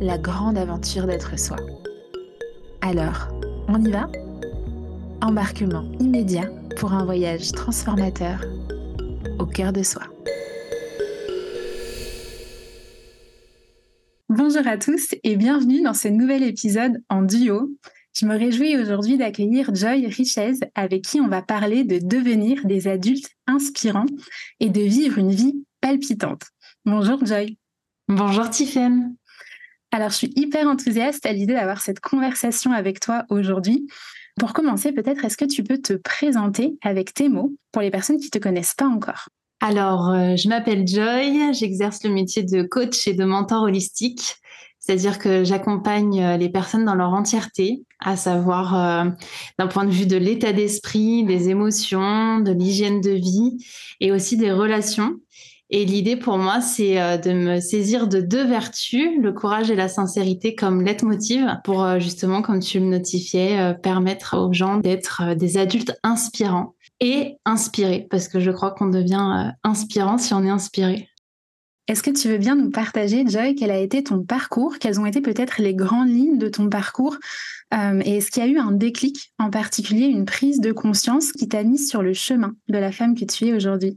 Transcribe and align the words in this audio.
la 0.00 0.16
grande 0.16 0.56
aventure 0.56 1.06
d'être 1.06 1.38
soi. 1.38 1.56
Alors, 2.80 3.28
on 3.66 3.82
y 3.84 3.90
va? 3.90 4.08
Embarquement 5.20 5.90
immédiat 5.98 6.48
pour 6.76 6.92
un 6.92 7.04
voyage 7.04 7.50
transformateur 7.52 8.44
au 9.38 9.46
cœur 9.46 9.72
de 9.72 9.82
soi. 9.82 10.02
Bonjour 14.28 14.66
à 14.66 14.78
tous 14.78 15.14
et 15.24 15.36
bienvenue 15.36 15.82
dans 15.82 15.94
ce 15.94 16.06
nouvel 16.06 16.44
épisode 16.44 17.02
en 17.08 17.22
duo. 17.22 17.76
Je 18.12 18.26
me 18.26 18.36
réjouis 18.36 18.76
aujourd'hui 18.76 19.16
d'accueillir 19.16 19.74
Joy 19.74 20.06
Richez 20.06 20.60
avec 20.74 21.02
qui 21.02 21.20
on 21.20 21.28
va 21.28 21.42
parler 21.42 21.82
de 21.82 21.98
devenir 21.98 22.64
des 22.66 22.86
adultes 22.86 23.30
inspirants 23.46 24.06
et 24.60 24.70
de 24.70 24.80
vivre 24.80 25.18
une 25.18 25.32
vie 25.32 25.64
palpitante. 25.80 26.42
Bonjour 26.84 27.24
Joy. 27.26 27.58
Bonjour 28.08 28.48
Tiffen. 28.48 29.16
Alors, 29.90 30.10
je 30.10 30.16
suis 30.16 30.32
hyper 30.36 30.66
enthousiaste 30.66 31.24
à 31.24 31.32
l'idée 31.32 31.54
d'avoir 31.54 31.80
cette 31.80 32.00
conversation 32.00 32.72
avec 32.72 33.00
toi 33.00 33.24
aujourd'hui. 33.30 33.86
Pour 34.38 34.52
commencer, 34.52 34.92
peut-être, 34.92 35.24
est-ce 35.24 35.36
que 35.36 35.44
tu 35.44 35.64
peux 35.64 35.78
te 35.78 35.94
présenter 35.94 36.76
avec 36.82 37.14
tes 37.14 37.28
mots 37.28 37.54
pour 37.72 37.82
les 37.82 37.90
personnes 37.90 38.18
qui 38.18 38.26
ne 38.26 38.30
te 38.30 38.38
connaissent 38.38 38.74
pas 38.74 38.86
encore? 38.86 39.28
Alors, 39.60 40.10
euh, 40.10 40.36
je 40.36 40.48
m'appelle 40.48 40.86
Joy, 40.86 41.52
j'exerce 41.52 42.04
le 42.04 42.10
métier 42.10 42.44
de 42.44 42.62
coach 42.62 43.08
et 43.08 43.14
de 43.14 43.24
mentor 43.24 43.62
holistique. 43.62 44.36
C'est-à-dire 44.78 45.18
que 45.18 45.42
j'accompagne 45.42 46.22
euh, 46.22 46.36
les 46.36 46.48
personnes 46.48 46.84
dans 46.84 46.94
leur 46.94 47.12
entièreté, 47.12 47.82
à 47.98 48.16
savoir 48.16 48.74
euh, 48.74 49.10
d'un 49.58 49.66
point 49.66 49.84
de 49.84 49.90
vue 49.90 50.06
de 50.06 50.16
l'état 50.16 50.52
d'esprit, 50.52 51.24
des 51.24 51.48
émotions, 51.48 52.38
de 52.38 52.52
l'hygiène 52.52 53.00
de 53.00 53.10
vie 53.10 53.58
et 54.00 54.12
aussi 54.12 54.36
des 54.36 54.52
relations. 54.52 55.16
Et 55.70 55.84
l'idée 55.84 56.16
pour 56.16 56.38
moi, 56.38 56.62
c'est 56.62 57.00
euh, 57.00 57.18
de 57.18 57.32
me 57.32 57.60
saisir 57.60 58.08
de 58.08 58.20
deux 58.20 58.44
vertus, 58.44 59.10
le 59.20 59.32
courage 59.32 59.70
et 59.70 59.74
la 59.74 59.88
sincérité 59.88 60.54
comme 60.54 60.82
leitmotiv 60.82 61.46
pour 61.62 61.84
euh, 61.84 61.98
justement, 61.98 62.40
comme 62.40 62.60
tu 62.60 62.80
le 62.80 62.86
notifiais, 62.86 63.60
euh, 63.60 63.74
permettre 63.74 64.38
aux 64.38 64.52
gens 64.52 64.78
d'être 64.78 65.34
des 65.34 65.58
adultes 65.58 65.92
inspirants 66.02 66.74
et 67.00 67.36
inspirés, 67.44 68.06
parce 68.10 68.28
que 68.28 68.40
je 68.40 68.50
crois 68.50 68.70
qu'on 68.70 68.88
devient 68.88 69.52
inspirant 69.62 70.16
si 70.16 70.32
on 70.32 70.42
est 70.42 70.50
inspiré. 70.50 71.08
Est-ce 71.86 72.02
que 72.02 72.10
tu 72.10 72.28
veux 72.28 72.38
bien 72.38 72.56
nous 72.56 72.70
partager, 72.70 73.24
Joy, 73.26 73.54
quel 73.54 73.70
a 73.70 73.78
été 73.78 74.02
ton 74.02 74.22
parcours? 74.22 74.78
Quelles 74.78 75.00
ont 75.00 75.06
été 75.06 75.20
peut-être 75.20 75.60
les 75.60 75.74
grandes 75.74 76.10
lignes 76.10 76.38
de 76.38 76.48
ton 76.48 76.68
parcours? 76.68 77.16
Et 77.72 78.16
est-ce 78.16 78.30
qu'il 78.30 78.42
y 78.42 78.46
a 78.46 78.48
eu 78.48 78.58
un 78.58 78.72
déclic, 78.72 79.32
en 79.38 79.48
particulier 79.48 80.04
une 80.04 80.26
prise 80.26 80.60
de 80.60 80.72
conscience 80.72 81.32
qui 81.32 81.48
t'a 81.48 81.62
mis 81.62 81.78
sur 81.78 82.02
le 82.02 82.12
chemin 82.12 82.52
de 82.68 82.76
la 82.76 82.92
femme 82.92 83.14
que 83.14 83.24
tu 83.24 83.46
es 83.46 83.54
aujourd'hui? 83.54 83.96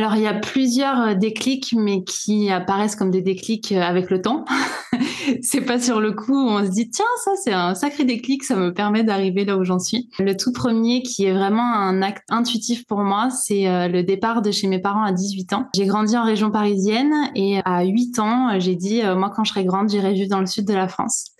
Alors, 0.00 0.16
il 0.16 0.22
y 0.22 0.26
a 0.26 0.32
plusieurs 0.32 0.98
euh, 0.98 1.14
déclics, 1.14 1.74
mais 1.76 2.04
qui 2.04 2.48
apparaissent 2.48 2.96
comme 2.96 3.10
des 3.10 3.20
déclics 3.20 3.70
euh, 3.72 3.82
avec 3.82 4.08
le 4.08 4.22
temps. 4.22 4.46
c'est 5.42 5.60
pas 5.60 5.78
sur 5.78 6.00
le 6.00 6.12
coup 6.12 6.32
où 6.32 6.48
on 6.48 6.64
se 6.64 6.70
dit, 6.70 6.88
tiens, 6.88 7.04
ça, 7.22 7.32
c'est 7.36 7.52
un 7.52 7.74
sacré 7.74 8.04
déclic, 8.04 8.42
ça 8.42 8.56
me 8.56 8.72
permet 8.72 9.04
d'arriver 9.04 9.44
là 9.44 9.58
où 9.58 9.64
j'en 9.64 9.78
suis. 9.78 10.08
Le 10.18 10.34
tout 10.34 10.52
premier, 10.52 11.02
qui 11.02 11.26
est 11.26 11.34
vraiment 11.34 11.74
un 11.74 12.00
acte 12.00 12.24
intuitif 12.30 12.86
pour 12.86 13.00
moi, 13.00 13.28
c'est 13.28 13.68
euh, 13.68 13.88
le 13.88 14.02
départ 14.02 14.40
de 14.40 14.50
chez 14.50 14.68
mes 14.68 14.78
parents 14.78 15.04
à 15.04 15.12
18 15.12 15.52
ans. 15.52 15.66
J'ai 15.74 15.84
grandi 15.84 16.16
en 16.16 16.24
région 16.24 16.50
parisienne 16.50 17.12
et 17.34 17.60
à 17.66 17.84
8 17.84 18.18
ans, 18.20 18.58
j'ai 18.58 18.76
dit, 18.76 19.02
moi, 19.02 19.28
quand 19.28 19.44
je 19.44 19.50
serai 19.50 19.66
grande, 19.66 19.90
j'irai 19.90 20.14
vivre 20.14 20.30
dans 20.30 20.40
le 20.40 20.46
sud 20.46 20.66
de 20.66 20.72
la 20.72 20.88
France. 20.88 21.32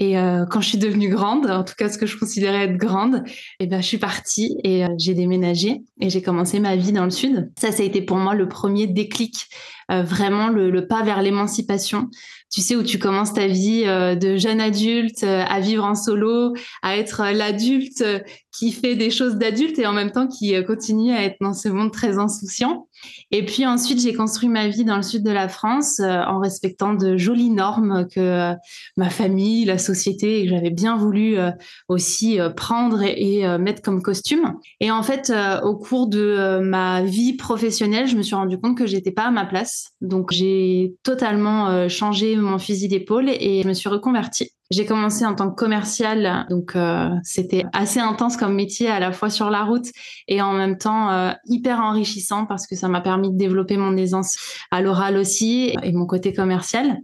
Et 0.00 0.18
euh, 0.18 0.46
quand 0.46 0.62
je 0.62 0.68
suis 0.70 0.78
devenue 0.78 1.10
grande, 1.10 1.48
en 1.50 1.62
tout 1.62 1.74
cas 1.76 1.90
ce 1.90 1.98
que 1.98 2.06
je 2.06 2.18
considérais 2.18 2.64
être 2.64 2.78
grande, 2.78 3.22
eh 3.60 3.66
ben 3.66 3.82
je 3.82 3.86
suis 3.86 3.98
partie 3.98 4.56
et 4.64 4.84
euh, 4.84 4.88
j'ai 4.98 5.12
déménagé 5.12 5.82
et 6.00 6.08
j'ai 6.08 6.22
commencé 6.22 6.58
ma 6.58 6.74
vie 6.74 6.92
dans 6.92 7.04
le 7.04 7.10
sud. 7.10 7.52
Ça, 7.60 7.70
ça 7.70 7.82
a 7.82 7.86
été 7.86 8.00
pour 8.00 8.16
moi 8.16 8.34
le 8.34 8.48
premier 8.48 8.86
déclic, 8.86 9.46
euh, 9.92 10.02
vraiment 10.02 10.48
le, 10.48 10.70
le, 10.70 10.86
pas 10.86 11.02
vers 11.02 11.20
l'émancipation. 11.20 12.08
Tu 12.50 12.62
sais 12.62 12.76
où 12.76 12.82
tu 12.82 12.98
commences 12.98 13.34
ta 13.34 13.46
vie 13.46 13.84
de 13.84 14.36
jeune 14.36 14.60
adulte 14.60 15.22
à 15.22 15.60
vivre 15.60 15.84
en 15.84 15.94
solo, 15.94 16.52
à 16.82 16.96
être 16.96 17.22
l'adulte 17.32 18.02
qui 18.50 18.72
fait 18.72 18.96
des 18.96 19.12
choses 19.12 19.36
d'adulte 19.36 19.78
et 19.78 19.86
en 19.86 19.92
même 19.92 20.10
temps 20.10 20.26
qui 20.26 20.52
continue 20.64 21.12
à 21.12 21.22
être 21.22 21.36
dans 21.40 21.54
ce 21.54 21.68
monde 21.68 21.92
très 21.92 22.18
insouciant. 22.18 22.88
Et 23.30 23.44
puis 23.44 23.64
ensuite, 23.64 24.00
j'ai 24.00 24.12
construit 24.12 24.48
ma 24.48 24.68
vie 24.68 24.84
dans 24.84 24.96
le 24.96 25.02
sud 25.02 25.22
de 25.22 25.30
la 25.30 25.48
France 25.48 26.00
euh, 26.00 26.22
en 26.22 26.40
respectant 26.40 26.94
de 26.94 27.16
jolies 27.16 27.50
normes 27.50 28.06
que 28.08 28.20
euh, 28.20 28.54
ma 28.96 29.10
famille, 29.10 29.64
la 29.64 29.78
société, 29.78 30.40
et 30.40 30.44
que 30.44 30.50
j'avais 30.50 30.70
bien 30.70 30.96
voulu 30.96 31.38
euh, 31.38 31.50
aussi 31.88 32.38
prendre 32.56 33.02
et, 33.02 33.46
mettre 33.58 33.82
comme 33.82 34.02
costume. 34.02 34.54
Et 34.80 34.90
en 34.90 35.02
fait, 35.02 35.32
au 35.62 35.76
cours 35.76 36.08
de 36.08 36.60
ma 36.62 37.02
vie 37.02 37.34
professionnelle, 37.34 38.06
je 38.06 38.16
me 38.16 38.22
suis 38.22 38.34
rendu 38.34 38.58
compte 38.58 38.76
que 38.76 38.86
j'étais 38.86 39.12
pas 39.12 39.24
à 39.24 39.30
ma 39.30 39.44
place. 39.44 39.90
Donc 40.00 40.32
j'ai 40.32 40.94
totalement 41.02 41.88
changé 41.88 42.36
mon 42.36 42.58
fusil 42.58 42.88
d'épaule 42.88 43.28
et 43.28 43.62
je 43.62 43.68
me 43.68 43.74
suis 43.74 43.88
reconvertie. 43.88 44.52
J'ai 44.70 44.86
commencé 44.86 45.26
en 45.26 45.34
tant 45.34 45.50
que 45.50 45.56
commercial, 45.56 46.46
donc 46.48 46.76
euh, 46.76 47.10
c'était 47.24 47.64
assez 47.72 47.98
intense 47.98 48.36
comme 48.36 48.54
métier 48.54 48.88
à 48.88 49.00
la 49.00 49.10
fois 49.10 49.28
sur 49.28 49.50
la 49.50 49.64
route 49.64 49.88
et 50.28 50.40
en 50.42 50.52
même 50.52 50.78
temps 50.78 51.10
euh, 51.10 51.32
hyper 51.46 51.80
enrichissant 51.80 52.46
parce 52.46 52.68
que 52.68 52.76
ça 52.76 52.86
m'a 52.86 53.00
permis 53.00 53.32
de 53.32 53.36
développer 53.36 53.76
mon 53.76 53.96
aisance 53.96 54.36
à 54.70 54.80
l'oral 54.80 55.16
aussi 55.16 55.74
et 55.82 55.92
mon 55.92 56.06
côté 56.06 56.32
commercial. 56.32 56.98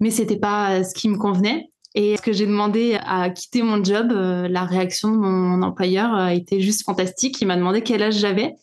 Mais 0.00 0.10
c'était 0.10 0.38
pas 0.38 0.82
ce 0.82 0.94
qui 0.94 1.10
me 1.10 1.18
convenait. 1.18 1.70
Et 1.94 2.16
ce 2.16 2.22
que 2.22 2.32
j'ai 2.32 2.46
demandé 2.46 2.98
à 3.04 3.30
quitter 3.30 3.62
mon 3.62 3.82
job, 3.82 4.12
euh, 4.12 4.48
la 4.48 4.64
réaction 4.64 5.10
de 5.10 5.16
mon 5.16 5.62
employeur 5.62 6.14
a 6.14 6.34
été 6.34 6.60
juste 6.60 6.84
fantastique. 6.84 7.40
Il 7.40 7.48
m'a 7.48 7.56
demandé 7.56 7.82
quel 7.82 8.02
âge 8.02 8.14
j'avais. 8.14 8.54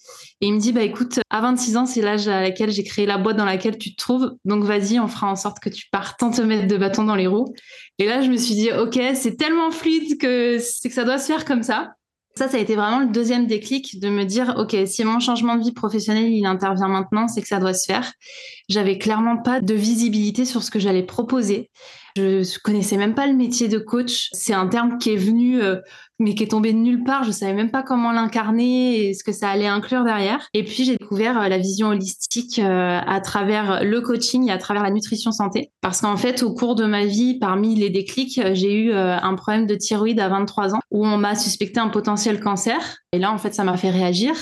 Et 0.41 0.47
il 0.47 0.53
me 0.53 0.59
dit, 0.59 0.71
bah 0.71 0.83
écoute, 0.83 1.19
à 1.29 1.41
26 1.41 1.77
ans, 1.77 1.85
c'est 1.87 2.01
l'âge 2.01 2.27
à 2.27 2.41
laquelle 2.41 2.69
j'ai 2.71 2.83
créé 2.83 3.07
la 3.07 3.17
boîte 3.17 3.37
dans 3.37 3.45
laquelle 3.45 3.77
tu 3.77 3.95
te 3.95 3.97
trouves. 3.97 4.35
Donc 4.45 4.63
vas-y, 4.63 4.99
on 4.99 5.07
fera 5.07 5.31
en 5.31 5.35
sorte 5.35 5.59
que 5.59 5.69
tu 5.69 5.87
partes 5.91 6.19
sans 6.19 6.31
te 6.31 6.41
mettre 6.41 6.67
de 6.67 6.77
bâton 6.77 7.03
dans 7.03 7.15
les 7.15 7.25
roues. 7.25 7.53
Et 7.97 8.05
là, 8.05 8.21
je 8.21 8.29
me 8.29 8.37
suis 8.37 8.53
dit, 8.53 8.71
ok, 8.71 8.99
c'est 9.15 9.35
tellement 9.35 9.71
fluide 9.71 10.19
que 10.19 10.59
c'est 10.59 10.89
que 10.89 10.95
ça 10.95 11.05
doit 11.05 11.17
se 11.17 11.25
faire 11.25 11.43
comme 11.43 11.63
ça. 11.63 11.93
Ça, 12.37 12.47
ça 12.47 12.57
a 12.57 12.59
été 12.59 12.75
vraiment 12.75 12.99
le 12.99 13.07
deuxième 13.07 13.47
déclic 13.47 13.99
de 13.99 14.09
me 14.09 14.23
dire, 14.23 14.53
OK, 14.57 14.75
si 14.85 15.03
mon 15.03 15.19
changement 15.19 15.55
de 15.55 15.63
vie 15.63 15.71
professionnelle, 15.71 16.31
il 16.31 16.45
intervient 16.45 16.87
maintenant, 16.87 17.27
c'est 17.27 17.41
que 17.41 17.47
ça 17.47 17.57
doit 17.57 17.73
se 17.73 17.87
faire. 17.87 18.13
J'avais 18.69 18.99
clairement 18.99 19.37
pas 19.37 19.59
de 19.59 19.73
visibilité 19.73 20.45
sur 20.45 20.61
ce 20.61 20.69
que 20.69 20.77
j'allais 20.77 21.01
proposer. 21.01 21.71
Je 22.15 22.59
connaissais 22.59 22.97
même 22.97 23.15
pas 23.15 23.25
le 23.25 23.33
métier 23.33 23.67
de 23.67 23.79
coach. 23.79 24.29
C'est 24.33 24.53
un 24.53 24.67
terme 24.67 24.99
qui 24.99 25.13
est 25.13 25.17
venu, 25.17 25.61
euh, 25.61 25.77
mais 26.19 26.35
qui 26.35 26.43
est 26.43 26.47
tombé 26.47 26.73
de 26.73 26.77
nulle 26.77 27.03
part. 27.03 27.23
Je 27.23 27.31
savais 27.31 27.53
même 27.53 27.71
pas 27.71 27.83
comment 27.83 28.11
l'incarner 28.11 29.09
et 29.09 29.13
ce 29.13 29.23
que 29.23 29.31
ça 29.31 29.49
allait 29.49 29.67
inclure 29.67 30.03
derrière. 30.03 30.47
Et 30.53 30.63
puis 30.63 30.83
j'ai 30.83 30.97
découvert 30.97 31.39
euh, 31.39 31.47
la 31.47 31.57
vision 31.57 31.89
holistique 31.89 32.59
euh, 32.59 32.99
à 33.05 33.21
travers 33.21 33.83
le 33.83 34.01
coaching 34.01 34.47
et 34.47 34.51
à 34.51 34.57
travers 34.57 34.83
la 34.83 34.91
nutrition 34.91 35.31
santé. 35.31 35.71
Parce 35.81 36.01
qu'en 36.01 36.17
fait, 36.17 36.43
au 36.43 36.53
cours 36.53 36.75
de 36.75 36.85
ma 36.85 37.05
vie, 37.05 37.39
parmi 37.39 37.75
les 37.75 37.89
déclics, 37.89 38.39
j'ai 38.53 38.73
eu 38.73 38.93
un 38.93 39.35
problème 39.35 39.67
de 39.67 39.75
thyroïde 39.75 40.19
à 40.19 40.29
23 40.29 40.75
ans 40.75 40.79
où 40.91 41.05
on 41.05 41.17
m'a 41.17 41.35
suspecté 41.35 41.79
un 41.79 41.89
potentiel 41.89 42.39
cancer. 42.39 42.97
Et 43.11 43.19
là, 43.19 43.31
en 43.31 43.37
fait, 43.37 43.53
ça 43.53 43.63
m'a 43.63 43.77
fait 43.77 43.89
réagir. 43.89 44.33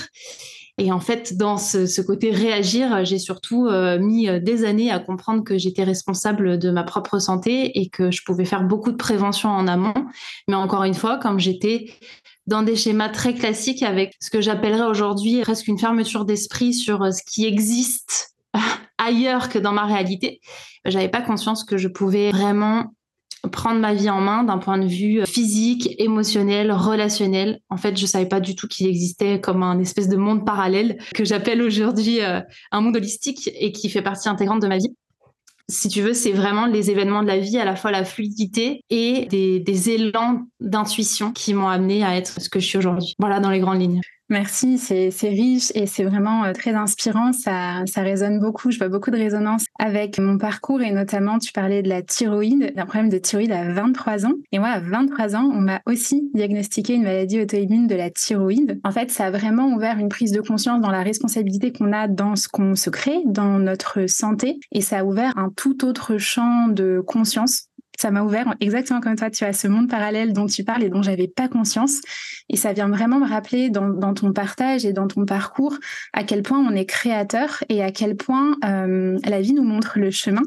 Et 0.78 0.92
en 0.92 1.00
fait, 1.00 1.38
dans 1.38 1.56
ce, 1.56 2.00
côté 2.02 2.30
réagir, 2.30 3.04
j'ai 3.04 3.18
surtout 3.18 3.66
euh, 3.66 3.98
mis 3.98 4.28
euh, 4.28 4.40
des 4.40 4.64
années 4.64 4.90
à 4.90 4.98
comprendre 4.98 5.42
que 5.42 5.56
j'étais 5.56 5.84
responsable 5.84 6.58
de 6.58 6.70
ma 6.70 6.82
propre 6.82 7.18
santé 7.18 7.78
et 7.80 7.88
que 7.88 8.10
je 8.10 8.22
pouvais 8.24 8.44
faire 8.44 8.62
beaucoup 8.62 8.92
de 8.92 8.96
prévention 8.96 9.48
en 9.48 9.68
amont. 9.68 9.94
Mais 10.48 10.54
encore 10.54 10.84
une 10.84 10.94
fois, 10.94 11.16
comme 11.16 11.40
j'étais 11.40 11.94
dans 12.46 12.62
des 12.62 12.76
schémas 12.76 13.08
très 13.08 13.34
classiques 13.34 13.82
avec 13.82 14.14
ce 14.20 14.28
que 14.30 14.42
j'appellerais 14.42 14.86
aujourd'hui 14.86 15.40
presque 15.40 15.66
une 15.66 15.78
fermeture 15.78 16.26
d'esprit 16.26 16.74
sur 16.74 17.02
euh, 17.02 17.10
ce 17.10 17.22
qui 17.26 17.46
existe 17.46 18.34
ailleurs 18.98 19.48
que 19.48 19.58
dans 19.58 19.72
ma 19.72 19.86
réalité, 19.86 20.40
j'avais 20.84 21.08
pas 21.08 21.22
conscience 21.22 21.64
que 21.64 21.78
je 21.78 21.88
pouvais 21.88 22.32
vraiment 22.32 22.92
prendre 23.48 23.80
ma 23.80 23.94
vie 23.94 24.10
en 24.10 24.20
main 24.20 24.44
d'un 24.44 24.58
point 24.58 24.78
de 24.78 24.86
vue 24.86 25.24
physique, 25.26 25.94
émotionnel, 25.98 26.72
relationnel. 26.72 27.60
En 27.70 27.76
fait, 27.76 27.96
je 27.96 28.06
savais 28.06 28.26
pas 28.26 28.40
du 28.40 28.54
tout 28.54 28.68
qu'il 28.68 28.86
existait 28.86 29.40
comme 29.40 29.62
un 29.62 29.78
espèce 29.78 30.08
de 30.08 30.16
monde 30.16 30.44
parallèle 30.44 30.98
que 31.14 31.24
j'appelle 31.24 31.62
aujourd'hui 31.62 32.20
un 32.20 32.80
monde 32.80 32.96
holistique 32.96 33.50
et 33.58 33.72
qui 33.72 33.88
fait 33.88 34.02
partie 34.02 34.28
intégrante 34.28 34.62
de 34.62 34.68
ma 34.68 34.78
vie 34.78 34.94
si 35.68 35.88
tu 35.88 36.00
veux, 36.00 36.14
c'est 36.14 36.32
vraiment 36.32 36.66
les 36.66 36.90
événements 36.90 37.22
de 37.22 37.26
la 37.26 37.38
vie, 37.38 37.58
à 37.58 37.64
la 37.64 37.74
fois 37.74 37.90
la 37.90 38.04
fluidité 38.04 38.84
et 38.88 39.26
des, 39.26 39.58
des 39.58 39.90
élans 39.90 40.46
d'intuition 40.60 41.32
qui 41.32 41.54
m'ont 41.54 41.68
amené 41.68 42.04
à 42.04 42.16
être 42.16 42.40
ce 42.40 42.48
que 42.48 42.60
je 42.60 42.66
suis 42.66 42.78
aujourd'hui. 42.78 43.14
Voilà 43.18 43.40
dans 43.40 43.50
les 43.50 43.58
grandes 43.58 43.80
lignes. 43.80 44.00
Merci, 44.28 44.76
c'est 44.78 45.28
riche 45.28 45.70
et 45.76 45.86
c'est 45.86 46.02
vraiment 46.02 46.44
euh, 46.44 46.52
très 46.52 46.74
inspirant. 46.74 47.32
Ça, 47.32 47.84
ça 47.86 48.02
résonne 48.02 48.40
beaucoup. 48.40 48.72
Je 48.72 48.78
vois 48.78 48.88
beaucoup 48.88 49.12
de 49.12 49.16
résonance 49.16 49.66
avec 49.78 50.18
mon 50.18 50.36
parcours 50.36 50.82
et 50.82 50.90
notamment, 50.90 51.38
tu 51.38 51.52
parlais 51.52 51.80
de 51.80 51.88
la 51.88 52.02
thyroïde, 52.02 52.74
d'un 52.74 52.86
problème 52.86 53.08
de 53.08 53.18
thyroïde 53.18 53.52
à 53.52 53.72
23 53.72 54.26
ans. 54.26 54.32
Et 54.50 54.58
moi, 54.58 54.70
à 54.70 54.80
23 54.80 55.36
ans, 55.36 55.48
on 55.54 55.60
m'a 55.60 55.80
aussi 55.86 56.28
diagnostiqué 56.34 56.94
une 56.94 57.04
maladie 57.04 57.40
auto-immune 57.40 57.86
de 57.86 57.94
la 57.94 58.10
thyroïde. 58.10 58.80
En 58.82 58.90
fait, 58.90 59.12
ça 59.12 59.26
a 59.26 59.30
vraiment 59.30 59.68
ouvert 59.68 59.96
une 59.98 60.08
prise 60.08 60.32
de 60.32 60.40
conscience 60.40 60.80
dans 60.80 60.90
la 60.90 61.04
responsabilité 61.04 61.72
qu'on 61.72 61.92
a 61.92 62.08
dans 62.08 62.34
ce 62.34 62.48
qu'on 62.48 62.74
se 62.74 62.90
crée, 62.90 63.22
dans 63.26 63.60
notre 63.60 64.08
santé. 64.08 64.58
Et 64.72 64.80
ça 64.80 64.98
a 64.98 65.04
ouvert 65.04 65.38
un 65.38 65.50
tout 65.54 65.84
autre 65.84 66.18
champ 66.18 66.66
de 66.66 67.00
conscience 67.06 67.68
ça 67.96 68.10
m'a 68.10 68.22
ouvert 68.22 68.54
exactement 68.60 69.00
comme 69.00 69.16
toi. 69.16 69.30
Tu 69.30 69.44
as 69.44 69.52
ce 69.52 69.68
monde 69.68 69.88
parallèle 69.88 70.32
dont 70.32 70.46
tu 70.46 70.64
parles 70.64 70.82
et 70.82 70.88
dont 70.88 71.02
j'avais 71.02 71.28
pas 71.28 71.48
conscience. 71.48 72.00
Et 72.48 72.56
ça 72.56 72.72
vient 72.72 72.88
vraiment 72.88 73.18
me 73.18 73.28
rappeler 73.28 73.70
dans, 73.70 74.14
ton 74.14 74.32
partage 74.32 74.84
et 74.84 74.92
dans 74.92 75.08
ton 75.08 75.24
parcours 75.24 75.76
à 76.12 76.24
quel 76.24 76.42
point 76.42 76.58
on 76.58 76.74
est 76.74 76.86
créateur 76.86 77.64
et 77.68 77.82
à 77.82 77.90
quel 77.90 78.16
point 78.16 78.56
euh, 78.64 79.18
la 79.24 79.40
vie 79.40 79.52
nous 79.52 79.64
montre 79.64 79.98
le 79.98 80.10
chemin 80.10 80.42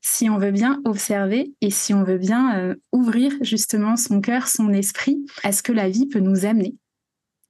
si 0.00 0.28
on 0.28 0.38
veut 0.38 0.50
bien 0.50 0.80
observer 0.84 1.52
et 1.60 1.70
si 1.70 1.94
on 1.94 2.04
veut 2.04 2.18
bien 2.18 2.58
euh, 2.58 2.74
ouvrir 2.92 3.32
justement 3.40 3.96
son 3.96 4.20
cœur, 4.20 4.48
son 4.48 4.72
esprit 4.72 5.18
à 5.42 5.52
ce 5.52 5.62
que 5.62 5.72
la 5.72 5.88
vie 5.88 6.06
peut 6.06 6.20
nous 6.20 6.44
amener. 6.44 6.74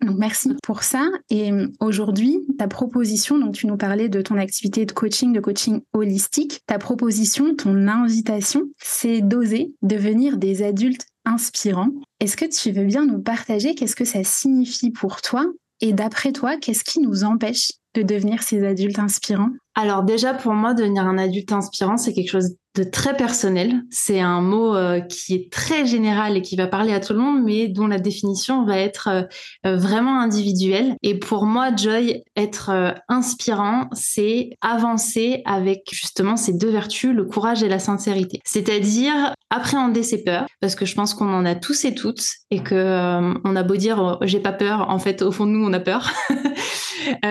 Donc 0.05 0.17
merci 0.17 0.51
pour 0.63 0.83
ça. 0.83 1.09
Et 1.29 1.53
euh, 1.53 1.67
aujourd'hui, 1.81 2.39
ta 2.59 2.69
proposition, 2.69 3.39
donc 3.39 3.55
tu 3.55 3.67
nous 3.67 3.77
parlais 3.77 4.09
de 4.09 4.23
ton 4.23 4.37
activité 4.37 4.87
de 4.87 4.93
coaching, 4.93 5.33
de 5.33 5.41
coaching 5.41 5.81
holistique. 5.93 6.61
Ta 6.67 6.79
proposition, 6.79 7.55
ton 7.57 7.89
invitation, 7.89 8.65
c'est 8.79 9.21
d'oser 9.21 9.75
devenir 9.83 10.37
des 10.37 10.63
adultes 10.63 11.07
inspirants. 11.25 11.91
Est-ce 12.21 12.37
que 12.37 12.45
tu 12.45 12.71
veux 12.71 12.85
bien 12.85 13.07
nous 13.07 13.21
partager 13.21 13.75
qu'est-ce 13.75 13.97
que 13.97 14.05
ça 14.05 14.25
signifie 14.25 14.91
pour 14.91 15.21
toi? 15.21 15.47
Et 15.81 15.93
d'après 15.93 16.33
toi, 16.33 16.57
qu'est-ce 16.57 16.85
qui 16.85 17.01
nous 17.01 17.25
empêche 17.25 17.73
de 17.95 18.03
devenir 18.03 18.43
ces 18.43 18.65
adultes 18.65 18.99
inspirants? 18.99 19.53
Alors 19.81 20.03
déjà, 20.03 20.35
pour 20.35 20.55
moi, 20.55 20.75
devenir 20.75 21.07
un 21.07 21.19
adulte 21.19 21.53
inspirant, 21.53 21.97
c'est 21.97 22.13
quelque 22.13 22.31
chose 22.31 22.57
de 22.75 22.83
très 22.83 23.17
personnel. 23.17 23.85
C'est 23.91 24.19
un 24.19 24.41
mot 24.41 24.75
euh, 24.75 24.99
qui 24.99 25.35
est 25.35 25.53
très 25.53 25.87
général 25.87 26.37
et 26.37 26.43
qui 26.43 26.57
va 26.57 26.67
parler 26.67 26.93
à 26.93 26.99
tout 26.99 27.13
le 27.13 27.21
monde, 27.21 27.45
mais 27.45 27.69
dont 27.69 27.87
la 27.87 28.01
définition 28.01 28.65
va 28.65 28.77
être 28.77 29.07
euh, 29.09 29.23
euh, 29.67 29.77
vraiment 29.77 30.19
individuelle. 30.19 30.97
Et 31.05 31.17
pour 31.17 31.47
moi, 31.47 31.71
Joy, 31.77 32.25
être 32.35 32.97
inspirant, 33.09 33.89
c'est 33.93 34.51
avancer 34.63 35.43
avec 35.45 35.85
justement 35.93 36.37
ces 36.37 36.55
deux 36.55 36.71
vertus, 36.71 37.15
le 37.15 37.25
courage 37.25 37.63
et 37.63 37.69
la 37.69 37.79
sincérité. 37.79 38.41
C'est-à-dire 38.45 39.33
appréhender 39.49 40.03
ses 40.03 40.25
peurs, 40.25 40.47
parce 40.61 40.75
que 40.75 40.87
je 40.87 40.97
pense 40.97 41.15
qu'on 41.15 41.33
en 41.33 41.45
a 41.45 41.55
tous 41.55 41.85
et 41.85 41.95
toutes, 41.95 42.27
et 42.51 42.65
que 42.65 43.21
on 43.45 43.55
a 43.55 43.63
beau 43.63 43.77
dire 43.77 44.19
j'ai 44.23 44.41
pas 44.41 44.53
peur, 44.53 44.91
en 44.91 44.99
fait, 44.99 45.23
au 45.23 45.31
fond 45.31 45.47
de 45.47 45.53
nous, 45.53 45.65
on 45.65 45.73
a 45.73 45.81
peur. 45.81 46.11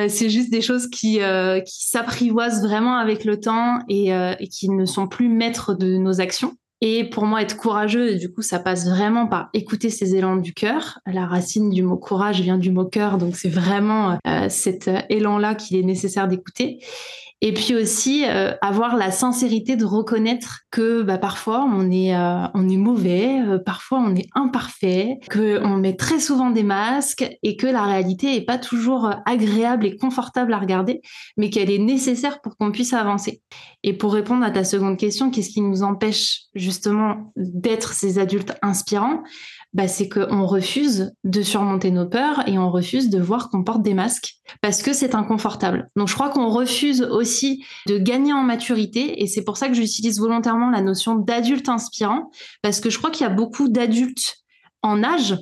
c'est 0.08 0.30
juste 0.30 0.52
des 0.52 0.62
choses 0.62 0.88
qui, 0.90 1.20
qui 1.66 1.88
s'apprivoisent 1.88 2.62
vraiment 2.62 2.98
avec 2.98 3.26
le 3.26 3.40
temps 3.40 3.80
et, 3.90 4.10
et 4.10 4.48
qui 4.48 4.70
ne 4.70 4.86
sont 4.86 5.08
plus 5.08 5.30
maître 5.30 5.74
de 5.74 5.98
nos 5.98 6.22
actions. 6.22 6.56
Et 6.82 7.10
pour 7.10 7.26
moi, 7.26 7.42
être 7.42 7.58
courageux, 7.58 8.16
du 8.16 8.32
coup, 8.32 8.44
ça 8.44 8.60
passe 8.60 8.88
vraiment 8.88 9.26
par 9.26 9.50
écouter 9.54 9.90
ces 9.90 10.16
élans 10.16 10.36
du 10.36 10.54
cœur. 10.54 11.00
La 11.08 11.26
racine 11.26 11.72
du 11.72 11.82
mot 11.82 11.98
courage 11.98 12.42
vient 12.42 12.60
du 12.60 12.70
mot 12.70 12.86
cœur, 12.86 13.18
donc 13.18 13.36
c'est 13.36 13.50
vraiment 13.50 14.20
euh, 14.28 14.48
cet 14.50 14.90
élan-là 15.10 15.56
qu'il 15.56 15.78
est 15.78 15.84
nécessaire 15.84 16.28
d'écouter. 16.28 16.80
Et 17.42 17.54
puis 17.54 17.76
aussi 17.76 18.26
euh, 18.26 18.54
avoir 18.62 18.96
la 18.96 19.12
sincérité 19.12 19.76
de 19.76 19.86
reconnaître 19.86 20.62
que 20.72 21.04
bah, 21.04 21.20
parfois 21.20 21.64
on 21.72 21.92
est 21.92 22.16
euh, 22.16 22.48
on 22.56 22.68
est 22.68 22.78
mauvais, 22.78 23.42
euh, 23.42 23.60
parfois 23.60 24.00
on 24.00 24.16
est 24.16 24.28
imparfait, 24.34 25.20
que 25.30 25.64
on 25.64 25.78
met 25.78 25.96
très 25.96 26.20
souvent 26.20 26.50
des 26.50 26.64
masques 26.64 27.30
et 27.44 27.56
que 27.56 27.68
la 27.68 27.84
réalité 27.84 28.36
est 28.36 28.42
pas 28.42 28.58
toujours 28.58 29.12
agréable 29.28 29.86
et 29.86 29.96
confortable 29.96 30.52
à 30.52 30.58
regarder, 30.58 31.02
mais 31.38 31.52
qu'elle 31.52 31.70
est 31.70 31.78
nécessaire 31.78 32.42
pour 32.42 32.58
qu'on 32.58 32.72
puisse 32.72 32.94
avancer. 32.94 33.44
Et 33.84 33.94
pour 33.94 34.14
répondre 34.14 34.44
à 34.44 34.50
ta 34.50 34.64
seconde 34.64 34.98
question, 34.98 35.30
qu'est-ce 35.30 35.50
qui 35.50 35.62
nous 35.62 35.84
empêche 35.84 36.46
justement 36.56 37.32
d'être 37.36 37.94
ces 37.94 38.18
adultes 38.18 38.54
inspirants? 38.64 39.22
Bah, 39.74 39.88
c'est 39.88 40.10
qu'on 40.10 40.46
refuse 40.46 41.12
de 41.24 41.42
surmonter 41.42 41.92
nos 41.92 42.08
peurs 42.08 42.48
et 42.48 42.58
on 42.58 42.72
refuse 42.72 43.10
de 43.10 43.20
voir 43.20 43.50
qu'on 43.50 43.64
porte 43.64 43.84
des 43.84 43.94
masques 43.94 44.36
parce 44.62 44.82
que 44.82 44.94
c'est 44.94 45.14
inconfortable. 45.14 45.90
Donc 45.96 46.08
je 46.08 46.14
crois 46.14 46.30
qu'on 46.30 46.50
refuse 46.50 47.02
aussi 47.04 47.66
de 47.86 47.98
gagner 47.98 48.34
en 48.34 48.44
maturité 48.44 49.22
et 49.22 49.28
c'est 49.28 49.44
pour 49.44 49.58
ça 49.58 49.68
que 49.68 49.74
j'utilise 49.74 50.20
volontairement 50.20 50.70
la 50.70 50.82
notion 50.82 51.16
d'adulte 51.16 51.70
inspirant 51.70 52.32
parce 52.62 52.80
que 52.80 52.90
je 52.90 52.98
crois 52.98 53.12
qu'il 53.12 53.26
y 53.28 53.30
a 53.30 53.34
beaucoup 53.34 53.68
d'adultes 53.68 54.38
en 54.82 55.04
âge 55.04 55.36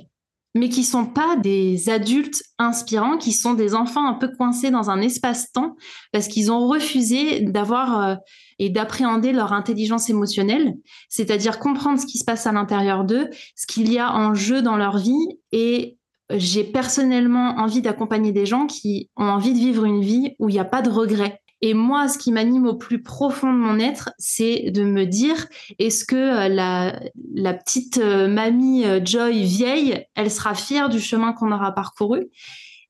mais 0.55 0.69
qui 0.69 0.85
sont 0.85 1.05
pas 1.05 1.35
des 1.35 1.89
adultes 1.89 2.41
inspirants, 2.57 3.17
qui 3.17 3.33
sont 3.33 3.53
des 3.53 3.75
enfants 3.75 4.07
un 4.07 4.13
peu 4.13 4.29
coincés 4.29 4.71
dans 4.71 4.89
un 4.89 5.01
espace-temps 5.01 5.75
parce 6.13 6.29
qu'ils 6.29 6.49
ont 6.49 6.65
refusé 6.65 7.41
d'avoir 7.41 8.01
euh, 8.01 8.15
et 8.59 8.69
d'appréhender 8.69 9.33
leur 9.33 9.53
intelligence 9.53 10.09
émotionnelle, 10.09 10.75
c'est-à-dire 11.09 11.59
comprendre 11.59 11.99
ce 11.99 12.05
qui 12.05 12.17
se 12.17 12.25
passe 12.25 12.47
à 12.47 12.51
l'intérieur 12.51 13.03
d'eux, 13.03 13.29
ce 13.55 13.67
qu'il 13.67 13.91
y 13.91 13.99
a 13.99 14.13
en 14.13 14.33
jeu 14.33 14.61
dans 14.61 14.77
leur 14.77 14.97
vie. 14.97 15.27
Et 15.51 15.97
j'ai 16.31 16.63
personnellement 16.63 17.55
envie 17.57 17.81
d'accompagner 17.81 18.31
des 18.31 18.45
gens 18.45 18.65
qui 18.65 19.09
ont 19.17 19.25
envie 19.25 19.53
de 19.53 19.59
vivre 19.59 19.85
une 19.85 20.01
vie 20.01 20.35
où 20.39 20.49
il 20.49 20.53
n'y 20.53 20.59
a 20.59 20.65
pas 20.65 20.81
de 20.81 20.89
regrets. 20.89 21.41
Et 21.61 21.73
moi, 21.73 22.07
ce 22.07 22.17
qui 22.17 22.31
m'anime 22.31 22.67
au 22.67 22.75
plus 22.75 23.01
profond 23.01 23.51
de 23.51 23.57
mon 23.57 23.79
être, 23.79 24.11
c'est 24.17 24.71
de 24.71 24.83
me 24.83 25.05
dire, 25.05 25.47
est-ce 25.79 26.05
que 26.05 26.15
euh, 26.15 26.47
la, 26.47 27.53
petite 27.53 27.97
euh, 27.97 28.27
mamie 28.27 28.85
euh, 28.85 29.03
Joy 29.03 29.43
vieille, 29.43 30.05
elle 30.15 30.29
sera 30.29 30.53
fière 30.53 30.89
du 30.89 30.99
chemin 30.99 31.33
qu'on 31.33 31.51
aura 31.51 31.71
parcouru? 31.71 32.27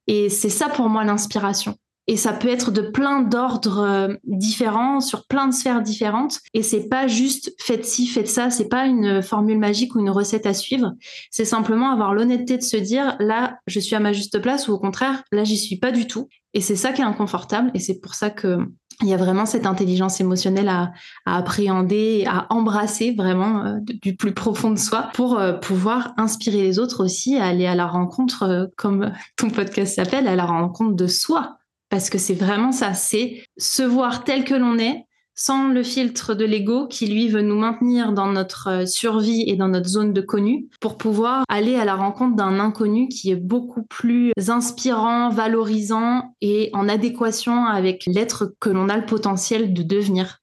Et 0.07 0.29
c'est 0.29 0.49
ça 0.49 0.67
pour 0.67 0.89
moi 0.89 1.03
l'inspiration. 1.03 1.77
Et 2.07 2.17
ça 2.17 2.33
peut 2.33 2.49
être 2.49 2.71
de 2.71 2.81
plein 2.81 3.21
d'ordres 3.21 3.79
euh, 3.79 4.13
différents, 4.25 4.99
sur 4.99 5.25
plein 5.25 5.47
de 5.47 5.53
sphères 5.53 5.81
différentes. 5.81 6.39
Et 6.53 6.61
c'est 6.61 6.87
pas 6.87 7.07
juste 7.07 7.53
faites 7.59 7.85
ci, 7.85 8.07
faites 8.07 8.27
ça. 8.27 8.49
C'est 8.51 8.69
pas 8.69 8.85
une 8.85 9.23
formule 9.23 9.57
magique 9.57 9.95
ou 9.95 9.99
une 9.99 10.11
recette 10.11 10.45
à 10.45 10.53
suivre. 10.53 10.93
C'est 11.31 11.45
simplement 11.45 11.91
avoir 11.91 12.13
l'honnêteté 12.13 12.57
de 12.57 12.63
se 12.63 12.77
dire 12.77 13.15
là, 13.19 13.57
je 13.65 13.79
suis 13.79 13.95
à 13.95 13.99
ma 13.99 14.13
juste 14.13 14.39
place 14.39 14.67
ou 14.67 14.73
au 14.73 14.79
contraire, 14.79 15.23
là, 15.31 15.43
j'y 15.43 15.57
suis 15.57 15.77
pas 15.77 15.91
du 15.91 16.05
tout. 16.05 16.29
Et 16.53 16.61
c'est 16.61 16.75
ça 16.75 16.91
qui 16.91 17.01
est 17.01 17.05
inconfortable. 17.05 17.71
Et 17.73 17.79
c'est 17.79 17.99
pour 17.99 18.13
ça 18.13 18.29
que 18.29 18.59
il 19.01 19.09
y 19.09 19.13
a 19.13 19.17
vraiment 19.17 19.45
cette 19.45 19.65
intelligence 19.65 20.21
émotionnelle 20.21 20.69
à, 20.69 20.93
appréhender, 21.25 22.25
à 22.27 22.47
embrasser 22.49 23.13
vraiment 23.13 23.65
euh, 23.65 23.79
du 23.81 24.15
plus 24.15 24.33
profond 24.33 24.71
de 24.71 24.79
soi 24.79 25.09
pour 25.13 25.37
euh, 25.37 25.51
pouvoir 25.51 26.13
inspirer 26.15 26.61
les 26.61 26.79
autres 26.79 27.03
aussi 27.03 27.35
à 27.37 27.45
aller 27.45 27.65
à 27.65 27.75
la 27.75 27.87
rencontre, 27.87 28.71
comme 28.77 29.11
ton 29.35 29.49
podcast 29.49 29.95
s'appelle, 29.95 30.29
à 30.29 30.35
la 30.37 30.45
rencontre 30.45 30.95
de 30.95 31.07
soi 31.07 31.57
parce 31.89 32.09
que 32.09 32.17
c'est 32.17 32.33
vraiment 32.33 32.71
ça, 32.71 32.93
c'est 32.93 33.43
se 33.57 33.83
voir 33.83 34.23
tel 34.23 34.43
que 34.43 34.55
l'on 34.55 34.77
est, 34.77 35.05
sans 35.35 35.67
le 35.67 35.83
filtre 35.83 36.33
de 36.33 36.45
l'ego 36.45 36.87
qui, 36.87 37.07
lui, 37.07 37.27
veut 37.27 37.41
nous 37.41 37.57
maintenir 37.57 38.13
dans 38.13 38.27
notre 38.27 38.69
euh, 38.69 38.85
survie 38.85 39.43
et 39.47 39.57
dans 39.57 39.67
notre 39.67 39.89
zone 39.89 40.13
de 40.13 40.21
connu, 40.21 40.69
pour 40.79 40.97
pouvoir 40.97 41.43
aller 41.49 41.75
à 41.75 41.85
la 41.85 41.95
rencontre 41.95 42.37
d'un 42.37 42.59
inconnu 42.59 43.09
qui 43.09 43.31
est 43.31 43.35
beaucoup 43.35 43.83
plus 43.83 44.31
inspirant, 44.47 45.29
valorisant 45.29 46.35
et 46.41 46.69
en 46.73 46.87
adéquation 46.87 47.65
avec 47.65 48.05
l'être 48.07 48.53
que 48.59 48.69
l'on 48.69 48.87
a 48.87 48.97
le 48.97 49.05
potentiel 49.05 49.73
de 49.73 49.83
devenir 49.83 50.39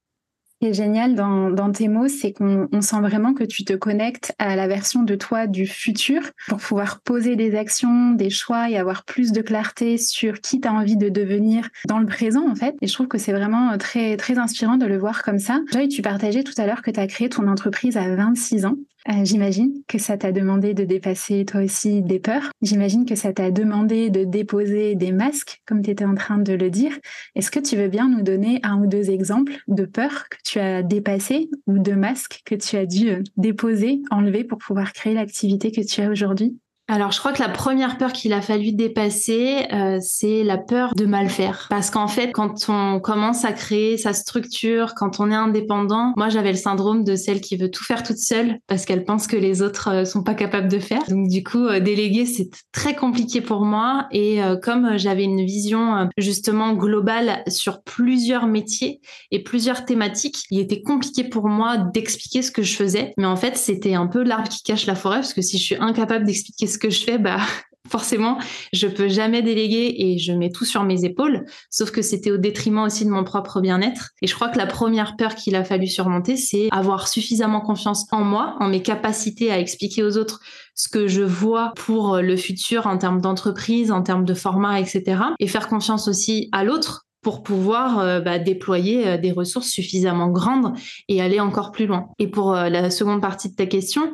qui 0.62 0.68
est 0.68 0.74
génial 0.74 1.16
dans, 1.16 1.72
tes 1.72 1.88
mots, 1.88 2.06
c'est 2.06 2.32
qu'on 2.32 2.68
sent 2.80 3.00
vraiment 3.00 3.34
que 3.34 3.42
tu 3.42 3.64
te 3.64 3.72
connectes 3.72 4.32
à 4.38 4.54
la 4.54 4.68
version 4.68 5.02
de 5.02 5.16
toi 5.16 5.48
du 5.48 5.66
futur 5.66 6.22
pour 6.46 6.58
pouvoir 6.58 7.00
poser 7.00 7.34
des 7.34 7.56
actions, 7.56 8.12
des 8.12 8.30
choix 8.30 8.70
et 8.70 8.76
avoir 8.76 9.04
plus 9.04 9.32
de 9.32 9.42
clarté 9.42 9.98
sur 9.98 10.40
qui 10.40 10.60
tu 10.60 10.68
as 10.68 10.72
envie 10.72 10.96
de 10.96 11.08
devenir 11.08 11.68
dans 11.88 11.98
le 11.98 12.06
présent, 12.06 12.48
en 12.48 12.54
fait. 12.54 12.76
Et 12.80 12.86
je 12.86 12.92
trouve 12.92 13.08
que 13.08 13.18
c'est 13.18 13.32
vraiment 13.32 13.76
très, 13.76 14.16
très 14.16 14.38
inspirant 14.38 14.76
de 14.76 14.86
le 14.86 14.98
voir 14.98 15.24
comme 15.24 15.40
ça. 15.40 15.58
Joy, 15.72 15.88
tu 15.88 16.00
partageais 16.00 16.44
tout 16.44 16.54
à 16.56 16.64
l'heure 16.64 16.82
que 16.82 16.92
tu 16.92 17.00
as 17.00 17.08
créé 17.08 17.28
ton 17.28 17.48
entreprise 17.48 17.96
à 17.96 18.14
26 18.14 18.64
ans. 18.64 18.76
Euh, 19.08 19.24
j'imagine 19.24 19.82
que 19.88 19.98
ça 19.98 20.16
t'a 20.16 20.30
demandé 20.30 20.74
de 20.74 20.84
dépasser 20.84 21.44
toi 21.44 21.62
aussi 21.62 22.02
des 22.02 22.20
peurs. 22.20 22.50
J'imagine 22.62 23.04
que 23.04 23.16
ça 23.16 23.32
t'a 23.32 23.50
demandé 23.50 24.10
de 24.10 24.24
déposer 24.24 24.94
des 24.94 25.10
masques, 25.10 25.60
comme 25.66 25.82
tu 25.82 25.90
étais 25.90 26.04
en 26.04 26.14
train 26.14 26.38
de 26.38 26.52
le 26.52 26.70
dire. 26.70 26.96
Est-ce 27.34 27.50
que 27.50 27.58
tu 27.58 27.76
veux 27.76 27.88
bien 27.88 28.08
nous 28.08 28.22
donner 28.22 28.60
un 28.62 28.80
ou 28.80 28.86
deux 28.86 29.10
exemples 29.10 29.54
de 29.66 29.84
peurs 29.86 30.28
que 30.28 30.36
tu 30.44 30.60
as 30.60 30.82
dépassées 30.82 31.50
ou 31.66 31.78
de 31.78 31.92
masques 31.92 32.42
que 32.44 32.54
tu 32.54 32.76
as 32.76 32.86
dû 32.86 33.10
euh, 33.10 33.22
déposer, 33.36 34.02
enlever 34.10 34.44
pour 34.44 34.58
pouvoir 34.58 34.92
créer 34.92 35.14
l'activité 35.14 35.72
que 35.72 35.80
tu 35.80 36.00
as 36.00 36.08
aujourd'hui? 36.08 36.61
Alors, 36.92 37.10
je 37.10 37.18
crois 37.20 37.32
que 37.32 37.40
la 37.40 37.48
première 37.48 37.96
peur 37.96 38.12
qu'il 38.12 38.34
a 38.34 38.42
fallu 38.42 38.72
dépasser, 38.72 39.66
euh, 39.72 39.96
c'est 40.02 40.44
la 40.44 40.58
peur 40.58 40.94
de 40.94 41.06
mal 41.06 41.30
faire. 41.30 41.66
Parce 41.70 41.88
qu'en 41.88 42.06
fait, 42.06 42.32
quand 42.32 42.66
on 42.68 43.00
commence 43.00 43.46
à 43.46 43.52
créer 43.52 43.96
sa 43.96 44.12
structure, 44.12 44.92
quand 44.94 45.18
on 45.18 45.30
est 45.30 45.34
indépendant, 45.34 46.12
moi 46.18 46.28
j'avais 46.28 46.50
le 46.50 46.58
syndrome 46.58 47.02
de 47.02 47.16
celle 47.16 47.40
qui 47.40 47.56
veut 47.56 47.70
tout 47.70 47.82
faire 47.82 48.02
toute 48.02 48.18
seule 48.18 48.58
parce 48.66 48.84
qu'elle 48.84 49.06
pense 49.06 49.26
que 49.26 49.38
les 49.38 49.62
autres 49.62 49.88
euh, 49.88 50.04
sont 50.04 50.22
pas 50.22 50.34
capables 50.34 50.68
de 50.68 50.78
faire. 50.78 51.02
Donc 51.08 51.28
du 51.28 51.42
coup, 51.42 51.64
euh, 51.64 51.80
déléguer 51.80 52.26
c'est 52.26 52.50
très 52.72 52.94
compliqué 52.94 53.40
pour 53.40 53.64
moi. 53.64 54.06
Et 54.10 54.40
comme 54.62 54.98
j'avais 54.98 55.24
une 55.24 55.44
vision 55.44 56.08
justement 56.18 56.74
globale 56.74 57.42
sur 57.48 57.82
plusieurs 57.82 58.46
métiers 58.46 59.00
et 59.30 59.42
plusieurs 59.42 59.86
thématiques, 59.86 60.44
il 60.50 60.60
était 60.60 60.82
compliqué 60.82 61.24
pour 61.24 61.48
moi 61.48 61.78
d'expliquer 61.78 62.42
ce 62.42 62.50
que 62.50 62.62
je 62.62 62.76
faisais. 62.76 63.14
Mais 63.16 63.24
en 63.24 63.36
fait, 63.36 63.56
c'était 63.56 63.94
un 63.94 64.06
peu 64.06 64.22
l'arbre 64.22 64.48
qui 64.48 64.62
cache 64.62 64.86
la 64.86 64.94
forêt 64.94 65.18
parce 65.18 65.32
que 65.32 65.42
si 65.42 65.56
je 65.56 65.62
suis 65.62 65.76
incapable 65.76 66.26
d'expliquer 66.26 66.66
ce 66.66 66.81
que 66.82 66.90
je 66.90 67.04
fais, 67.04 67.18
bah 67.18 67.38
forcément, 67.88 68.38
je 68.72 68.86
peux 68.86 69.08
jamais 69.08 69.42
déléguer 69.42 69.94
et 69.98 70.18
je 70.18 70.32
mets 70.32 70.50
tout 70.50 70.64
sur 70.64 70.82
mes 70.82 71.04
épaules. 71.04 71.44
Sauf 71.70 71.90
que 71.90 72.02
c'était 72.02 72.30
au 72.30 72.38
détriment 72.38 72.84
aussi 72.84 73.04
de 73.04 73.10
mon 73.10 73.22
propre 73.22 73.60
bien-être. 73.60 74.10
Et 74.22 74.26
je 74.26 74.34
crois 74.34 74.48
que 74.48 74.58
la 74.58 74.66
première 74.66 75.16
peur 75.16 75.34
qu'il 75.34 75.54
a 75.56 75.64
fallu 75.64 75.86
surmonter, 75.86 76.36
c'est 76.36 76.68
avoir 76.72 77.06
suffisamment 77.08 77.60
confiance 77.60 78.06
en 78.10 78.24
moi, 78.24 78.56
en 78.60 78.68
mes 78.68 78.82
capacités 78.82 79.50
à 79.50 79.58
expliquer 79.58 80.02
aux 80.02 80.16
autres 80.16 80.40
ce 80.74 80.88
que 80.88 81.06
je 81.06 81.22
vois 81.22 81.72
pour 81.76 82.18
le 82.18 82.36
futur 82.36 82.86
en 82.86 82.96
termes 82.96 83.20
d'entreprise, 83.20 83.92
en 83.92 84.02
termes 84.02 84.24
de 84.24 84.34
format, 84.34 84.80
etc. 84.80 85.22
Et 85.38 85.46
faire 85.46 85.68
confiance 85.68 86.08
aussi 86.08 86.48
à 86.52 86.64
l'autre 86.64 87.06
pour 87.22 87.42
pouvoir 87.42 88.00
euh, 88.00 88.20
bah, 88.20 88.38
déployer 88.38 89.06
euh, 89.06 89.16
des 89.16 89.32
ressources 89.32 89.68
suffisamment 89.68 90.28
grandes 90.28 90.76
et 91.08 91.22
aller 91.22 91.40
encore 91.40 91.70
plus 91.70 91.86
loin. 91.86 92.08
Et 92.18 92.26
pour 92.26 92.54
euh, 92.54 92.68
la 92.68 92.90
seconde 92.90 93.22
partie 93.22 93.48
de 93.48 93.54
ta 93.54 93.66
question, 93.66 94.12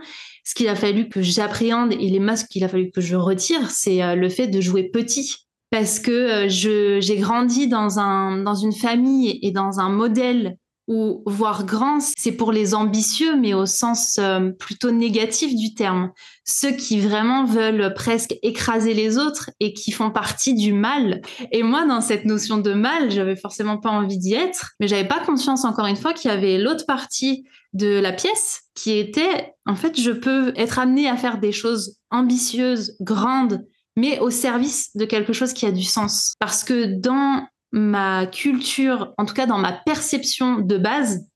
ce 0.48 0.54
qu'il 0.54 0.68
a 0.68 0.74
fallu 0.74 1.10
que 1.10 1.20
j'appréhende 1.20 1.92
et 1.92 2.08
les 2.08 2.20
masques 2.20 2.48
qu'il 2.48 2.64
a 2.64 2.68
fallu 2.68 2.90
que 2.90 3.02
je 3.02 3.16
retire, 3.16 3.70
c'est 3.70 4.02
euh, 4.02 4.14
le 4.14 4.30
fait 4.30 4.46
de 4.46 4.62
jouer 4.62 4.84
petit. 4.84 5.46
Parce 5.70 6.00
que 6.00 6.46
euh, 6.46 7.00
j'ai 7.00 7.16
grandi 7.18 7.68
dans, 7.68 7.88
dans 8.42 8.54
une 8.54 8.72
famille 8.72 9.38
et 9.42 9.50
dans 9.50 9.78
un 9.78 9.90
modèle 9.90 10.56
où 10.88 11.22
voir 11.26 11.66
grand, 11.66 11.98
c'est 12.00 12.32
pour 12.32 12.50
les 12.50 12.74
ambitieux, 12.74 13.36
mais 13.36 13.54
au 13.54 13.66
sens 13.66 14.16
euh, 14.18 14.50
plutôt 14.50 14.90
négatif 14.90 15.54
du 15.54 15.74
terme. 15.74 16.10
Ceux 16.44 16.72
qui 16.72 16.98
vraiment 16.98 17.44
veulent 17.44 17.92
presque 17.94 18.34
écraser 18.42 18.94
les 18.94 19.18
autres 19.18 19.50
et 19.60 19.74
qui 19.74 19.92
font 19.92 20.10
partie 20.10 20.54
du 20.54 20.72
mal. 20.72 21.20
Et 21.52 21.62
moi, 21.62 21.84
dans 21.84 22.00
cette 22.00 22.24
notion 22.24 22.56
de 22.56 22.72
mal, 22.72 23.10
j'avais 23.10 23.36
forcément 23.36 23.76
pas 23.76 23.90
envie 23.90 24.18
d'y 24.18 24.32
être, 24.32 24.72
mais 24.80 24.88
j'avais 24.88 25.06
pas 25.06 25.20
conscience, 25.20 25.66
encore 25.66 25.86
une 25.86 25.96
fois, 25.96 26.14
qu'il 26.14 26.30
y 26.30 26.34
avait 26.34 26.56
l'autre 26.56 26.86
partie 26.86 27.44
de 27.74 28.00
la 28.00 28.12
pièce 28.12 28.62
qui 28.74 28.92
était, 28.92 29.52
en 29.66 29.76
fait, 29.76 30.00
je 30.00 30.10
peux 30.10 30.52
être 30.56 30.78
amenée 30.78 31.08
à 31.08 31.16
faire 31.16 31.38
des 31.38 31.52
choses 31.52 31.96
ambitieuses, 32.10 32.96
grandes, 33.00 33.66
mais 33.96 34.20
au 34.20 34.30
service 34.30 34.96
de 34.96 35.04
quelque 35.04 35.32
chose 35.32 35.52
qui 35.52 35.66
a 35.66 35.72
du 35.72 35.82
sens. 35.82 36.34
Parce 36.38 36.64
que 36.64 36.98
dans 36.98 37.46
ma 37.72 38.26
culture, 38.26 39.12
en 39.18 39.24
tout 39.24 39.34
cas 39.34 39.46
dans 39.46 39.58
ma 39.58 39.72
perception 39.72 40.58
de 40.58 40.78
base, 40.78 41.26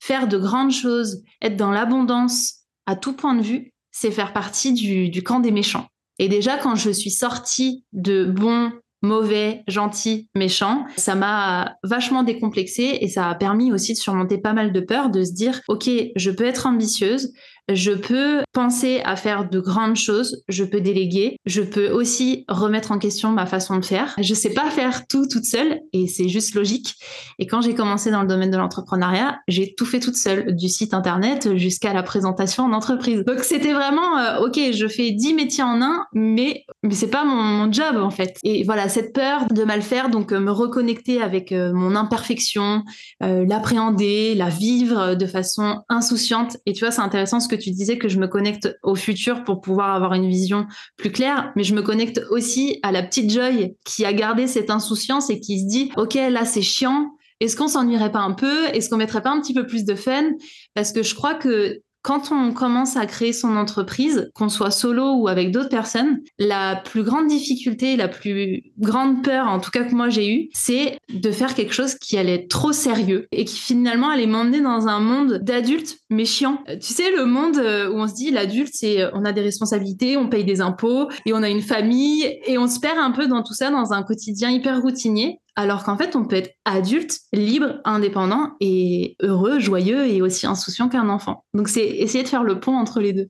faire 0.00 0.28
de 0.28 0.38
grandes 0.38 0.72
choses, 0.72 1.22
être 1.42 1.56
dans 1.56 1.70
l'abondance 1.70 2.54
à 2.86 2.96
tout 2.96 3.14
point 3.14 3.34
de 3.34 3.42
vue, 3.42 3.72
c'est 3.90 4.10
faire 4.10 4.32
partie 4.32 4.72
du, 4.72 5.22
camp 5.22 5.40
des 5.40 5.50
méchants. 5.50 5.86
Et 6.18 6.28
déjà, 6.28 6.56
quand 6.56 6.74
je 6.74 6.90
suis 6.90 7.10
sortie 7.10 7.84
de 7.92 8.24
bon 8.24 8.72
mauvais, 9.02 9.62
gentil, 9.68 10.28
méchant. 10.34 10.84
Ça 10.96 11.14
m'a 11.14 11.76
vachement 11.84 12.24
décomplexé 12.24 12.98
et 13.00 13.08
ça 13.08 13.28
a 13.28 13.34
permis 13.36 13.72
aussi 13.72 13.92
de 13.92 13.98
surmonter 13.98 14.38
pas 14.38 14.52
mal 14.52 14.72
de 14.72 14.80
peurs, 14.80 15.10
de 15.10 15.22
se 15.22 15.32
dire, 15.32 15.60
OK, 15.68 15.88
je 16.16 16.30
peux 16.30 16.44
être 16.44 16.66
ambitieuse, 16.66 17.32
je 17.68 17.92
peux 17.92 18.42
penser 18.52 19.00
à 19.04 19.16
faire 19.16 19.48
de 19.48 19.60
grandes 19.60 19.96
choses, 19.96 20.42
je 20.48 20.64
peux 20.64 20.80
déléguer, 20.80 21.38
je 21.46 21.62
peux 21.62 21.90
aussi 21.90 22.44
remettre 22.48 22.92
en 22.92 22.98
question 22.98 23.30
ma 23.30 23.46
façon 23.46 23.76
de 23.76 23.84
faire. 23.84 24.14
Je 24.20 24.34
sais 24.34 24.50
pas 24.50 24.70
faire 24.70 25.06
tout 25.06 25.26
toute 25.26 25.44
seule 25.44 25.80
et 25.92 26.06
c'est 26.06 26.28
juste 26.28 26.54
logique. 26.54 26.94
Et 27.38 27.46
quand 27.46 27.60
j'ai 27.60 27.74
commencé 27.74 28.10
dans 28.10 28.22
le 28.22 28.28
domaine 28.28 28.50
de 28.50 28.56
l'entrepreneuriat, 28.56 29.38
j'ai 29.48 29.74
tout 29.74 29.84
fait 29.84 30.00
toute 30.00 30.16
seule, 30.16 30.56
du 30.56 30.68
site 30.68 30.94
internet 30.94 31.56
jusqu'à 31.56 31.92
la 31.92 32.02
présentation 32.02 32.64
en 32.64 32.72
entreprise. 32.72 33.24
Donc 33.24 33.40
c'était 33.40 33.72
vraiment 33.72 34.18
euh, 34.18 34.46
OK, 34.46 34.58
je 34.72 34.88
fais 34.88 35.10
10 35.10 35.34
métiers 35.34 35.64
en 35.64 35.82
un, 35.82 36.06
mais 36.12 36.64
mais 36.82 36.94
c'est 36.94 37.08
pas 37.08 37.24
mon, 37.24 37.70
job 37.70 37.96
en 37.96 38.10
fait. 38.10 38.38
Et 38.44 38.64
voilà, 38.64 38.88
cette 38.88 39.12
peur 39.12 39.46
de 39.50 39.62
mal 39.64 39.82
faire, 39.82 40.08
donc 40.08 40.32
euh, 40.32 40.40
me 40.40 40.50
reconnecter 40.50 41.20
avec 41.20 41.52
euh, 41.52 41.72
mon 41.72 41.94
imperfection, 41.96 42.82
l'appréhender, 43.20 44.34
la 44.34 44.48
vivre 44.48 45.14
de 45.14 45.26
façon 45.26 45.82
insouciante. 45.88 46.56
Et 46.66 46.72
tu 46.72 46.84
vois, 46.84 46.90
c'est 46.90 47.02
intéressant 47.02 47.40
ce 47.40 47.48
que 47.48 47.57
tu 47.58 47.70
disais 47.70 47.98
que 47.98 48.08
je 48.08 48.18
me 48.18 48.26
connecte 48.26 48.78
au 48.82 48.94
futur 48.94 49.44
pour 49.44 49.60
pouvoir 49.60 49.94
avoir 49.94 50.14
une 50.14 50.28
vision 50.28 50.66
plus 50.96 51.12
claire, 51.12 51.52
mais 51.56 51.64
je 51.64 51.74
me 51.74 51.82
connecte 51.82 52.20
aussi 52.30 52.78
à 52.82 52.92
la 52.92 53.02
petite 53.02 53.30
Joy 53.30 53.76
qui 53.84 54.04
a 54.04 54.12
gardé 54.12 54.46
cette 54.46 54.70
insouciance 54.70 55.30
et 55.30 55.40
qui 55.40 55.60
se 55.60 55.66
dit, 55.66 55.90
OK, 55.96 56.14
là, 56.14 56.44
c'est 56.44 56.62
chiant. 56.62 57.12
Est-ce 57.40 57.56
qu'on 57.56 57.68
s'ennuierait 57.68 58.12
pas 58.12 58.20
un 58.20 58.32
peu? 58.32 58.66
Est-ce 58.72 58.90
qu'on 58.90 58.96
mettrait 58.96 59.22
pas 59.22 59.30
un 59.30 59.40
petit 59.40 59.54
peu 59.54 59.66
plus 59.66 59.84
de 59.84 59.94
fun? 59.94 60.30
Parce 60.74 60.92
que 60.92 61.02
je 61.02 61.14
crois 61.14 61.34
que 61.34 61.80
quand 62.02 62.32
on 62.32 62.52
commence 62.52 62.96
à 62.96 63.06
créer 63.06 63.32
son 63.32 63.56
entreprise, 63.56 64.30
qu'on 64.34 64.48
soit 64.48 64.70
solo 64.70 65.14
ou 65.14 65.28
avec 65.28 65.50
d'autres 65.50 65.68
personnes, 65.68 66.20
la 66.38 66.76
plus 66.76 67.02
grande 67.02 67.26
difficulté, 67.26 67.96
la 67.96 68.08
plus 68.08 68.72
grande 68.78 69.22
peur, 69.22 69.48
en 69.48 69.60
tout 69.60 69.70
cas 69.70 69.84
que 69.84 69.94
moi 69.94 70.08
j'ai 70.08 70.32
eu, 70.32 70.48
c'est 70.52 70.98
de 71.12 71.30
faire 71.30 71.54
quelque 71.54 71.74
chose 71.74 71.96
qui 71.96 72.16
allait 72.18 72.34
être 72.34 72.48
trop 72.48 72.72
sérieux 72.72 73.26
et 73.32 73.44
qui 73.44 73.58
finalement 73.58 74.08
allait 74.10 74.26
m'emmener 74.26 74.60
dans 74.60 74.88
un 74.88 75.00
monde 75.00 75.38
d'adultes 75.42 75.98
mais 76.10 76.24
chiant. 76.24 76.62
Euh, 76.68 76.76
tu 76.76 76.92
sais, 76.92 77.10
le 77.10 77.26
monde 77.26 77.58
euh, 77.58 77.90
où 77.90 77.98
on 77.98 78.08
se 78.08 78.14
dit 78.14 78.30
l'adulte, 78.30 78.72
c'est 78.72 79.02
euh, 79.02 79.10
on 79.12 79.24
a 79.24 79.32
des 79.32 79.42
responsabilités, 79.42 80.16
on 80.16 80.28
paye 80.28 80.44
des 80.44 80.60
impôts 80.60 81.08
et 81.26 81.32
on 81.32 81.42
a 81.42 81.48
une 81.48 81.62
famille 81.62 82.38
et 82.46 82.58
on 82.58 82.66
se 82.66 82.80
perd 82.80 82.98
un 82.98 83.10
peu 83.10 83.26
dans 83.26 83.42
tout 83.42 83.54
ça 83.54 83.70
dans 83.70 83.92
un 83.92 84.02
quotidien 84.02 84.50
hyper 84.50 84.80
routinier 84.80 85.40
alors 85.58 85.82
qu'en 85.82 85.96
fait, 85.96 86.14
on 86.14 86.24
peut 86.24 86.36
être 86.36 86.54
adulte, 86.64 87.18
libre, 87.32 87.80
indépendant 87.84 88.52
et 88.60 89.16
heureux, 89.20 89.58
joyeux 89.58 90.06
et 90.06 90.22
aussi 90.22 90.46
insouciant 90.46 90.88
qu'un 90.88 91.08
enfant. 91.08 91.44
Donc, 91.52 91.68
c'est 91.68 91.84
essayer 91.84 92.22
de 92.22 92.28
faire 92.28 92.44
le 92.44 92.60
pont 92.60 92.76
entre 92.76 93.00
les 93.00 93.12
deux 93.12 93.28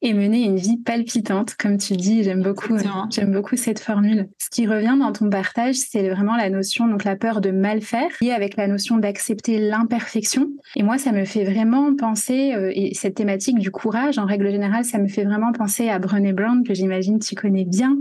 et 0.00 0.14
mener 0.14 0.44
une 0.44 0.56
vie 0.56 0.76
palpitante, 0.76 1.54
comme 1.56 1.78
tu 1.78 1.96
dis. 1.96 2.22
J'aime 2.22 2.42
beaucoup, 2.42 2.76
j'aime 3.10 3.32
beaucoup 3.32 3.56
cette 3.56 3.80
formule. 3.80 4.28
Ce 4.38 4.48
qui 4.50 4.66
revient 4.66 4.96
dans 4.98 5.12
ton 5.12 5.28
partage, 5.28 5.74
c'est 5.76 6.08
vraiment 6.08 6.36
la 6.36 6.50
notion, 6.50 6.86
donc 6.86 7.04
la 7.04 7.16
peur 7.16 7.40
de 7.40 7.50
mal 7.50 7.80
faire, 7.80 8.08
liée 8.20 8.30
avec 8.30 8.56
la 8.56 8.68
notion 8.68 8.96
d'accepter 8.96 9.58
l'imperfection. 9.58 10.50
Et 10.76 10.82
moi, 10.82 10.98
ça 10.98 11.12
me 11.12 11.24
fait 11.24 11.44
vraiment 11.44 11.94
penser, 11.96 12.54
euh, 12.54 12.70
et 12.74 12.94
cette 12.94 13.14
thématique 13.14 13.58
du 13.58 13.70
courage, 13.70 14.18
en 14.18 14.26
règle 14.26 14.50
générale, 14.50 14.84
ça 14.84 14.98
me 14.98 15.08
fait 15.08 15.24
vraiment 15.24 15.52
penser 15.52 15.88
à 15.88 15.98
Brené 15.98 16.32
Brown, 16.32 16.62
que 16.62 16.74
j'imagine 16.74 17.18
tu 17.18 17.34
connais 17.34 17.64
bien, 17.64 17.96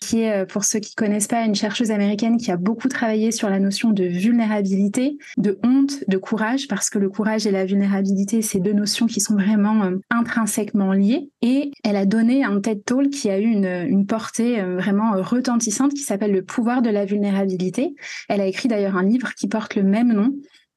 qui 0.00 0.22
est, 0.22 0.42
euh, 0.42 0.46
pour 0.46 0.64
ceux 0.64 0.80
qui 0.80 0.94
connaissent 0.94 1.28
pas, 1.28 1.44
une 1.44 1.54
chercheuse 1.54 1.90
américaine 1.90 2.38
qui 2.38 2.50
a 2.50 2.56
beaucoup 2.56 2.88
travaillé 2.88 3.30
sur 3.30 3.48
la 3.48 3.60
notion 3.60 3.90
de 3.90 4.04
vulnérabilité, 4.04 5.16
de 5.36 5.58
honte, 5.62 6.04
de 6.08 6.16
courage, 6.16 6.66
parce 6.68 6.90
que 6.90 6.98
le 6.98 7.08
courage 7.08 7.46
et 7.46 7.50
la 7.50 7.64
vulnérabilité, 7.64 8.42
c'est 8.42 8.60
deux 8.60 8.72
notions 8.72 9.06
qui 9.06 9.20
sont 9.20 9.34
vraiment 9.34 9.84
euh, 9.84 9.96
intrinsèquement 10.10 10.92
liées. 10.92 11.30
Et 11.42 11.70
elle 11.84 11.96
a 11.96 12.06
donné 12.06 12.44
un 12.44 12.60
TED 12.60 12.84
Talk 12.84 13.10
qui 13.10 13.28
a 13.28 13.38
eu 13.38 13.44
une, 13.44 14.06
portée 14.06 14.60
euh, 14.60 14.76
vraiment 14.76 15.12
retentissante 15.22 15.92
qui 15.92 16.00
s'appelle 16.00 16.32
Le 16.32 16.42
pouvoir 16.42 16.82
de 16.82 16.90
la 16.90 17.04
vulnérabilité. 17.04 17.94
Elle 18.28 18.40
a 18.40 18.46
écrit 18.46 18.68
d'ailleurs 18.68 18.96
un 18.96 19.04
livre 19.04 19.34
qui 19.34 19.46
porte 19.46 19.74
le 19.74 19.82
même 19.82 20.12
nom, 20.12 20.34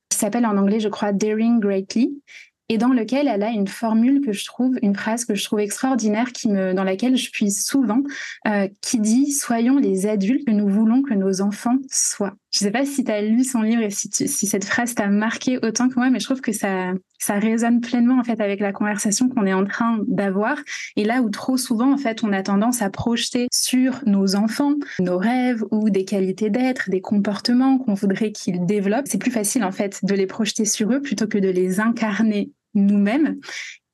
qui 0.10 0.18
s'appelle 0.18 0.46
en 0.46 0.58
anglais, 0.58 0.80
je 0.80 0.90
crois, 0.90 1.14
Daring 1.14 1.60
Greatly 1.60 2.22
et 2.70 2.78
dans 2.78 2.90
lequel 2.90 3.28
elle 3.28 3.42
a 3.42 3.50
une 3.50 3.68
formule 3.68 4.22
que 4.22 4.32
je 4.32 4.46
trouve, 4.46 4.78
une 4.84 4.96
phrase 4.96 5.26
que 5.26 5.34
je 5.34 5.44
trouve 5.44 5.60
extraordinaire, 5.60 6.32
qui 6.32 6.50
me, 6.50 6.74
dans 6.74 6.84
laquelle 6.84 7.18
je 7.18 7.32
puise 7.32 7.66
souvent, 7.66 8.04
euh, 8.48 8.68
qui 8.82 9.00
dit 9.00 9.32
Soyons 9.32 9.78
les 9.78 10.06
adultes 10.06 10.46
que 10.46 10.52
nous 10.52 10.70
voulons 10.70 11.02
que 11.02 11.16
nos 11.16 11.42
enfants 11.42 11.78
soient. 11.92 12.36
Je 12.52 12.64
ne 12.64 12.68
sais 12.68 12.72
pas 12.72 12.86
si 12.86 13.04
tu 13.04 13.12
as 13.12 13.22
lu 13.22 13.44
son 13.44 13.62
livre 13.62 13.84
et 13.84 13.92
si, 13.92 14.10
si 14.10 14.48
cette 14.48 14.66
phrase 14.66 14.96
t'a 14.96 15.08
marqué 15.08 15.60
autant 15.64 15.88
que 15.88 15.96
moi, 15.96 16.10
mais 16.10 16.20
je 16.20 16.26
trouve 16.26 16.42
que 16.42 16.52
ça, 16.52 16.94
ça 17.20 17.36
résonne 17.36 17.80
pleinement 17.80 18.20
en 18.20 18.24
fait 18.24 18.42
avec 18.42 18.60
la 18.60 18.72
conversation 18.72 19.30
qu'on 19.30 19.46
est 19.46 19.54
en 19.54 19.66
train 19.66 20.00
d'avoir. 20.08 20.58
Et 20.96 21.04
là 21.04 21.22
où 21.22 21.30
trop 21.30 21.58
souvent 21.58 21.94
en 21.94 21.98
fait 21.98 22.24
on 22.24 22.34
a 22.34 22.42
tendance 22.42 22.82
à 22.82 22.90
projeter 22.90 23.48
sur 23.52 24.02
nos 24.06 24.36
enfants 24.36 24.74
nos 25.00 25.18
rêves 25.18 25.64
ou 25.72 25.90
des 25.90 26.06
qualités 26.06 26.50
d'être, 26.50 26.90
des 26.90 27.02
comportements 27.02 27.78
qu'on 27.78 27.94
voudrait 27.94 28.32
qu'ils 28.32 28.66
développent, 28.66 29.08
c'est 29.08 29.18
plus 29.18 29.32
facile 29.32 29.64
en 29.64 29.72
fait 29.72 30.04
de 30.04 30.16
les 30.16 30.28
projeter 30.28 30.66
sur 30.66 30.92
eux 30.92 31.02
plutôt 31.02 31.28
que 31.28 31.38
de 31.38 31.50
les 31.50 31.80
incarner 31.80 32.52
nous-mêmes. 32.74 33.40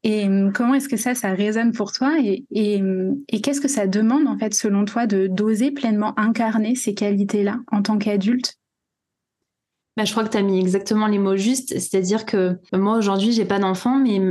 Et 0.06 0.26
hum, 0.26 0.54
comment 0.54 0.76
est-ce 0.76 0.88
que 0.88 0.98
ça, 0.98 1.16
ça 1.16 1.34
résonne 1.34 1.72
pour 1.72 1.92
toi 1.92 2.16
et, 2.22 2.46
hum, 2.80 3.24
et, 3.28 3.42
qu'est-ce 3.42 3.60
que 3.60 3.68
ça 3.68 3.88
demande, 3.88 4.28
en 4.28 4.38
fait, 4.38 4.54
selon 4.54 4.86
toi, 4.86 5.08
de 5.08 5.28
d'oser 5.28 5.72
pleinement 5.72 6.18
incarner 6.18 6.76
ces 6.76 6.94
qualités-là 6.94 7.58
en 7.72 7.82
tant 7.82 7.98
qu'adulte? 7.98 8.54
Bah, 9.98 10.06
je 10.06 10.12
crois 10.12 10.24
que 10.24 10.30
tu 10.30 10.38
as 10.38 10.44
mis 10.44 10.60
exactement 10.60 11.08
les 11.08 11.18
mots 11.18 11.38
justes. 11.38 11.70
C'est-à-dire 11.70 12.26
que 12.26 12.60
moi, 12.72 12.98
aujourd'hui, 12.98 13.32
j'ai 13.32 13.46
pas 13.46 13.58
d'enfant, 13.58 13.98
mais 13.98 14.22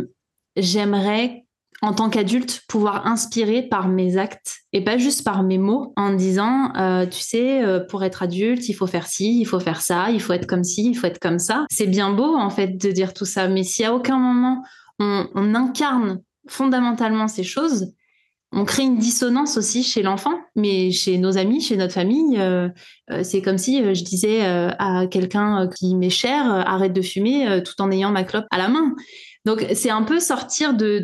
j'aimerais, 0.57 1.45
en 1.83 1.93
tant 1.93 2.09
qu'adulte, 2.09 2.63
pouvoir 2.69 3.09
inspirer 3.09 3.63
par 3.63 3.89
mes 3.89 4.17
actes 4.17 4.59
et 4.73 4.85
pas 4.85 4.97
juste 4.97 5.25
par 5.25 5.43
mes 5.43 5.59
mots 5.59 5.93
en 5.97 6.13
disant, 6.13 6.73
euh, 6.77 7.05
tu 7.05 7.19
sais, 7.19 7.65
euh, 7.65 7.81
pour 7.81 8.05
être 8.05 8.23
adulte, 8.23 8.69
il 8.69 8.75
faut 8.75 8.87
faire 8.87 9.09
ci, 9.09 9.41
il 9.41 9.45
faut 9.45 9.59
faire 9.59 9.81
ça, 9.81 10.11
il 10.11 10.21
faut 10.21 10.35
être 10.35 10.47
comme 10.47 10.63
ci, 10.63 10.85
il 10.87 10.95
faut 10.95 11.09
être 11.09 11.19
comme 11.19 11.41
ça. 11.41 11.67
C'est 11.73 11.89
bien 11.89 12.13
beau, 12.13 12.37
en 12.37 12.51
fait, 12.51 12.77
de 12.77 12.93
dire 12.93 13.13
tout 13.13 13.25
ça. 13.25 13.49
Mais 13.49 13.65
si 13.65 13.83
à 13.85 13.93
aucun 13.93 14.19
moment 14.19 14.63
on, 14.99 15.55
incarne 15.55 16.21
fondamentalement 16.49 17.29
ces 17.29 17.45
choses, 17.45 17.93
on 18.53 18.65
crée 18.65 18.85
une 18.85 18.99
dissonance 18.99 19.57
aussi 19.57 19.83
chez 19.83 20.03
l'enfant, 20.03 20.39
mais 20.55 20.93
chez 20.93 21.19
nos 21.19 21.37
amis, 21.39 21.61
chez 21.61 21.77
notre 21.77 21.95
famille. 21.95 22.39
Euh, 22.39 22.69
euh, 23.11 23.25
c'est 23.25 23.43
comme 23.43 23.59
si 23.59 23.83
je 23.83 24.05
disais 24.05 24.43
à 24.43 25.07
quelqu'un 25.11 25.69
qui 25.77 25.97
m'est 25.97 26.11
cher, 26.11 26.45
arrête 26.47 26.93
de 26.93 27.03
fumer 27.03 27.63
tout 27.65 27.81
en 27.83 27.91
ayant 27.91 28.13
ma 28.13 28.23
clope 28.23 28.47
à 28.51 28.59
la 28.59 28.69
main. 28.69 28.95
Donc 29.45 29.67
c'est 29.75 29.91
un 29.91 30.03
peu 30.03 30.21
sortir 30.21 30.73
de, 30.73 31.03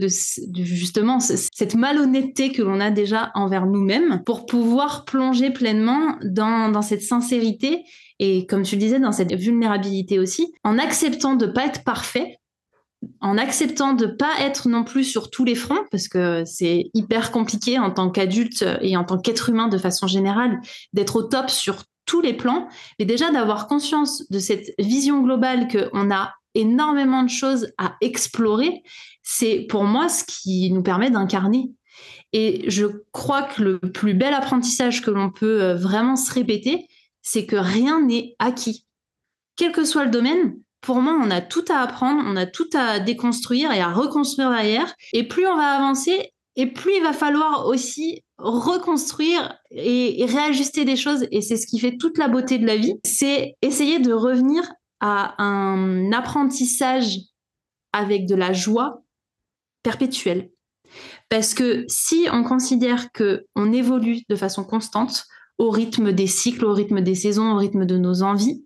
justement 0.54 1.20
cette 1.20 1.74
malhonnêteté 1.74 2.52
que 2.52 2.62
l'on 2.62 2.80
a 2.80 2.90
déjà 2.90 3.32
envers 3.34 3.66
nous-mêmes 3.66 4.22
pour 4.24 4.46
pouvoir 4.46 5.04
plonger 5.04 5.50
pleinement 5.50 6.16
dans, 6.22 6.70
dans 6.70 6.82
cette 6.82 7.02
sincérité 7.02 7.84
et 8.20 8.46
comme 8.46 8.62
tu 8.62 8.76
le 8.76 8.80
disais, 8.80 9.00
dans 9.00 9.12
cette 9.12 9.34
vulnérabilité 9.34 10.18
aussi, 10.18 10.52
en 10.62 10.78
acceptant 10.78 11.36
de 11.36 11.46
pas 11.46 11.64
être 11.64 11.82
parfait, 11.84 12.38
en 13.20 13.38
acceptant 13.38 13.94
de 13.94 14.06
pas 14.06 14.40
être 14.40 14.68
non 14.68 14.84
plus 14.84 15.04
sur 15.04 15.30
tous 15.30 15.44
les 15.44 15.54
fronts, 15.54 15.84
parce 15.90 16.08
que 16.08 16.44
c'est 16.44 16.90
hyper 16.94 17.30
compliqué 17.30 17.78
en 17.78 17.90
tant 17.90 18.10
qu'adulte 18.10 18.64
et 18.80 18.96
en 18.96 19.04
tant 19.04 19.18
qu'être 19.18 19.48
humain 19.48 19.68
de 19.68 19.78
façon 19.78 20.06
générale 20.06 20.60
d'être 20.92 21.16
au 21.16 21.22
top 21.22 21.50
sur 21.50 21.84
tous 22.06 22.20
les 22.20 22.34
plans, 22.34 22.68
mais 22.98 23.04
déjà 23.04 23.30
d'avoir 23.30 23.66
conscience 23.68 24.28
de 24.30 24.38
cette 24.38 24.74
vision 24.78 25.22
globale 25.22 25.68
qu'on 25.68 26.10
a 26.10 26.34
énormément 26.54 27.22
de 27.22 27.30
choses 27.30 27.72
à 27.78 27.94
explorer, 28.00 28.82
c'est 29.22 29.66
pour 29.68 29.84
moi 29.84 30.08
ce 30.08 30.24
qui 30.24 30.70
nous 30.72 30.82
permet 30.82 31.10
d'incarner. 31.10 31.70
Et 32.32 32.68
je 32.68 32.86
crois 33.12 33.42
que 33.42 33.62
le 33.62 33.78
plus 33.78 34.14
bel 34.14 34.34
apprentissage 34.34 35.02
que 35.02 35.10
l'on 35.10 35.30
peut 35.30 35.62
euh, 35.62 35.74
vraiment 35.74 36.16
se 36.16 36.32
répéter, 36.32 36.86
c'est 37.22 37.46
que 37.46 37.56
rien 37.56 38.00
n'est 38.00 38.34
acquis. 38.38 38.86
Quel 39.56 39.72
que 39.72 39.84
soit 39.84 40.04
le 40.04 40.10
domaine, 40.10 40.56
pour 40.80 41.02
moi, 41.02 41.18
on 41.22 41.30
a 41.30 41.40
tout 41.40 41.64
à 41.68 41.80
apprendre, 41.80 42.22
on 42.24 42.36
a 42.36 42.46
tout 42.46 42.68
à 42.74 43.00
déconstruire 43.00 43.72
et 43.72 43.80
à 43.80 43.92
reconstruire 43.92 44.50
derrière. 44.50 44.94
Et 45.12 45.26
plus 45.26 45.46
on 45.46 45.56
va 45.56 45.72
avancer, 45.72 46.32
et 46.56 46.66
plus 46.66 46.96
il 46.96 47.02
va 47.02 47.12
falloir 47.12 47.66
aussi 47.66 48.22
reconstruire 48.38 49.58
et, 49.70 50.24
réajuster 50.26 50.84
des 50.84 50.96
choses. 50.96 51.26
Et 51.30 51.42
c'est 51.42 51.56
ce 51.56 51.66
qui 51.66 51.78
fait 51.78 51.96
toute 51.96 52.18
la 52.18 52.28
beauté 52.28 52.58
de 52.58 52.66
la 52.66 52.76
vie. 52.76 52.94
C'est 53.04 53.54
essayer 53.62 53.98
de 53.98 54.12
revenir 54.12 54.70
à 55.00 55.42
un 55.42 56.12
apprentissage 56.12 57.18
avec 57.92 58.26
de 58.26 58.34
la 58.34 58.52
joie 58.52 59.02
perpétuelle. 59.82 60.50
Parce 61.28 61.54
que 61.54 61.84
si 61.88 62.26
on 62.32 62.42
considère 62.42 63.12
que 63.12 63.46
on 63.54 63.72
évolue 63.72 64.22
de 64.28 64.36
façon 64.36 64.64
constante, 64.64 65.24
au 65.58 65.70
rythme 65.70 66.12
des 66.12 66.26
cycles, 66.26 66.64
au 66.64 66.72
rythme 66.72 67.00
des 67.00 67.14
saisons, 67.14 67.52
au 67.52 67.56
rythme 67.56 67.84
de 67.84 67.98
nos 67.98 68.22
envies, 68.22 68.64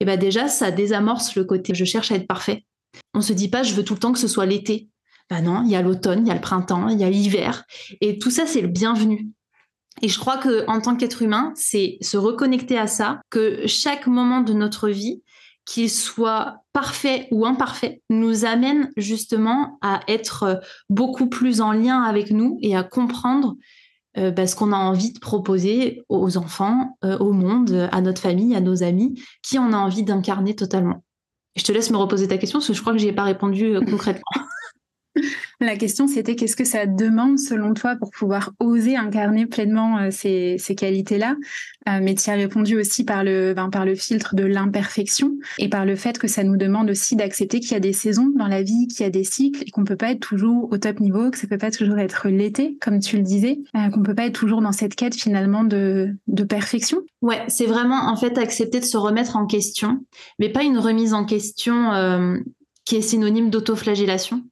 et 0.00 0.04
ben 0.04 0.18
déjà, 0.18 0.48
ça 0.48 0.70
désamorce 0.70 1.34
le 1.34 1.44
côté 1.44 1.74
je 1.74 1.84
cherche 1.84 2.12
à 2.12 2.16
être 2.16 2.26
parfait. 2.26 2.64
On 3.14 3.20
se 3.20 3.32
dit 3.32 3.48
pas 3.48 3.62
je 3.62 3.74
veux 3.74 3.84
tout 3.84 3.94
le 3.94 4.00
temps 4.00 4.12
que 4.12 4.18
ce 4.18 4.28
soit 4.28 4.46
l'été. 4.46 4.88
Ben 5.30 5.42
non, 5.42 5.62
il 5.64 5.70
y 5.70 5.76
a 5.76 5.82
l'automne, 5.82 6.26
il 6.26 6.28
y 6.28 6.30
a 6.30 6.34
le 6.34 6.40
printemps, 6.40 6.88
il 6.88 6.98
y 6.98 7.04
a 7.04 7.10
l'hiver. 7.10 7.64
Et 8.00 8.18
tout 8.18 8.30
ça, 8.30 8.46
c'est 8.46 8.62
le 8.62 8.68
bienvenu. 8.68 9.28
Et 10.00 10.08
je 10.08 10.18
crois 10.18 10.38
que 10.38 10.64
en 10.68 10.80
tant 10.80 10.96
qu'être 10.96 11.22
humain, 11.22 11.52
c'est 11.54 11.98
se 12.00 12.16
reconnecter 12.16 12.78
à 12.78 12.86
ça, 12.86 13.20
que 13.30 13.66
chaque 13.66 14.06
moment 14.06 14.40
de 14.40 14.52
notre 14.52 14.88
vie, 14.88 15.22
qu'il 15.66 15.90
soit 15.90 16.62
parfait 16.72 17.28
ou 17.30 17.44
imparfait, 17.44 18.00
nous 18.08 18.46
amène 18.46 18.90
justement 18.96 19.78
à 19.82 20.00
être 20.08 20.60
beaucoup 20.88 21.28
plus 21.28 21.60
en 21.60 21.72
lien 21.72 22.02
avec 22.02 22.30
nous 22.30 22.58
et 22.62 22.74
à 22.74 22.82
comprendre 22.82 23.56
euh, 24.18 24.32
parce 24.32 24.54
qu'on 24.54 24.72
a 24.72 24.76
envie 24.76 25.12
de 25.12 25.18
proposer 25.18 26.02
aux 26.08 26.36
enfants, 26.36 26.98
euh, 27.04 27.16
au 27.18 27.32
monde, 27.32 27.88
à 27.92 28.00
notre 28.00 28.20
famille, 28.20 28.56
à 28.56 28.60
nos 28.60 28.82
amis, 28.82 29.22
qui 29.42 29.58
on 29.58 29.72
a 29.72 29.76
envie 29.76 30.02
d'incarner 30.02 30.56
totalement. 30.56 31.04
Je 31.56 31.62
te 31.62 31.72
laisse 31.72 31.90
me 31.90 31.96
reposer 31.96 32.26
ta 32.28 32.36
question 32.36 32.58
parce 32.58 32.68
que 32.68 32.74
je 32.74 32.80
crois 32.80 32.92
que 32.92 32.98
n'y 33.00 33.08
ai 33.08 33.12
pas 33.12 33.24
répondu 33.24 33.76
euh, 33.76 33.80
concrètement. 33.80 34.22
La 35.60 35.76
question, 35.76 36.06
c'était 36.06 36.36
qu'est-ce 36.36 36.54
que 36.54 36.64
ça 36.64 36.86
demande 36.86 37.38
selon 37.38 37.74
toi 37.74 37.96
pour 37.96 38.10
pouvoir 38.10 38.52
oser 38.60 38.96
incarner 38.96 39.46
pleinement 39.46 39.98
euh, 39.98 40.10
ces, 40.10 40.58
qualités-là? 40.76 41.34
Euh, 41.88 41.98
Mais 42.00 42.14
tu 42.14 42.30
as 42.30 42.34
répondu 42.34 42.78
aussi 42.78 43.04
par 43.04 43.24
le, 43.24 43.54
ben, 43.54 43.68
par 43.68 43.84
le 43.84 43.96
filtre 43.96 44.36
de 44.36 44.44
l'imperfection 44.44 45.32
et 45.58 45.68
par 45.68 45.84
le 45.84 45.96
fait 45.96 46.18
que 46.18 46.28
ça 46.28 46.44
nous 46.44 46.56
demande 46.56 46.90
aussi 46.90 47.16
d'accepter 47.16 47.58
qu'il 47.58 47.72
y 47.72 47.74
a 47.74 47.80
des 47.80 47.92
saisons 47.92 48.30
dans 48.36 48.46
la 48.46 48.62
vie, 48.62 48.86
qu'il 48.86 49.02
y 49.02 49.06
a 49.06 49.10
des 49.10 49.24
cycles 49.24 49.64
et 49.66 49.70
qu'on 49.70 49.84
peut 49.84 49.96
pas 49.96 50.12
être 50.12 50.20
toujours 50.20 50.68
au 50.70 50.78
top 50.78 51.00
niveau, 51.00 51.30
que 51.30 51.38
ça 51.38 51.48
peut 51.48 51.58
pas 51.58 51.72
toujours 51.72 51.98
être 51.98 52.28
l'été, 52.28 52.76
comme 52.80 53.00
tu 53.00 53.16
le 53.16 53.22
disais, 53.22 53.58
euh, 53.74 53.90
qu'on 53.90 54.02
peut 54.02 54.14
pas 54.14 54.26
être 54.26 54.38
toujours 54.38 54.62
dans 54.62 54.72
cette 54.72 54.94
quête 54.94 55.16
finalement 55.16 55.64
de, 55.64 56.14
de 56.28 56.44
perfection. 56.44 56.98
Ouais, 57.20 57.42
c'est 57.48 57.66
vraiment 57.66 58.08
en 58.08 58.16
fait 58.16 58.38
accepter 58.38 58.78
de 58.78 58.84
se 58.84 58.96
remettre 58.96 59.36
en 59.36 59.46
question, 59.46 60.04
mais 60.38 60.50
pas 60.50 60.62
une 60.62 60.78
remise 60.78 61.14
en 61.14 61.24
question 61.24 61.90
qui 62.84 62.96
est 62.96 63.02
synonyme 63.02 63.50
d'autoflagellation 63.50 64.42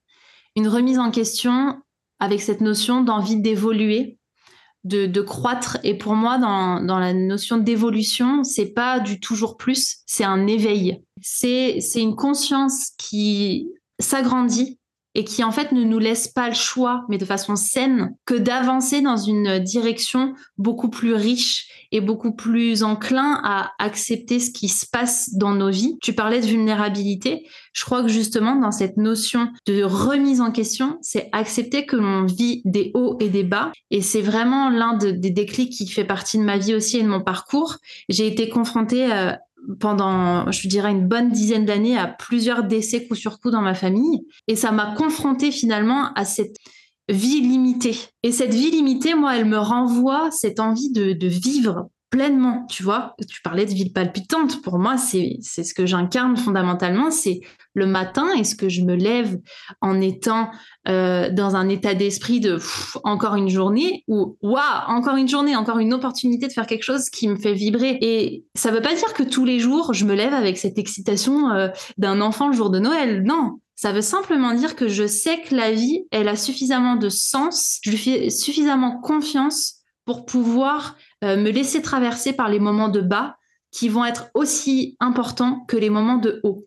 une 0.57 0.69
remise 0.69 0.99
en 0.99 1.11
question 1.11 1.81
avec 2.19 2.41
cette 2.41 2.61
notion 2.61 3.03
d'envie 3.03 3.37
d'évoluer, 3.37 4.19
de, 4.85 5.21
croître. 5.21 5.79
Et 5.85 5.99
pour 5.99 6.15
moi, 6.15 6.39
dans, 6.39 6.81
dans 6.81 6.99
la 6.99 7.13
notion 7.13 7.59
d'évolution, 7.59 8.45
c'est 8.45 8.73
pas 8.73 9.01
du 9.01 9.21
toujours 9.21 9.57
plus, 9.57 9.99
c'est 10.07 10.25
un 10.25 10.47
éveil. 10.47 11.03
C'est, 11.21 11.81
c'est 11.81 12.01
une 12.01 12.17
conscience 12.17 12.91
qui 12.97 13.69
s'agrandit 13.99 14.79
et 15.17 15.25
qui 15.25 15.43
en 15.43 15.51
fait 15.51 15.73
ne 15.73 15.83
nous 15.83 15.99
laisse 15.99 16.29
pas 16.29 16.49
le 16.49 16.55
choix, 16.55 17.07
mais 17.09 17.17
de 17.17 17.25
façon 17.25 17.57
saine, 17.57 18.15
que 18.27 18.35
d'avancer 18.35 19.01
dans 19.01 19.17
une 19.17 19.59
direction 19.61 20.35
beaucoup 20.59 20.91
plus 20.91 21.15
riche 21.15 21.69
et 21.91 22.03
beaucoup 22.03 22.33
plus 22.33 22.83
enclin 22.83 23.41
à 23.43 23.73
accepter 23.79 24.41
ce 24.41 24.51
qui 24.51 24.69
se 24.69 24.85
passe 24.87 25.35
dans 25.35 25.55
nos 25.55 25.71
vies. 25.71 25.97
Tu 26.03 26.13
parlais 26.13 26.43
de 26.43 26.47
vulnérabilité. 26.47 27.47
Je 27.73 27.83
crois 27.87 28.03
que 28.03 28.09
justement, 28.09 28.57
dans 28.57 28.73
cette 28.73 28.99
notion 28.99 29.49
de 29.67 29.83
remise 29.83 30.43
en 30.43 30.53
question, 30.53 30.99
c'est 31.01 31.31
accepter 31.33 31.87
que 31.87 31.97
l'on 31.97 32.27
vit 32.27 32.61
des 32.67 32.91
hauts 32.93 33.17
et 33.19 33.31
des 33.31 33.45
bas. 33.45 33.73
Et 33.91 34.03
c'est 34.03 34.21
vraiment 34.21 34.69
l'un 34.69 34.99
des 34.99 35.31
déclics 35.31 35.73
qui 35.73 35.89
fait 35.89 36.05
partie 36.05 36.37
de 36.37 36.43
ma 36.43 36.59
vie 36.59 36.75
aussi 36.75 36.99
et 36.99 37.03
de 37.03 37.09
mon 37.09 37.23
parcours. 37.23 37.77
J'ai 38.11 38.27
été 38.27 38.51
confrontée 38.51 39.11
euh, 39.11 39.33
pendant, 39.81 40.51
je 40.51 40.69
dirais, 40.69 40.91
une 40.91 41.07
bonne 41.07 41.31
dizaine 41.31 41.65
d'années 41.65 41.99
à 41.99 42.07
plusieurs 42.07 42.65
décès 42.65 43.07
coup 43.07 43.15
sur 43.15 43.41
coup 43.41 43.51
dans 43.51 43.63
ma 43.63 43.75
famille. 43.75 44.27
Et 44.49 44.57
ça 44.57 44.73
m'a 44.73 44.95
confrontée 44.95 45.51
finalement 45.51 46.13
à 46.15 46.25
cette 46.25 46.57
vie 47.09 47.41
limitée. 47.41 47.99
Et 48.23 48.33
cette 48.33 48.55
vie 48.55 48.71
limitée, 48.71 49.15
moi, 49.15 49.37
elle 49.37 49.45
me 49.45 49.59
renvoie 49.59 50.31
cette 50.31 50.61
envie 50.61 50.91
de, 50.91 51.27
vivre 51.27 51.89
pleinement, 52.11 52.67
tu 52.71 52.83
vois. 52.83 53.15
Tu 53.29 53.43
parlais 53.43 53.67
de 53.67 53.73
ville 53.73 53.93
palpitante. 53.93 54.63
Pour 54.63 54.79
moi, 54.79 54.97
c'est 54.97 55.39
ce 55.43 55.75
que 55.75 55.87
j'incarne 55.87 56.37
fondamentalement. 56.37 57.11
C'est 57.11 57.41
le 57.77 57.87
matin, 57.87 58.33
est-ce 58.33 58.57
que 58.57 58.71
je 58.71 58.81
me 58.81 58.95
lève 58.95 59.39
en 59.83 60.01
étant 60.01 60.51
euh, 60.89 61.31
dans 61.31 61.57
un 61.57 61.69
état 61.69 61.95
d'esprit 61.95 62.41
de 62.41 62.59
encore 63.05 63.35
une 63.35 63.51
journée 63.51 64.03
ou 64.09 64.39
waouh, 64.41 64.89
encore 64.89 65.17
une 65.17 65.29
journée, 65.29 65.55
encore 65.55 65.79
une 65.79 65.93
opportunité 65.93 66.49
de 66.49 66.53
faire 66.53 66.67
quelque 66.67 66.85
chose 66.85 67.11
qui 67.11 67.29
me 67.29 67.37
fait 67.37 67.53
vibrer. 67.53 67.99
Et 68.01 68.47
ça 68.55 68.71
veut 68.71 68.81
pas 68.81 68.95
dire 68.95 69.13
que 69.13 69.23
tous 69.23 69.45
les 69.45 69.59
jours, 69.59 69.93
je 69.93 70.07
me 70.07 70.15
lève 70.15 70.33
avec 70.33 70.57
cette 70.57 70.79
excitation 70.79 71.51
euh, 71.51 71.69
d'un 71.99 72.23
enfant 72.23 72.49
le 72.49 72.55
jour 72.55 72.71
de 72.71 72.79
Noël. 72.79 73.23
Non, 73.25 73.61
ça 73.75 73.93
veut 73.93 74.01
simplement 74.01 74.55
dire 74.55 74.75
que 74.75 74.89
je 74.89 75.07
sais 75.07 75.43
que 75.43 75.55
la 75.55 75.71
vie, 75.71 76.07
elle 76.11 76.29
a 76.29 76.37
suffisamment 76.37 76.97
de 76.97 77.11
sens, 77.11 77.79
je 77.83 77.91
lui 77.91 77.99
fais 77.99 78.31
suffisamment 78.31 79.01
confiance 79.03 79.83
pour 80.07 80.25
pouvoir 80.25 80.97
euh, 81.25 81.37
me 81.37 81.51
laisser 81.51 81.83
traverser 81.83 82.33
par 82.33 82.49
les 82.49 82.59
moments 82.59 82.89
de 82.89 83.03
bas 83.03 83.37
qui 83.71 83.91
vont 83.91 84.07
être 84.07 84.31
aussi 84.33 84.97
importants 84.99 85.67
que 85.69 85.77
les 85.77 85.91
moments 85.91 86.17
de 86.17 86.41
haut. 86.43 86.67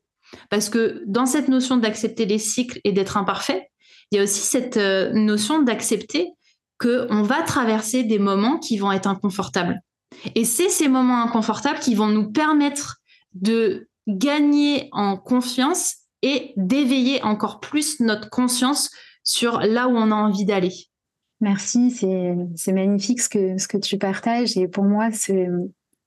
Parce 0.49 0.69
que 0.69 1.03
dans 1.05 1.25
cette 1.25 1.47
notion 1.47 1.77
d'accepter 1.77 2.25
les 2.25 2.39
cycles 2.39 2.79
et 2.83 2.91
d'être 2.91 3.17
imparfait, 3.17 3.69
il 4.11 4.17
y 4.17 4.19
a 4.19 4.23
aussi 4.23 4.41
cette 4.41 4.77
euh, 4.77 5.11
notion 5.13 5.61
d'accepter 5.61 6.31
qu'on 6.79 7.21
va 7.23 7.41
traverser 7.43 8.03
des 8.03 8.19
moments 8.19 8.57
qui 8.57 8.77
vont 8.77 8.91
être 8.91 9.07
inconfortables. 9.07 9.81
Et 10.35 10.45
c'est 10.45 10.69
ces 10.69 10.87
moments 10.87 11.21
inconfortables 11.21 11.79
qui 11.79 11.93
vont 11.93 12.07
nous 12.07 12.31
permettre 12.31 12.97
de 13.33 13.87
gagner 14.07 14.89
en 14.91 15.17
confiance 15.17 15.97
et 16.21 16.53
d'éveiller 16.57 17.21
encore 17.23 17.59
plus 17.59 17.99
notre 17.99 18.29
conscience 18.29 18.89
sur 19.23 19.59
là 19.59 19.87
où 19.87 19.95
on 19.95 20.11
a 20.11 20.15
envie 20.15 20.45
d'aller. 20.45 20.73
Merci, 21.41 21.91
c'est 21.91 22.73
magnifique 22.73 23.21
ce 23.21 23.29
que, 23.29 23.77
tu 23.77 23.97
partages. 23.97 24.57
Et 24.57 24.67
pour 24.67 24.83
moi, 24.83 25.09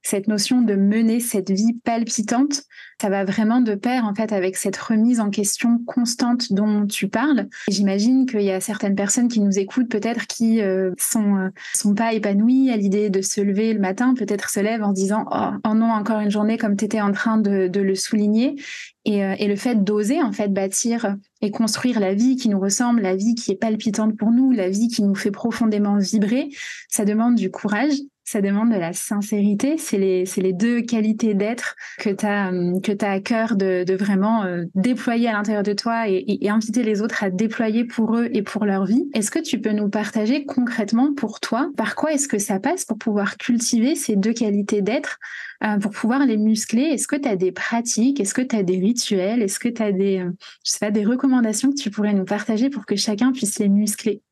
cette 0.02 0.28
notion 0.28 0.62
de 0.62 0.74
mener 0.74 1.20
cette 1.20 1.50
vie 1.50 1.74
palpitante, 1.84 2.64
ça 3.00 3.08
va 3.08 3.24
vraiment 3.24 3.60
de 3.60 3.74
pair 3.74 4.04
en 4.04 4.14
fait 4.14 4.32
avec 4.32 4.56
cette 4.56 4.76
remise 4.76 5.20
en 5.20 5.30
question 5.30 5.78
constante 5.86 6.52
dont 6.52 6.86
tu 6.86 7.08
parles. 7.08 7.48
J'imagine 7.68 8.26
qu'il 8.26 8.42
y 8.42 8.50
a 8.50 8.60
certaines 8.60 8.94
personnes 8.94 9.28
qui 9.28 9.40
nous 9.40 9.58
écoutent 9.58 9.88
peut-être 9.88 10.26
qui 10.26 10.60
euh, 10.60 10.92
sont 10.98 11.36
euh, 11.36 11.48
sont 11.74 11.94
pas 11.94 12.12
épanouies 12.12 12.70
à 12.70 12.76
l'idée 12.76 13.10
de 13.10 13.22
se 13.22 13.40
lever 13.40 13.72
le 13.72 13.80
matin, 13.80 14.14
peut-être 14.14 14.50
se 14.50 14.60
lèvent 14.60 14.82
en 14.82 14.90
se 14.90 15.00
disant 15.00 15.24
oh, 15.30 15.50
oh, 15.66 15.74
non 15.74 15.90
encore 15.90 16.20
une 16.20 16.30
journée 16.30 16.58
comme 16.58 16.76
tu 16.76 16.84
étais 16.84 17.00
en 17.00 17.12
train 17.12 17.38
de, 17.38 17.68
de 17.68 17.80
le 17.80 17.94
souligner 17.94 18.56
et, 19.04 19.24
euh, 19.24 19.34
et 19.38 19.48
le 19.48 19.56
fait 19.56 19.82
d'oser 19.82 20.22
en 20.22 20.32
fait 20.32 20.48
bâtir 20.48 21.16
et 21.40 21.50
construire 21.50 21.98
la 21.98 22.14
vie 22.14 22.36
qui 22.36 22.48
nous 22.48 22.60
ressemble, 22.60 23.02
la 23.02 23.16
vie 23.16 23.34
qui 23.34 23.50
est 23.50 23.56
palpitante 23.56 24.16
pour 24.16 24.30
nous, 24.30 24.52
la 24.52 24.68
vie 24.68 24.88
qui 24.88 25.02
nous 25.02 25.14
fait 25.14 25.32
profondément 25.32 25.96
vibrer, 25.96 26.50
ça 26.88 27.04
demande 27.04 27.34
du 27.34 27.50
courage 27.50 27.94
ça 28.24 28.40
demande 28.40 28.70
de 28.70 28.78
la 28.78 28.92
sincérité. 28.92 29.76
C'est 29.78 29.98
les, 29.98 30.52
deux 30.52 30.82
qualités 30.82 31.34
d'être 31.34 31.76
que 31.98 32.10
tu 32.10 32.26
as, 32.26 32.48
hum, 32.48 32.80
que 32.80 32.92
à 33.04 33.20
cœur 33.20 33.56
de, 33.56 33.84
vraiment 33.94 34.44
euh, 34.44 34.64
déployer 34.74 35.28
à 35.28 35.32
l'intérieur 35.32 35.62
de 35.62 35.72
toi 35.72 36.08
et, 36.08 36.38
inviter 36.48 36.82
les 36.82 37.00
autres 37.00 37.24
à 37.24 37.30
déployer 37.30 37.84
pour 37.84 38.16
eux 38.16 38.28
et 38.32 38.42
pour 38.42 38.64
leur 38.64 38.84
vie. 38.84 39.08
Est-ce 39.14 39.30
que 39.30 39.38
tu 39.38 39.60
peux 39.60 39.72
nous 39.72 39.88
partager 39.88 40.44
concrètement 40.44 41.14
pour 41.14 41.40
toi 41.40 41.70
par 41.76 41.94
quoi 41.94 42.12
est-ce 42.12 42.28
que 42.28 42.38
ça 42.38 42.60
passe 42.60 42.84
pour 42.84 42.98
pouvoir 42.98 43.38
cultiver 43.38 43.94
ces 43.94 44.16
deux 44.16 44.34
qualités 44.34 44.82
d'être, 44.82 45.18
euh, 45.64 45.78
pour 45.78 45.92
pouvoir 45.92 46.26
les 46.26 46.36
muscler? 46.36 46.82
Est-ce 46.82 47.08
que 47.08 47.16
tu 47.16 47.28
as 47.28 47.36
des 47.36 47.52
pratiques? 47.52 48.20
Est-ce 48.20 48.34
que 48.34 48.42
tu 48.42 48.54
as 48.54 48.62
des 48.62 48.78
rituels? 48.78 49.42
Est-ce 49.42 49.58
que 49.58 49.68
tu 49.68 49.82
as 49.82 49.92
des, 49.92 50.18
euh, 50.18 50.90
des 50.90 51.04
recommandations 51.04 51.70
que 51.70 51.80
tu 51.80 51.90
pourrais 51.90 52.14
nous 52.14 52.24
partager 52.24 52.68
pour 52.68 52.86
que 52.86 52.96
chacun 52.96 53.32
puisse 53.32 53.58
les 53.58 53.68
muscler? 53.68 54.22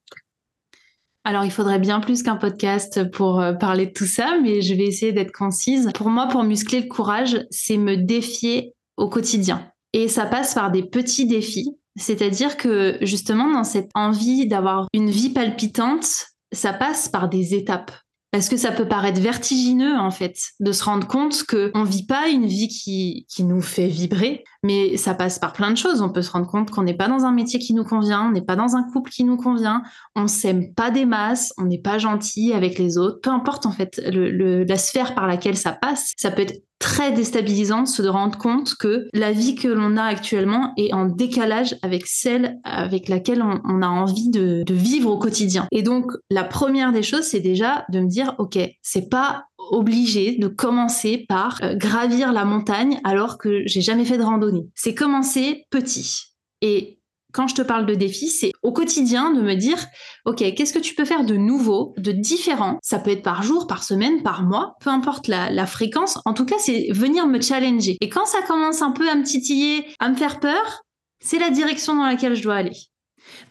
Alors, 1.25 1.45
il 1.45 1.51
faudrait 1.51 1.79
bien 1.79 2.01
plus 2.01 2.23
qu'un 2.23 2.37
podcast 2.37 3.11
pour 3.11 3.41
euh, 3.41 3.53
parler 3.53 3.87
de 3.87 3.93
tout 3.93 4.07
ça, 4.07 4.39
mais 4.43 4.63
je 4.63 4.75
vais 4.75 4.85
essayer 4.85 5.13
d'être 5.13 5.33
concise. 5.33 5.91
Pour 5.95 6.09
moi, 6.09 6.29
pour 6.29 6.45
muscler 6.45 6.81
le 6.81 6.89
courage, 6.89 7.47
c'est 7.51 7.77
me 7.77 7.97
défier 7.97 8.75
au 8.97 9.09
quotidien. 9.09 9.71
Et 9.93 10.09
ça 10.09 10.25
passe 10.25 10.55
par 10.55 10.71
des 10.71 10.83
petits 10.83 11.27
défis. 11.27 11.77
C'est-à-dire 11.97 12.57
que 12.57 12.97
justement, 13.03 13.53
dans 13.53 13.65
cette 13.65 13.91
envie 13.95 14.47
d'avoir 14.47 14.87
une 14.95 15.11
vie 15.11 15.31
palpitante, 15.31 16.07
ça 16.53 16.73
passe 16.73 17.09
par 17.09 17.29
des 17.29 17.55
étapes. 17.55 17.93
Parce 18.33 18.49
que 18.49 18.57
ça 18.57 18.71
peut 18.71 18.87
paraître 18.87 19.21
vertigineux, 19.21 19.99
en 19.99 20.13
fait, 20.13 20.37
de 20.61 20.71
se 20.71 20.85
rendre 20.85 21.07
compte 21.07 21.43
qu'on 21.45 21.81
ne 21.81 21.87
vit 21.87 22.07
pas 22.07 22.29
une 22.29 22.47
vie 22.47 22.69
qui, 22.69 23.27
qui 23.29 23.43
nous 23.43 23.61
fait 23.61 23.89
vibrer, 23.89 24.45
mais 24.63 24.97
ça 24.97 25.15
passe 25.15 25.39
par 25.39 25.53
plein 25.53 25.71
de 25.71 25.77
choses. 25.77 26.03
On 26.03 26.11
peut 26.11 26.23
se 26.23 26.31
rendre 26.31 26.47
compte 26.47 26.71
qu'on 26.71 26.83
n'est 26.83 26.97
pas 26.97 27.09
dans 27.09 27.25
un 27.25 27.33
métier 27.33 27.59
qui 27.59 27.75
nous 27.75 27.85
convient, 27.85 28.27
on 28.29 28.33
n'est 28.33 28.43
pas 28.43 28.57
dans 28.57 28.77
un 28.77 28.83
couple 28.83 29.11
qui 29.11 29.25
nous 29.25 29.37
convient, 29.37 29.83
on 30.15 30.27
s'aime 30.27 30.75
pas 30.75 30.91
des 30.91 31.07
masses, 31.07 31.53
on 31.59 31.65
n'est 31.65 31.79
pas 31.79 31.99
gentil 31.99 32.53
avec 32.53 32.79
les 32.79 32.99
autres. 32.99 33.21
Peu 33.21 33.31
importe, 33.31 33.67
en 33.67 33.73
fait, 33.73 34.01
la 34.05 34.77
sphère 34.77 35.15
par 35.15 35.27
laquelle 35.27 35.57
ça 35.57 35.73
passe, 35.73 36.13
ça 36.17 36.31
peut 36.31 36.43
être 36.43 36.63
très 36.81 37.13
déstabilisant 37.13 37.83
de 37.83 37.89
se 37.89 38.03
rendre 38.03 38.39
compte 38.39 38.75
que 38.75 39.07
la 39.13 39.33
vie 39.33 39.55
que 39.55 39.69
l'on 39.69 39.99
a 39.99 40.05
actuellement 40.05 40.73
est 40.79 40.95
en 40.95 41.05
décalage 41.05 41.77
avec 41.83 42.07
celle 42.07 42.59
avec 42.65 43.09
laquelle 43.09 43.43
on, 43.43 43.83
a 43.83 43.87
envie 43.87 44.31
de, 44.31 44.63
de, 44.65 44.75
vivre 44.75 45.11
au 45.11 45.19
quotidien. 45.19 45.69
Et 45.73 45.83
donc, 45.83 46.11
la 46.31 46.43
première 46.43 46.91
des 46.91 47.03
choses, 47.03 47.25
c'est 47.25 47.41
déjà 47.41 47.85
de 47.91 48.01
me 48.01 48.09
dire, 48.09 48.35
OK, 48.39 48.59
c'est 48.81 49.11
pas 49.11 49.45
obligé 49.71 50.37
de 50.37 50.49
commencer 50.49 51.25
par 51.29 51.59
euh, 51.63 51.75
gravir 51.75 52.33
la 52.33 52.45
montagne 52.45 53.01
alors 53.05 53.39
que 53.39 53.63
j'ai 53.67 53.81
jamais 53.81 54.05
fait 54.05 54.19
de 54.19 54.23
randonnée. 54.23 54.69
C'est 54.75 54.95
commencer 54.95 55.65
petit. 55.71 56.25
Et 56.61 57.01
quand 57.33 57.47
je 57.47 57.55
te 57.55 57.63
parle 57.63 57.87
de 57.87 57.95
défi, 57.95 58.29
c'est 58.29 58.53
au 58.63 58.73
quotidien 58.73 59.33
de 59.33 59.41
me 59.41 59.55
dire, 59.55 59.79
OK, 60.25 60.39
qu'est-ce 60.39 60.73
que 60.73 60.79
tu 60.79 60.95
peux 60.95 61.05
faire 61.05 61.25
de 61.25 61.37
nouveau, 61.37 61.95
de 61.97 62.13
différent? 62.13 62.79
Ça 62.83 62.99
peut 62.99 63.11
être 63.11 63.23
par 63.23 63.43
jour, 63.43 63.67
par 63.67 63.85
semaine, 63.85 64.23
par 64.23 64.43
mois, 64.43 64.75
peu 64.81 64.91
importe 64.91 65.29
la, 65.29 65.67
fréquence. 65.67 66.19
En 66.25 66.35
tout 66.35 66.45
cas, 66.45 66.57
c'est 66.59 66.89
venir 66.91 67.27
me 67.27 67.41
challenger. 67.41 67.97
Et 68.01 68.09
quand 68.09 68.27
ça 68.27 68.43
commence 68.43 68.83
un 68.83 68.91
peu 68.91 69.09
à 69.09 69.15
me 69.15 69.23
titiller, 69.23 69.87
à 70.01 70.09
me 70.09 70.17
faire 70.17 70.41
peur, 70.41 70.83
c'est 71.21 71.39
la 71.39 71.51
direction 71.51 71.95
dans 71.95 72.07
laquelle 72.07 72.35
je 72.35 72.43
dois 72.43 72.57
aller. 72.57 72.77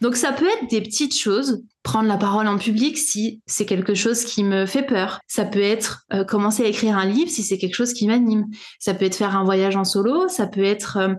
Donc 0.00 0.16
ça 0.16 0.32
peut 0.32 0.46
être 0.46 0.70
des 0.70 0.80
petites 0.80 1.16
choses, 1.16 1.62
prendre 1.82 2.08
la 2.08 2.18
parole 2.18 2.46
en 2.46 2.58
public 2.58 2.98
si 2.98 3.40
c'est 3.46 3.64
quelque 3.64 3.94
chose 3.94 4.24
qui 4.24 4.44
me 4.44 4.66
fait 4.66 4.82
peur. 4.82 5.20
Ça 5.26 5.44
peut 5.44 5.62
être 5.62 6.04
euh, 6.12 6.24
commencer 6.24 6.62
à 6.62 6.66
écrire 6.66 6.96
un 6.96 7.06
livre 7.06 7.30
si 7.30 7.42
c'est 7.42 7.58
quelque 7.58 7.74
chose 7.74 7.94
qui 7.94 8.06
m'anime. 8.06 8.46
Ça 8.78 8.92
peut 8.92 9.06
être 9.06 9.14
faire 9.14 9.36
un 9.36 9.44
voyage 9.44 9.76
en 9.76 9.84
solo, 9.84 10.28
ça 10.28 10.46
peut 10.46 10.64
être 10.64 10.98
euh, 10.98 11.14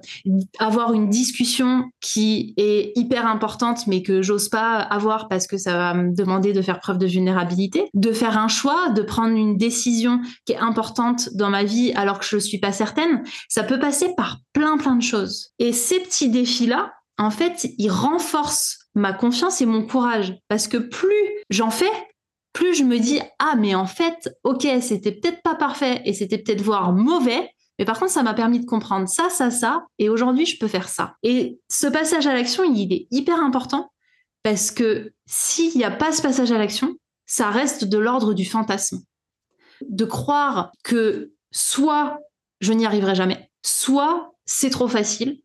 avoir 0.60 0.94
une 0.94 1.10
discussion 1.10 1.90
qui 2.00 2.54
est 2.58 2.92
hyper 2.96 3.26
importante 3.26 3.88
mais 3.88 4.04
que 4.04 4.22
j'ose 4.22 4.50
pas 4.50 4.78
avoir 4.78 5.28
parce 5.28 5.48
que 5.48 5.58
ça 5.58 5.76
va 5.76 5.94
me 5.94 6.16
demander 6.16 6.54
de 6.54 6.62
faire 6.62 6.80
preuve 6.80 7.00
de 7.00 7.08
vulnérabilité, 7.08 7.90
de 7.94 8.12
faire 8.12 8.38
un 8.38 8.48
choix, 8.48 8.90
de 8.90 9.02
prendre 9.02 9.36
une 9.36 9.58
décision 9.58 10.22
qui 10.46 10.54
est 10.54 10.58
importante 10.58 11.30
dans 11.34 11.50
ma 11.50 11.64
vie 11.64 11.92
alors 11.96 12.20
que 12.20 12.26
je 12.26 12.38
suis 12.38 12.60
pas 12.60 12.72
certaine. 12.72 13.24
Ça 13.50 13.64
peut 13.64 13.80
passer 13.80 14.14
par 14.16 14.40
plein 14.54 14.78
plein 14.78 14.96
de 14.96 15.04
choses. 15.04 15.52
Et 15.60 15.74
ces 15.74 16.00
petits 16.00 16.30
défis-là, 16.30 16.92
en 17.22 17.30
fait, 17.30 17.68
ils 17.78 17.92
renforcent 17.92 18.90
ma 18.96 19.14
confiance 19.14 19.62
et 19.62 19.66
mon 19.66 19.86
courage. 19.86 20.36
Parce 20.48 20.68
que 20.68 20.78
plus 20.78 21.44
j'en 21.50 21.70
fais, 21.70 21.92
plus 22.52 22.74
je 22.74 22.84
me 22.84 22.98
dis, 22.98 23.22
ah, 23.40 23.56
mais 23.58 23.76
en 23.76 23.86
fait, 23.86 24.36
ok, 24.44 24.68
c'était 24.82 25.12
peut-être 25.12 25.42
pas 25.44 25.56
parfait 25.56 26.02
et 26.06 26.14
c'était 26.14 26.40
peut-être 26.40 26.62
voire 26.62 26.92
mauvais, 26.92 27.50
mais 27.78 27.86
par 27.86 28.00
contre, 28.00 28.12
ça 28.12 28.24
m'a 28.24 28.34
permis 28.34 28.60
de 28.60 28.66
comprendre 28.66 29.08
ça, 29.08 29.30
ça, 29.30 29.52
ça, 29.52 29.86
et 30.00 30.10
aujourd'hui, 30.10 30.46
je 30.46 30.58
peux 30.60 30.68
faire 30.68 30.90
ça. 30.90 31.14
Et 31.24 31.60
ce 31.70 31.88
passage 31.88 32.28
à 32.28 32.34
l'action, 32.34 32.64
il 32.64 32.92
est 32.92 33.08
hyper 33.12 33.40
important 33.40 33.92
parce 34.44 34.72
que 34.72 35.14
s'il 35.28 35.78
n'y 35.78 35.84
a 35.84 35.92
pas 35.92 36.12
ce 36.12 36.22
passage 36.22 36.52
à 36.52 36.58
l'action, 36.58 36.96
ça 37.28 37.52
reste 37.52 37.86
de 37.86 37.98
l'ordre 38.00 38.34
du 38.34 38.46
fantasme. 38.46 39.00
De 39.88 40.06
croire 40.06 40.72
que 40.84 41.34
soit 41.52 42.18
je 42.60 42.74
n'y 42.74 42.86
arriverai 42.86 43.16
jamais, 43.16 43.50
soit 43.64 44.34
c'est 44.46 44.70
trop 44.70 44.88
facile, 44.88 45.42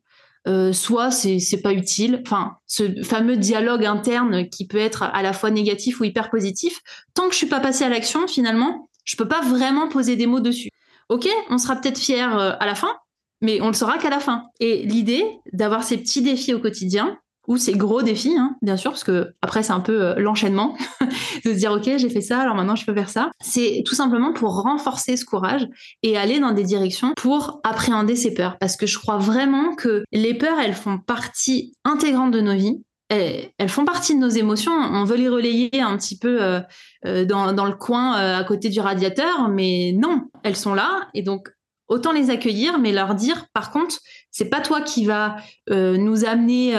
euh, 0.46 0.72
soit 0.72 1.11
c'est 1.11 1.61
pas 1.62 1.72
utile. 1.72 2.22
Enfin, 2.24 2.56
ce 2.66 3.02
fameux 3.02 3.37
dialogue 3.37 3.85
interne 3.85 4.48
qui 4.48 4.66
peut 4.66 4.78
être 4.78 5.02
à 5.02 5.22
la 5.22 5.32
fois 5.32 5.50
négatif 5.50 6.00
ou 6.00 6.04
hyper 6.04 6.30
positif. 6.30 6.80
Tant 7.14 7.26
que 7.26 7.32
je 7.32 7.38
suis 7.38 7.46
pas 7.46 7.61
passée 7.61 7.85
à 7.85 7.88
l'action, 7.88 8.26
finalement, 8.28 8.88
je 9.04 9.16
peux 9.16 9.28
pas 9.28 9.40
vraiment 9.40 9.88
poser 9.88 10.16
des 10.16 10.26
mots 10.26 10.40
dessus. 10.40 10.70
Ok, 11.09 11.28
on 11.50 11.59
sera 11.59 11.76
peut-être 11.76 11.98
fier 11.98 12.37
euh, 12.38 12.52
à 12.59 12.66
la 12.66 12.74
fin, 12.74 12.96
mais 13.40 13.61
on 13.61 13.68
le 13.68 13.72
saura 13.72 13.98
qu'à 13.98 14.11
la 14.11 14.20
fin. 14.20 14.44
Et 14.61 14.85
l'idée 14.85 15.24
d'avoir 15.52 15.85
ces 15.85 15.98
petits 15.98 16.22
défis 16.22 16.54
au 16.54 16.61
quotidien, 16.61 17.18
ou 17.48 17.56
ces 17.56 17.72
gros 17.72 18.02
défis, 18.02 18.37
hein, 18.37 18.56
bien 18.62 18.76
sûr, 18.76 18.90
parce 18.90 19.04
que 19.04 19.32
après 19.42 19.62
c'est 19.62 19.72
un 19.72 19.80
peu 19.80 20.02
euh, 20.02 20.14
l'enchaînement 20.16 20.76
de 21.44 21.52
se 21.52 21.59
dire 21.59 21.72
ok 21.72 21.90
j'ai 21.96 22.11
fait 22.11 22.20
ça, 22.20 22.40
alors 22.40 22.54
maintenant 22.54 22.76
je 22.76 22.85
peux 22.85 22.94
faire 22.94 23.09
ça. 23.09 23.30
C'est 23.40 23.82
tout 23.87 23.94
simplement 23.94 24.32
pour 24.32 24.62
renforcer 24.62 25.16
ce 25.16 25.24
courage 25.24 25.66
et 26.02 26.16
aller 26.16 26.40
dans 26.40 26.52
des 26.52 26.64
directions 26.64 27.12
pour 27.16 27.61
appréhender 27.64 28.16
ces 28.16 28.35
peurs, 28.35 28.59
parce 28.59 28.76
que 28.76 28.87
je 28.87 28.98
crois 28.98 29.18
vraiment 29.18 29.74
que 29.74 30.04
les 30.12 30.35
peurs 30.35 30.59
elles 30.59 30.74
font 30.74 30.98
partie 30.98 31.74
intégrante 31.85 32.32
de 32.32 32.40
nos 32.40 32.54
vies. 32.54 32.80
Elles, 33.09 33.68
font 33.68 33.85
partie 33.85 34.16
de 34.16 34.20
nos 34.20 34.28
émotions. 34.28 34.72
On 34.72 35.04
veut 35.04 35.16
les 35.16 35.28
relayer 35.28 35.80
un 35.80 35.96
petit 35.96 36.18
peu 36.18 36.42
euh, 36.42 36.61
euh, 37.04 37.24
dans, 37.24 37.52
le 37.52 37.76
coin 37.76 38.14
à 38.14 38.42
côté 38.42 38.68
du 38.68 38.80
radiateur, 38.80 39.48
mais 39.48 39.92
non, 39.96 40.22
elles 40.42 40.56
sont 40.56 40.74
là 40.74 41.06
et 41.14 41.22
donc 41.22 41.48
autant 41.87 42.11
les 42.11 42.30
accueillir, 42.30 42.80
mais 42.80 42.90
leur 42.90 43.14
dire, 43.14 43.46
par 43.52 43.70
contre, 43.70 44.00
c'est 44.32 44.48
pas 44.48 44.61
toi 44.61 44.80
qui 44.80 45.06
va 45.06 45.37
nous 45.70 46.24
amener 46.24 46.74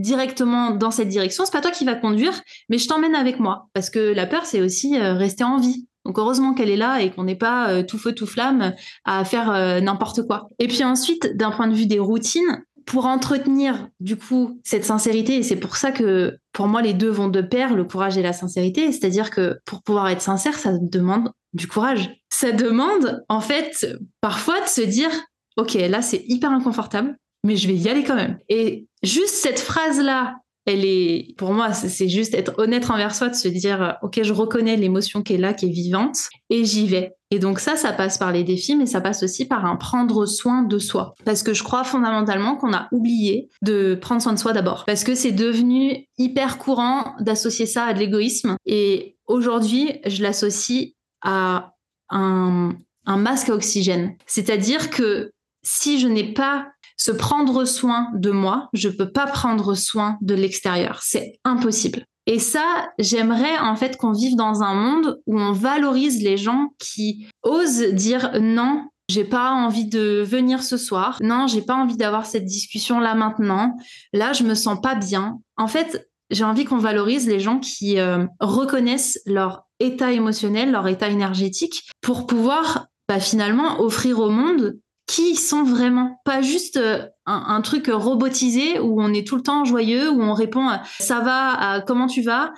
directement 0.00 0.70
dans 0.70 0.90
cette 0.90 1.08
direction. 1.08 1.44
C'est 1.44 1.52
pas 1.52 1.60
toi 1.60 1.70
qui 1.70 1.84
va 1.84 1.94
conduire, 1.94 2.40
mais 2.68 2.78
je 2.78 2.88
t'emmène 2.88 3.14
avec 3.14 3.38
moi 3.38 3.68
parce 3.74 3.90
que 3.90 3.98
la 3.98 4.26
peur, 4.26 4.46
c'est 4.46 4.60
aussi 4.60 4.98
euh, 4.98 5.14
rester 5.14 5.44
en 5.44 5.58
vie. 5.58 5.86
Donc 6.06 6.18
heureusement 6.18 6.54
qu'elle 6.54 6.70
est 6.70 6.76
là 6.76 7.02
et 7.02 7.10
qu'on 7.10 7.24
n'est 7.24 7.36
pas 7.36 7.70
euh, 7.70 7.82
tout 7.82 7.98
feu 7.98 8.12
tout 8.12 8.26
flamme 8.26 8.74
à 9.04 9.24
faire 9.24 9.50
euh, 9.50 9.80
n'importe 9.80 10.26
quoi. 10.26 10.48
Et 10.58 10.66
puis 10.66 10.82
ensuite, 10.82 11.36
d'un 11.36 11.50
point 11.50 11.68
de 11.68 11.74
vue 11.74 11.86
des 11.86 11.98
routines, 11.98 12.64
pour 12.86 13.06
entretenir 13.06 13.88
du 14.00 14.16
coup 14.16 14.58
cette 14.64 14.84
sincérité, 14.84 15.36
et 15.36 15.42
c'est 15.42 15.56
pour 15.56 15.76
ça 15.76 15.92
que 15.92 16.38
pour 16.52 16.66
moi 16.66 16.82
les 16.82 16.94
deux 16.94 17.10
vont 17.10 17.28
de 17.28 17.42
pair, 17.42 17.74
le 17.74 17.84
courage 17.84 18.18
et 18.18 18.22
la 18.22 18.32
sincérité, 18.32 18.90
c'est-à-dire 18.90 19.30
que 19.30 19.58
pour 19.64 19.82
pouvoir 19.82 20.08
être 20.08 20.22
sincère, 20.22 20.58
ça 20.58 20.72
demande 20.80 21.30
du 21.52 21.68
courage. 21.68 22.10
Ça 22.30 22.50
demande 22.50 23.22
en 23.28 23.40
fait 23.40 23.86
parfois 24.20 24.60
de 24.60 24.66
se 24.66 24.80
dire, 24.80 25.10
ok, 25.56 25.74
là 25.74 26.02
c'est 26.02 26.24
hyper 26.26 26.50
inconfortable, 26.50 27.16
mais 27.44 27.56
je 27.56 27.68
vais 27.68 27.76
y 27.76 27.88
aller 27.88 28.02
quand 28.02 28.16
même. 28.16 28.38
Et 28.48 28.86
juste 29.02 29.34
cette 29.34 29.60
phrase-là, 29.60 30.36
elle 30.66 30.84
est, 30.84 31.34
pour 31.36 31.52
moi, 31.52 31.72
c'est 31.72 32.08
juste 32.08 32.34
être 32.34 32.52
honnête 32.58 32.88
envers 32.90 33.14
soi, 33.14 33.28
de 33.28 33.34
se 33.34 33.48
dire, 33.48 33.96
OK, 34.02 34.20
je 34.22 34.32
reconnais 34.32 34.76
l'émotion 34.76 35.22
qui 35.22 35.34
est 35.34 35.38
là, 35.38 35.54
qui 35.54 35.66
est 35.66 35.72
vivante, 35.72 36.28
et 36.50 36.64
j'y 36.64 36.86
vais. 36.86 37.14
Et 37.32 37.38
donc 37.38 37.60
ça, 37.60 37.76
ça 37.76 37.92
passe 37.92 38.18
par 38.18 38.32
les 38.32 38.44
défis, 38.44 38.76
mais 38.76 38.86
ça 38.86 39.00
passe 39.00 39.22
aussi 39.22 39.46
par 39.46 39.64
un 39.64 39.76
prendre 39.76 40.26
soin 40.26 40.62
de 40.62 40.78
soi. 40.78 41.14
Parce 41.24 41.42
que 41.42 41.54
je 41.54 41.62
crois 41.62 41.84
fondamentalement 41.84 42.56
qu'on 42.56 42.72
a 42.72 42.88
oublié 42.92 43.48
de 43.62 43.94
prendre 43.94 44.20
soin 44.20 44.32
de 44.32 44.38
soi 44.38 44.52
d'abord. 44.52 44.84
Parce 44.84 45.04
que 45.04 45.14
c'est 45.14 45.32
devenu 45.32 46.08
hyper 46.18 46.58
courant 46.58 47.14
d'associer 47.20 47.66
ça 47.66 47.84
à 47.84 47.94
de 47.94 48.00
l'égoïsme. 48.00 48.56
Et 48.66 49.16
aujourd'hui, 49.26 50.00
je 50.06 50.22
l'associe 50.22 50.88
à 51.22 51.74
un, 52.10 52.72
un 53.06 53.16
masque 53.16 53.50
à 53.50 53.54
oxygène. 53.54 54.16
C'est-à-dire 54.26 54.90
que 54.90 55.30
si 55.62 56.00
je 56.00 56.08
n'ai 56.08 56.32
pas 56.32 56.66
se 57.00 57.10
prendre 57.10 57.64
soin 57.64 58.08
de 58.14 58.30
moi, 58.30 58.68
je 58.74 58.90
peux 58.90 59.10
pas 59.10 59.26
prendre 59.26 59.74
soin 59.74 60.18
de 60.20 60.34
l'extérieur. 60.34 61.00
C'est 61.02 61.38
impossible. 61.44 62.04
Et 62.26 62.38
ça, 62.38 62.90
j'aimerais 62.98 63.58
en 63.58 63.74
fait 63.74 63.96
qu'on 63.96 64.12
vive 64.12 64.36
dans 64.36 64.62
un 64.62 64.74
monde 64.74 65.20
où 65.26 65.40
on 65.40 65.52
valorise 65.52 66.22
les 66.22 66.36
gens 66.36 66.68
qui 66.78 67.26
osent 67.42 67.94
dire 67.94 68.32
non, 68.40 68.84
j'ai 69.08 69.24
pas 69.24 69.52
envie 69.52 69.86
de 69.86 70.22
venir 70.22 70.62
ce 70.62 70.76
soir. 70.76 71.18
Non, 71.22 71.46
j'ai 71.46 71.62
pas 71.62 71.74
envie 71.74 71.96
d'avoir 71.96 72.26
cette 72.26 72.44
discussion 72.44 73.00
là 73.00 73.14
maintenant. 73.14 73.76
Là, 74.12 74.34
je 74.34 74.44
me 74.44 74.54
sens 74.54 74.78
pas 74.80 74.94
bien. 74.94 75.38
En 75.56 75.66
fait, 75.68 76.06
j'ai 76.28 76.44
envie 76.44 76.66
qu'on 76.66 76.78
valorise 76.78 77.26
les 77.26 77.40
gens 77.40 77.58
qui 77.58 77.98
euh, 77.98 78.26
reconnaissent 78.40 79.20
leur 79.24 79.64
état 79.80 80.12
émotionnel, 80.12 80.70
leur 80.70 80.86
état 80.86 81.08
énergétique 81.08 81.90
pour 82.02 82.26
pouvoir 82.26 82.86
bah, 83.08 83.18
finalement 83.20 83.80
offrir 83.80 84.20
au 84.20 84.28
monde 84.28 84.78
qui 85.10 85.34
sont 85.34 85.64
vraiment. 85.64 86.20
Pas 86.24 86.40
juste 86.40 86.76
euh, 86.76 87.04
un, 87.26 87.60
truc 87.62 87.90
robotisé 87.92 88.78
où 88.78 89.02
on 89.02 89.12
est 89.12 89.26
tout 89.26 89.34
le 89.34 89.42
temps 89.42 89.64
joyeux, 89.64 90.08
où 90.08 90.22
on 90.22 90.34
répond 90.34 90.68
ça 91.00 91.18
va, 91.20 91.82
comment 91.86 92.06
tu 92.06 92.22
vas, 92.22 92.52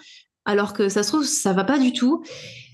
alors 0.45 0.75
que 0.75 0.91
ça 0.91 1.03
se 1.03 1.09
trouve, 1.09 1.25
ça 1.25 1.55
va 1.55 1.65
pas 1.65 1.79
du 1.79 1.95
tout. 1.95 2.23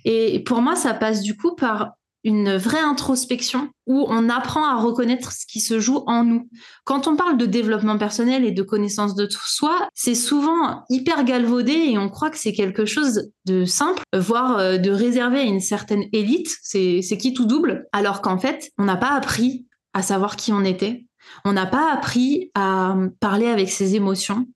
Et 0.04 0.40
pour 0.40 0.62
moi, 0.62 0.74
ça 0.74 0.94
passe 0.94 1.22
du 1.22 1.36
coup 1.36 1.54
par 1.54 1.92
une 2.24 2.56
vraie 2.56 2.80
introspection 2.80 3.70
où 3.86 4.04
on 4.08 4.28
apprend 4.28 4.64
à 4.64 4.74
reconnaître 4.74 5.32
ce 5.32 5.46
qui 5.46 5.60
se 5.60 5.78
joue 5.78 6.02
en 6.06 6.24
nous. 6.24 6.48
Quand 6.84 7.06
on 7.06 7.16
parle 7.16 7.38
de 7.38 7.46
développement 7.46 7.96
personnel 7.96 8.44
et 8.44 8.50
de 8.50 8.62
connaissance 8.62 9.14
de 9.14 9.28
soi, 9.30 9.88
c'est 9.94 10.16
souvent 10.16 10.84
hyper 10.90 11.24
galvaudé 11.24 11.72
et 11.72 11.98
on 11.98 12.08
croit 12.08 12.30
que 12.30 12.38
c'est 12.38 12.52
quelque 12.52 12.84
chose 12.84 13.30
de 13.46 13.64
simple, 13.64 14.02
voire 14.12 14.58
euh, 14.58 14.78
de 14.78 14.90
réservé 14.90 15.38
à 15.38 15.44
une 15.44 15.60
certaine 15.60 16.04
élite, 16.12 16.54
c'est 16.62 17.00
qui 17.18 17.32
tout 17.32 17.46
double, 17.46 17.86
alors 17.92 18.20
qu'en 18.20 18.38
fait, 18.38 18.72
on 18.78 18.84
n'a 18.84 18.96
pas 18.96 19.12
appris 19.12 19.67
à 19.98 20.02
savoir 20.02 20.36
qui 20.36 20.52
on 20.52 20.64
était, 20.64 21.04
on 21.44 21.52
n'a 21.52 21.66
pas 21.66 21.92
appris 21.92 22.50
à 22.54 22.96
parler 23.20 23.48
avec 23.48 23.68
ses 23.68 23.96
émotions, 23.96 24.46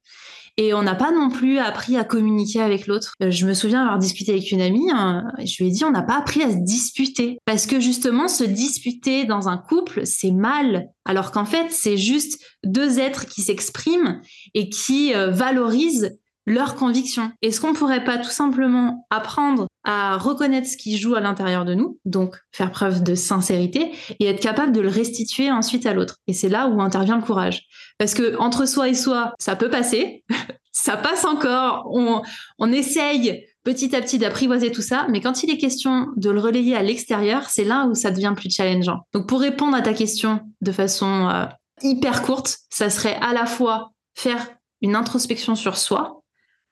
et 0.58 0.74
on 0.74 0.82
n'a 0.82 0.94
pas 0.94 1.12
non 1.12 1.30
plus 1.30 1.58
appris 1.58 1.96
à 1.96 2.04
communiquer 2.04 2.60
avec 2.60 2.86
l'autre. 2.86 3.14
Euh, 3.22 3.30
je 3.30 3.46
me 3.46 3.54
souviens 3.54 3.82
avoir 3.82 3.98
discuté 3.98 4.32
avec 4.32 4.50
une 4.52 4.60
amie, 4.60 4.90
hein, 4.92 5.24
je 5.38 5.62
lui 5.62 5.70
ai 5.70 5.72
dit 5.72 5.84
on 5.84 5.90
n'a 5.90 6.02
pas 6.02 6.18
appris 6.18 6.42
à 6.42 6.50
se 6.50 6.56
disputer. 6.56 7.38
Parce 7.46 7.66
que 7.66 7.80
justement, 7.80 8.28
se 8.28 8.44
disputer 8.44 9.24
dans 9.24 9.48
un 9.48 9.56
couple, 9.56 10.04
c'est 10.04 10.30
mal. 10.30 10.88
Alors 11.06 11.32
qu'en 11.32 11.46
fait, 11.46 11.70
c'est 11.70 11.96
juste 11.96 12.38
deux 12.64 12.98
êtres 12.98 13.26
qui 13.26 13.40
s'expriment 13.40 14.20
et 14.54 14.68
qui 14.68 15.14
euh, 15.14 15.30
valorisent 15.30 16.18
leurs 16.46 16.74
convictions. 16.74 17.30
Est-ce 17.42 17.60
qu'on 17.60 17.72
pourrait 17.72 18.04
pas 18.04 18.18
tout 18.18 18.30
simplement 18.30 19.06
apprendre 19.10 19.66
à 19.84 20.16
reconnaître 20.16 20.68
ce 20.68 20.76
qui 20.76 20.96
joue 20.96 21.14
à 21.14 21.20
l'intérieur 21.20 21.64
de 21.64 21.74
nous, 21.74 21.98
donc 22.04 22.36
faire 22.52 22.70
preuve 22.70 23.02
de 23.02 23.14
sincérité 23.14 23.92
et 24.18 24.26
être 24.26 24.40
capable 24.40 24.72
de 24.72 24.80
le 24.80 24.88
restituer 24.88 25.50
ensuite 25.50 25.86
à 25.86 25.94
l'autre? 25.94 26.18
Et 26.26 26.32
c'est 26.32 26.48
là 26.48 26.68
où 26.68 26.80
intervient 26.80 27.16
le 27.16 27.22
courage. 27.22 27.62
Parce 27.98 28.14
que 28.14 28.36
entre 28.38 28.66
soi 28.66 28.88
et 28.88 28.94
soi, 28.94 29.34
ça 29.38 29.56
peut 29.56 29.70
passer, 29.70 30.24
ça 30.72 30.96
passe 30.96 31.24
encore, 31.24 31.88
on, 31.90 32.22
on 32.58 32.72
essaye 32.72 33.46
petit 33.64 33.94
à 33.94 34.00
petit 34.00 34.18
d'apprivoiser 34.18 34.72
tout 34.72 34.82
ça, 34.82 35.06
mais 35.08 35.20
quand 35.20 35.42
il 35.42 35.50
est 35.50 35.58
question 35.58 36.08
de 36.16 36.30
le 36.30 36.40
relayer 36.40 36.76
à 36.76 36.82
l'extérieur, 36.82 37.48
c'est 37.48 37.64
là 37.64 37.86
où 37.86 37.94
ça 37.94 38.10
devient 38.10 38.34
plus 38.36 38.50
challengeant. 38.50 39.06
Donc 39.12 39.28
pour 39.28 39.40
répondre 39.40 39.76
à 39.76 39.82
ta 39.82 39.94
question 39.94 40.40
de 40.60 40.72
façon 40.72 41.28
euh, 41.28 41.46
hyper 41.82 42.22
courte, 42.22 42.58
ça 42.70 42.90
serait 42.90 43.16
à 43.20 43.32
la 43.32 43.46
fois 43.46 43.92
faire 44.14 44.48
une 44.80 44.96
introspection 44.96 45.54
sur 45.54 45.76
soi, 45.76 46.21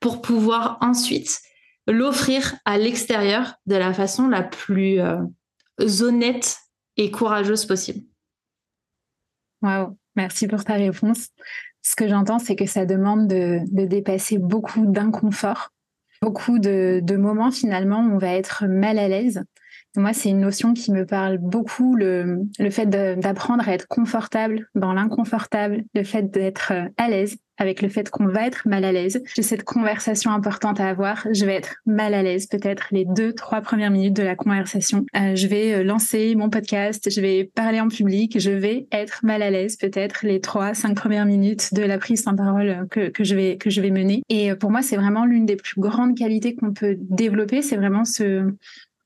pour 0.01 0.21
pouvoir 0.21 0.77
ensuite 0.81 1.39
l'offrir 1.87 2.57
à 2.65 2.77
l'extérieur 2.77 3.55
de 3.65 3.75
la 3.75 3.93
façon 3.93 4.27
la 4.27 4.43
plus 4.43 4.99
euh, 4.99 5.21
honnête 6.01 6.57
et 6.97 7.11
courageuse 7.11 7.65
possible. 7.65 8.01
Waouh, 9.61 9.97
merci 10.15 10.47
pour 10.47 10.65
ta 10.65 10.73
réponse. 10.73 11.29
Ce 11.83 11.95
que 11.95 12.07
j'entends, 12.07 12.39
c'est 12.39 12.55
que 12.55 12.65
ça 12.65 12.85
demande 12.85 13.27
de, 13.27 13.61
dépasser 13.85 14.37
beaucoup 14.37 14.85
d'inconfort, 14.85 15.69
beaucoup 16.21 16.59
de, 16.59 17.15
moments 17.15 17.51
finalement 17.51 17.99
où 17.99 18.15
on 18.15 18.17
va 18.17 18.33
être 18.33 18.65
mal 18.67 18.99
à 18.99 19.07
l'aise. 19.07 19.43
Moi, 19.97 20.13
c'est 20.13 20.29
une 20.29 20.39
notion 20.39 20.73
qui 20.73 20.91
me 20.91 21.05
parle 21.05 21.37
beaucoup, 21.37 21.95
le, 21.95 22.43
le 22.59 22.69
fait 22.69 22.85
d'apprendre 22.85 23.67
à 23.67 23.73
être 23.73 23.87
confortable 23.87 24.69
dans 24.73 24.93
l'inconfortable, 24.93 25.83
le 25.93 26.03
fait 26.03 26.31
d'être 26.31 26.71
euh, 26.71 26.87
à 26.97 27.09
l'aise 27.09 27.35
avec 27.61 27.83
le 27.83 27.89
fait 27.89 28.09
qu'on 28.09 28.25
va 28.25 28.47
être 28.47 28.67
mal 28.67 28.83
à 28.83 28.91
l'aise. 28.91 29.21
J'ai 29.35 29.43
cette 29.43 29.63
conversation 29.63 30.31
importante 30.31 30.79
à 30.79 30.89
avoir. 30.89 31.27
Je 31.31 31.45
vais 31.45 31.53
être 31.53 31.75
mal 31.85 32.15
à 32.15 32.23
l'aise 32.23 32.47
peut-être 32.47 32.87
les 32.91 33.05
deux, 33.05 33.33
trois 33.33 33.61
premières 33.61 33.91
minutes 33.91 34.15
de 34.15 34.23
la 34.23 34.35
conversation. 34.35 35.05
Euh, 35.15 35.35
je 35.35 35.45
vais 35.45 35.75
euh, 35.75 35.83
lancer 35.83 36.33
mon 36.35 36.49
podcast, 36.49 37.09
je 37.11 37.21
vais 37.21 37.43
parler 37.43 37.79
en 37.79 37.87
public, 37.87 38.39
je 38.39 38.49
vais 38.49 38.87
être 38.91 39.19
mal 39.23 39.43
à 39.43 39.51
l'aise 39.51 39.75
peut-être 39.75 40.25
les 40.25 40.41
trois, 40.41 40.73
cinq 40.73 40.95
premières 40.95 41.27
minutes 41.27 41.73
de 41.75 41.83
la 41.83 41.99
prise 41.99 42.27
en 42.27 42.35
parole 42.35 42.87
que, 42.89 43.09
que 43.09 43.23
je 43.23 43.35
vais 43.35 43.57
que 43.57 43.69
je 43.69 43.79
vais 43.79 43.91
mener. 43.91 44.23
Et 44.29 44.51
euh, 44.51 44.55
pour 44.55 44.71
moi, 44.71 44.81
c'est 44.81 44.97
vraiment 44.97 45.25
l'une 45.25 45.45
des 45.45 45.55
plus 45.55 45.79
grandes 45.79 46.17
qualités 46.17 46.55
qu'on 46.55 46.73
peut 46.73 46.97
développer. 46.99 47.61
C'est 47.61 47.77
vraiment 47.77 48.05
ce 48.05 48.51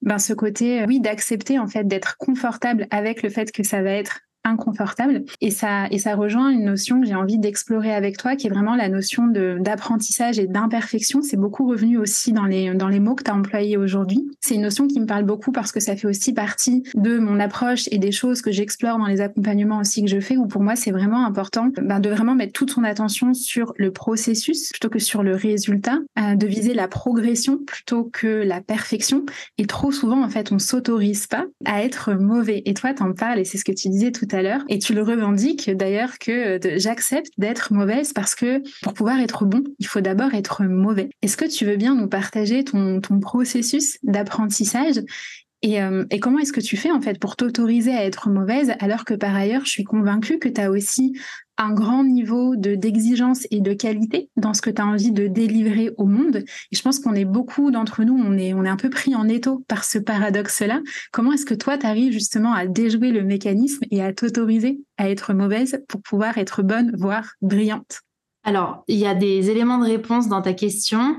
ben, 0.02 0.20
ce 0.20 0.34
côté, 0.34 0.86
oui, 0.88 1.02
d'accepter 1.02 1.60
en 1.60 1.68
fait 1.68 1.86
d'être 1.86 2.16
confortable 2.18 2.88
avec 2.92 3.22
le 3.22 3.30
fait 3.30 3.52
que 3.52 3.64
ça 3.64 3.82
va 3.82 3.92
être 3.92 4.22
inconfortable. 4.46 5.24
Et 5.42 5.52
ça, 5.52 5.88
et 5.92 6.00
ça 6.00 6.16
rejoint 6.16 6.50
une 6.50 6.66
notion 6.66 7.02
que 7.02 7.08
j'ai 7.08 7.16
envie 7.16 7.38
d'explorer 7.38 7.94
avec 7.94 8.18
toi, 8.18 8.36
qui 8.36 8.48
est 8.48 8.50
vraiment 8.50 8.76
la 8.76 8.90
notion 8.90 9.28
d'apprentissage 9.28 10.40
et 10.40 10.48
d'imperfection. 10.48 11.22
C'est 11.22 11.38
beaucoup 11.38 11.68
revenu 11.68 11.98
aussi 11.98 12.32
dans 12.32 12.46
les, 12.46 12.74
dans 12.74 12.88
les 12.88 13.00
mots 13.00 13.16
que 13.16 13.24
tu 13.24 13.32
as 13.32 13.36
employés 13.36 13.78
aujourd'hui. 13.78 14.30
C'est 14.40 14.56
une 14.56 14.62
notion 14.62 14.88
qui 14.88 15.00
me 15.00 15.06
parle 15.06 15.24
beaucoup 15.24 15.52
parce 15.52 15.72
que 15.72 15.80
ça 15.80 15.96
fait 15.96 16.08
aussi 16.08 16.34
partie 16.34 16.84
de 16.96 17.18
mon 17.18 17.40
approche 17.40 17.88
et 17.92 17.98
des 17.98 18.12
choses 18.12 18.42
que 18.42 18.52
j'explore 18.52 18.98
dans 18.98 19.08
les 19.08 19.22
accompagnements 19.22 19.80
aussi 19.80 20.04
que 20.04 20.10
je 20.10 20.20
fais, 20.20 20.38
où 20.38 20.48
pour 20.48 20.62
moi, 20.62 20.76
c'est 20.76 20.92
vraiment 20.92 21.26
important 21.26 21.72
ben, 21.82 22.00
de 22.00 22.10
vraiment 22.10 22.36
mettre 22.36 22.54
toute 22.54 22.72
son 22.72 22.84
attention 22.84 23.34
sur 23.34 23.74
le 23.78 23.92
processus 23.92 24.70
plutôt 24.70 24.90
que 24.90 25.00
sur 25.00 25.24
le 25.24 25.36
résultat, 25.36 26.00
euh, 26.20 26.36
de 26.36 26.48
viser 26.48 26.74
la 26.74 26.88
progression 26.88 27.58
plutôt 27.58 28.10
que 28.12 28.28
la 28.28 28.62
perfection. 28.62 29.26
Et 29.58 29.66
trop 29.66 29.92
souvent, 29.92 30.24
en 30.24 30.30
fait, 30.30 30.52
on 30.52 30.60
s'autorise 30.60 31.28
pas 31.28 31.46
à 31.66 31.84
être 31.84 32.14
mauvais. 32.14 32.62
Et 32.66 32.74
toi, 32.74 32.94
t'en 32.94 33.14
parles 33.14 33.40
et 33.40 33.46
c'est 33.46 33.58
ce 33.58 33.66
que 33.66 33.72
tu 33.72 33.90
disais 33.90 34.12
tout 34.12 34.28
à 34.32 34.35
Et 34.70 34.80
tu 34.80 34.94
le 34.94 35.04
revendiques 35.04 35.70
d'ailleurs 35.70 36.18
que 36.20 36.60
j'accepte 36.78 37.32
d'être 37.38 37.74
mauvaise 37.74 38.14
parce 38.14 38.36
que 38.36 38.62
pour 38.82 38.94
pouvoir 38.94 39.20
être 39.20 39.46
bon, 39.46 39.64
il 39.80 39.88
faut 39.88 40.02
d'abord 40.02 40.34
être 40.34 40.64
mauvais. 40.64 41.10
Est-ce 41.22 41.38
que 41.38 41.46
tu 41.46 41.66
veux 41.66 41.78
bien 41.78 41.96
nous 41.96 42.08
partager 42.08 42.64
ton, 42.64 43.00
processus 43.22 43.98
d'apprentissage 44.04 45.02
et, 45.62 45.82
euh, 45.82 46.06
et, 46.12 46.20
comment 46.20 46.40
est-ce 46.40 46.52
que 46.52 46.60
tu 46.60 46.76
fais 46.76 46.92
en 46.92 47.02
fait 47.02 47.18
pour 47.18 47.36
t'autoriser 47.38 47.92
à 47.92 48.04
être 48.04 48.30
mauvaise 48.30 48.74
alors 48.80 49.06
que 49.06 49.14
par 49.14 49.34
ailleurs 49.36 49.64
je 49.66 49.70
suis 49.70 49.84
convaincue 49.84 50.38
que 50.38 50.50
tu 50.50 50.60
as 50.60 50.70
aussi 50.70 51.14
un 51.58 51.74
grand 51.74 52.04
niveau 52.04 52.56
de 52.56 52.76
d'exigence 52.76 53.48
et 53.52 53.62
de 53.62 53.74
qualité 53.74 54.30
dans 54.36 54.54
ce 54.54 54.62
que 54.62 54.70
tu 54.70 54.82
as 54.82 54.86
envie 54.86 55.12
de 55.12 55.28
délivrer 55.28 55.92
au 55.98 56.06
monde. 56.06 56.38
Et 56.72 56.76
je 56.76 56.82
pense 56.82 57.00
qu'on 57.00 57.14
est 57.14 57.26
beaucoup 57.26 57.72
d'entre 57.72 58.04
nous, 58.04 58.18
on 58.18 58.38
est, 58.38 58.54
on 58.54 58.64
est 58.66 58.70
un 58.70 58.76
peu 58.76 58.90
pris 58.90 59.16
en 59.16 59.28
étau 59.28 59.64
par 59.68 59.84
ce 59.84 59.98
paradoxe-là. 59.98 60.82
Comment 61.12 61.34
est-ce 61.34 61.46
que 61.46 61.54
toi, 61.54 61.78
tu 61.78 61.86
arrives 61.86 62.14
justement 62.14 62.54
à 62.54 62.68
déjouer 62.68 63.12
le 63.12 63.24
mécanisme 63.24 63.84
et 63.92 64.04
à 64.04 64.14
t'autoriser 64.14 64.80
à 64.98 65.10
être 65.10 65.34
mauvaise 65.34 65.82
pour 65.88 66.02
pouvoir 66.02 66.38
être 66.38 66.64
bonne, 66.64 66.92
voire 66.98 67.34
brillante? 67.42 68.02
Alors, 68.44 68.84
il 68.88 68.98
y 68.98 69.08
a 69.08 69.16
des 69.16 69.50
éléments 69.50 69.80
de 69.80 69.86
réponse 69.86 70.28
dans 70.28 70.42
ta 70.42 70.54
question. 70.54 71.18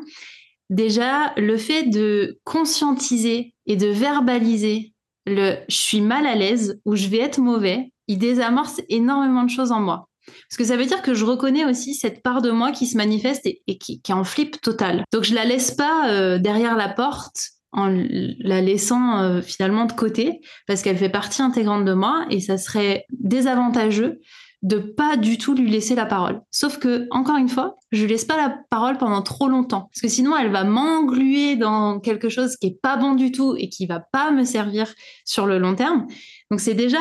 Déjà, 0.70 1.32
le 1.36 1.56
fait 1.56 1.84
de 1.84 2.38
conscientiser 2.44 3.54
et 3.66 3.76
de 3.76 3.88
verbaliser 3.88 4.92
le 5.26 5.56
je 5.68 5.76
suis 5.76 6.00
mal 6.00 6.24
à 6.26 6.36
l'aise 6.36 6.80
ou 6.84 6.94
je 6.94 7.08
vais 7.08 7.18
être 7.18 7.40
mauvais, 7.40 7.90
il 8.06 8.18
désamorce 8.18 8.80
énormément 8.88 9.42
de 9.42 9.50
choses 9.50 9.72
en 9.72 9.80
moi. 9.80 10.05
Parce 10.26 10.56
que 10.58 10.64
ça 10.64 10.76
veut 10.76 10.86
dire 10.86 11.02
que 11.02 11.14
je 11.14 11.24
reconnais 11.24 11.64
aussi 11.64 11.94
cette 11.94 12.22
part 12.22 12.42
de 12.42 12.50
moi 12.50 12.72
qui 12.72 12.86
se 12.86 12.96
manifeste 12.96 13.46
et, 13.46 13.78
qui, 13.78 14.00
est 14.06 14.12
en 14.12 14.24
flip 14.24 14.60
total. 14.60 15.04
Donc 15.12 15.24
je 15.24 15.34
la 15.34 15.44
laisse 15.44 15.70
pas 15.70 16.10
euh, 16.10 16.38
derrière 16.38 16.76
la 16.76 16.88
porte 16.88 17.50
en 17.72 17.88
la 17.88 18.60
laissant 18.60 19.18
euh, 19.18 19.42
finalement 19.42 19.84
de 19.84 19.92
côté 19.92 20.40
parce 20.66 20.82
qu'elle 20.82 20.96
fait 20.96 21.08
partie 21.08 21.42
intégrante 21.42 21.84
de 21.84 21.92
moi 21.92 22.26
et 22.30 22.40
ça 22.40 22.58
serait 22.58 23.04
désavantageux 23.10 24.20
de 24.62 24.78
pas 24.78 25.16
du 25.16 25.38
tout 25.38 25.54
lui 25.54 25.70
laisser 25.70 25.94
la 25.94 26.06
parole. 26.06 26.40
Sauf 26.50 26.78
que, 26.78 27.06
encore 27.10 27.36
une 27.36 27.48
fois, 27.48 27.76
je 27.92 28.02
lui 28.02 28.08
laisse 28.08 28.24
pas 28.24 28.36
la 28.36 28.58
parole 28.70 28.98
pendant 28.98 29.22
trop 29.22 29.48
longtemps. 29.48 29.90
Parce 29.92 30.00
que 30.00 30.08
sinon, 30.08 30.36
elle 30.36 30.50
va 30.50 30.64
m'engluer 30.64 31.56
dans 31.56 32.00
quelque 32.00 32.28
chose 32.28 32.56
qui 32.56 32.68
est 32.68 32.80
pas 32.80 32.96
bon 32.96 33.14
du 33.14 33.30
tout 33.30 33.54
et 33.56 33.68
qui 33.68 33.86
va 33.86 34.00
pas 34.00 34.30
me 34.32 34.44
servir 34.44 34.92
sur 35.24 35.46
le 35.46 35.58
long 35.58 35.74
terme. 35.74 36.06
Donc, 36.50 36.60
c'est 36.60 36.74
déjà 36.74 36.98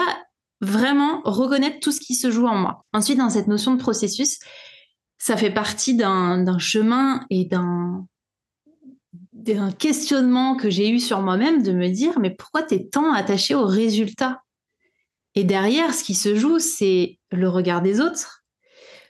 vraiment 0.62 1.22
reconnaître 1.24 1.80
tout 1.80 1.92
ce 1.92 2.00
qui 2.00 2.16
se 2.16 2.32
joue 2.32 2.48
en 2.48 2.56
moi. 2.56 2.86
Ensuite, 2.94 3.18
dans 3.18 3.30
cette 3.30 3.48
notion 3.48 3.74
de 3.74 3.80
processus, 3.80 4.40
ça 5.18 5.38
fait 5.38 5.52
partie 5.52 5.96
d'un 5.96 6.60
chemin 6.60 7.26
et 7.30 7.46
d'un 7.46 8.08
questionnement 9.80 10.56
que 10.56 10.70
j'ai 10.70 10.90
eu 10.90 11.00
sur 11.00 11.22
moi-même 11.22 11.64
de 11.64 11.72
me 11.72 11.90
dire 11.90 12.20
mais 12.20 12.32
pourquoi 12.32 12.64
tu 12.64 12.76
es 12.76 12.88
tant 12.88 13.14
attaché 13.14 13.56
au 13.56 13.66
résultat? 13.66 14.42
Et 15.36 15.44
derrière, 15.44 15.94
ce 15.94 16.04
qui 16.04 16.16
se 16.16 16.36
joue, 16.36 16.60
c'est 16.60 17.20
le 17.32 17.50
regard 17.50 17.82
des 17.82 18.00
autres, 18.00 18.44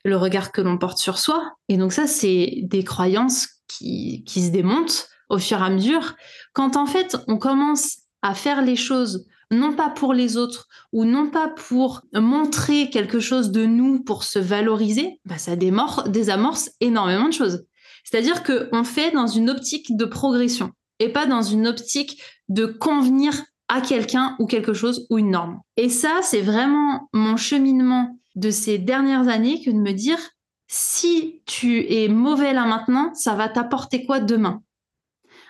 le 0.03 0.17
regard 0.17 0.51
que 0.51 0.61
l'on 0.61 0.77
porte 0.77 0.97
sur 0.97 1.19
soi. 1.19 1.53
Et 1.69 1.77
donc 1.77 1.93
ça, 1.93 2.07
c'est 2.07 2.61
des 2.63 2.83
croyances 2.83 3.47
qui, 3.67 4.23
qui 4.25 4.43
se 4.43 4.49
démontent 4.49 5.07
au 5.29 5.37
fur 5.37 5.59
et 5.59 5.65
à 5.65 5.69
mesure. 5.69 6.15
Quand 6.53 6.75
en 6.77 6.85
fait, 6.85 7.17
on 7.27 7.37
commence 7.37 7.97
à 8.21 8.33
faire 8.33 8.63
les 8.63 8.75
choses 8.75 9.27
non 9.51 9.73
pas 9.73 9.89
pour 9.89 10.13
les 10.13 10.37
autres 10.37 10.67
ou 10.91 11.05
non 11.05 11.29
pas 11.29 11.49
pour 11.49 12.01
montrer 12.13 12.89
quelque 12.89 13.19
chose 13.19 13.51
de 13.51 13.65
nous 13.65 14.03
pour 14.03 14.23
se 14.23 14.39
valoriser, 14.39 15.19
bah 15.25 15.37
ça 15.37 15.55
désamorce 15.55 16.71
énormément 16.79 17.27
de 17.27 17.33
choses. 17.33 17.65
C'est-à-dire 18.03 18.43
qu'on 18.43 18.83
fait 18.83 19.11
dans 19.11 19.27
une 19.27 19.49
optique 19.49 19.95
de 19.95 20.05
progression 20.05 20.71
et 20.99 21.09
pas 21.09 21.25
dans 21.25 21.41
une 21.41 21.67
optique 21.67 22.21
de 22.49 22.65
convenir 22.65 23.43
à 23.67 23.81
quelqu'un 23.81 24.35
ou 24.39 24.45
quelque 24.45 24.73
chose 24.73 25.07
ou 25.09 25.17
une 25.17 25.31
norme. 25.31 25.59
Et 25.75 25.89
ça, 25.89 26.19
c'est 26.21 26.41
vraiment 26.41 27.09
mon 27.13 27.35
cheminement 27.35 28.19
de 28.35 28.51
ces 28.51 28.77
dernières 28.77 29.27
années 29.27 29.61
que 29.63 29.71
de 29.71 29.77
me 29.77 29.91
dire, 29.91 30.19
si 30.67 31.41
tu 31.45 31.91
es 31.91 32.07
mauvais 32.07 32.53
là 32.53 32.65
maintenant, 32.65 33.13
ça 33.15 33.33
va 33.33 33.49
t'apporter 33.49 34.05
quoi 34.05 34.19
demain? 34.19 34.61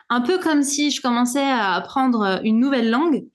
Un 0.08 0.22
peu 0.22 0.38
comme 0.38 0.64
si 0.64 0.92
je 0.92 1.02
commençais 1.02 1.44
à 1.44 1.74
apprendre 1.74 2.40
une 2.44 2.60
nouvelle 2.60 2.90
langue 2.90 3.26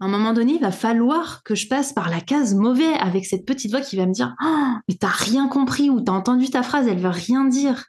à 0.00 0.04
un 0.04 0.08
moment 0.08 0.32
donné, 0.32 0.54
il 0.54 0.60
va 0.60 0.70
falloir 0.70 1.42
que 1.42 1.54
je 1.54 1.66
passe 1.66 1.92
par 1.92 2.08
la 2.08 2.20
case 2.20 2.54
mauvais 2.54 2.92
avec 3.00 3.26
cette 3.26 3.44
petite 3.44 3.70
voix 3.72 3.80
qui 3.80 3.96
va 3.96 4.06
me 4.06 4.12
dire 4.12 4.34
oh, 4.42 4.72
mais 4.88 4.94
t'as 4.94 5.08
rien 5.08 5.48
compris 5.48 5.90
ou 5.90 6.00
t'as 6.00 6.12
entendu 6.12 6.50
ta 6.50 6.62
phrase, 6.62 6.86
elle 6.86 7.00
veut 7.00 7.08
rien 7.08 7.44
dire. 7.44 7.86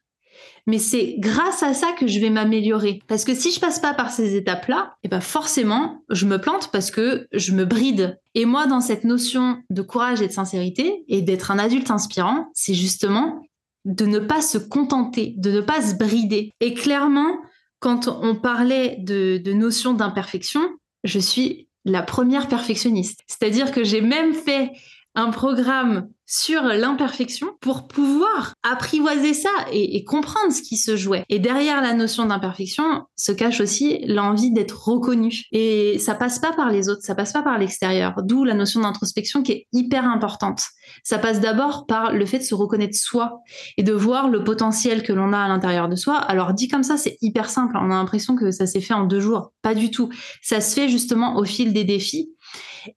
mais 0.65 0.79
c'est 0.79 1.15
grâce 1.19 1.63
à 1.63 1.73
ça 1.73 1.91
que 1.93 2.07
je 2.07 2.19
vais 2.19 2.29
m'améliorer. 2.29 3.01
Parce 3.07 3.25
que 3.25 3.35
si 3.35 3.51
je 3.51 3.59
passe 3.59 3.79
pas 3.79 3.93
par 3.93 4.11
ces 4.11 4.35
étapes-là, 4.35 4.95
eh 5.03 5.07
ben 5.07 5.21
forcément, 5.21 6.03
je 6.09 6.25
me 6.25 6.39
plante 6.39 6.71
parce 6.71 6.91
que 6.91 7.27
je 7.31 7.51
me 7.51 7.65
bride. 7.65 8.19
Et 8.35 8.45
moi, 8.45 8.67
dans 8.67 8.81
cette 8.81 9.03
notion 9.03 9.57
de 9.69 9.81
courage 9.81 10.21
et 10.21 10.27
de 10.27 10.33
sincérité 10.33 11.03
et 11.07 11.21
d'être 11.21 11.51
un 11.51 11.59
adulte 11.59 11.91
inspirant, 11.91 12.49
c'est 12.53 12.73
justement 12.73 13.41
de 13.85 14.05
ne 14.05 14.19
pas 14.19 14.41
se 14.41 14.57
contenter, 14.57 15.35
de 15.37 15.51
ne 15.51 15.61
pas 15.61 15.81
se 15.81 15.95
brider. 15.95 16.53
Et 16.59 16.73
clairement, 16.73 17.37
quand 17.79 18.07
on 18.07 18.35
parlait 18.35 18.97
de, 18.99 19.37
de 19.37 19.53
notion 19.53 19.93
d'imperfection, 19.93 20.61
je 21.03 21.19
suis 21.19 21.68
la 21.89 22.01
première 22.01 22.47
perfectionniste. 22.47 23.23
C'est-à-dire 23.27 23.71
que 23.71 23.83
j'ai 23.83 24.01
même 24.01 24.33
fait 24.33 24.71
un 25.19 25.31
programme 25.31 26.09
sur 26.25 26.61
l'imperfection 26.61 27.47
pour 27.59 27.87
pouvoir 27.87 28.53
apprivoiser 28.61 29.33
ça 29.33 29.49
et, 29.71 30.03
comprendre 30.03 30.53
ce 30.53 30.61
qui 30.61 30.77
se 30.77 30.95
jouait. 30.95 31.23
Et 31.27 31.39
derrière 31.39 31.81
la 31.81 31.93
notion 31.93 32.25
d'imperfection 32.27 33.03
se 33.15 33.31
cache 33.31 33.59
aussi 33.61 34.05
l'envie 34.05 34.51
d'être 34.51 34.87
reconnu. 34.87 35.41
Et 35.51 35.97
ça 35.97 36.13
passe 36.13 36.37
pas 36.37 36.53
par 36.53 36.69
les 36.69 36.87
autres, 36.87 37.01
ça 37.01 37.15
passe 37.15 37.33
pas 37.33 37.41
par 37.41 37.57
l'extérieur. 37.57 38.21
D'où 38.23 38.43
la 38.43 38.53
notion 38.53 38.81
d'introspection 38.81 39.41
qui 39.41 39.53
est 39.53 39.67
hyper 39.73 40.05
importante. 40.05 40.61
Ça 41.03 41.17
passe 41.17 41.41
d'abord 41.41 41.87
par 41.87 42.13
le 42.13 42.25
fait 42.27 42.39
de 42.39 42.43
se 42.43 42.55
reconnaître 42.55 42.95
soi 42.95 43.39
et 43.77 43.83
de 43.83 43.93
voir 43.93 44.29
le 44.29 44.43
potentiel 44.43 45.01
que 45.01 45.13
l'on 45.13 45.33
a 45.33 45.39
à 45.39 45.47
l'intérieur 45.47 45.89
de 45.89 45.95
soi. 45.95 46.15
Alors 46.15 46.53
dit 46.53 46.67
comme 46.67 46.83
ça, 46.83 46.95
c'est 46.95 47.17
hyper 47.21 47.49
simple. 47.49 47.75
On 47.75 47.89
a 47.89 47.95
l'impression 47.95 48.35
que 48.35 48.51
ça 48.51 48.67
s'est 48.67 48.81
fait 48.81 48.93
en 48.93 49.05
deux 49.05 49.19
jours. 49.19 49.51
Pas 49.63 49.73
du 49.73 49.89
tout. 49.89 50.09
Ça 50.43 50.61
se 50.61 50.75
fait 50.75 50.89
justement 50.89 51.37
au 51.37 51.43
fil 51.43 51.73
des 51.73 51.83
défis. 51.83 52.31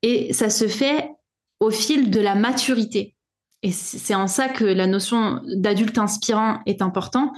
Et 0.03 0.35
ça 0.35 0.51
se 0.51 0.69
fait 0.69 1.09
au 1.63 1.71
fil 1.71 2.11
de 2.11 2.21
la 2.21 2.35
maturité. 2.35 3.15
Et 3.63 3.71
c'est 3.71 4.17
en 4.17 4.27
ça 4.27 4.49
que 4.49 4.65
la 4.65 4.89
notion 4.89 5.41
d'adulte 5.45 5.97
inspirant 5.97 6.59
est 6.67 6.83
important. 6.83 7.33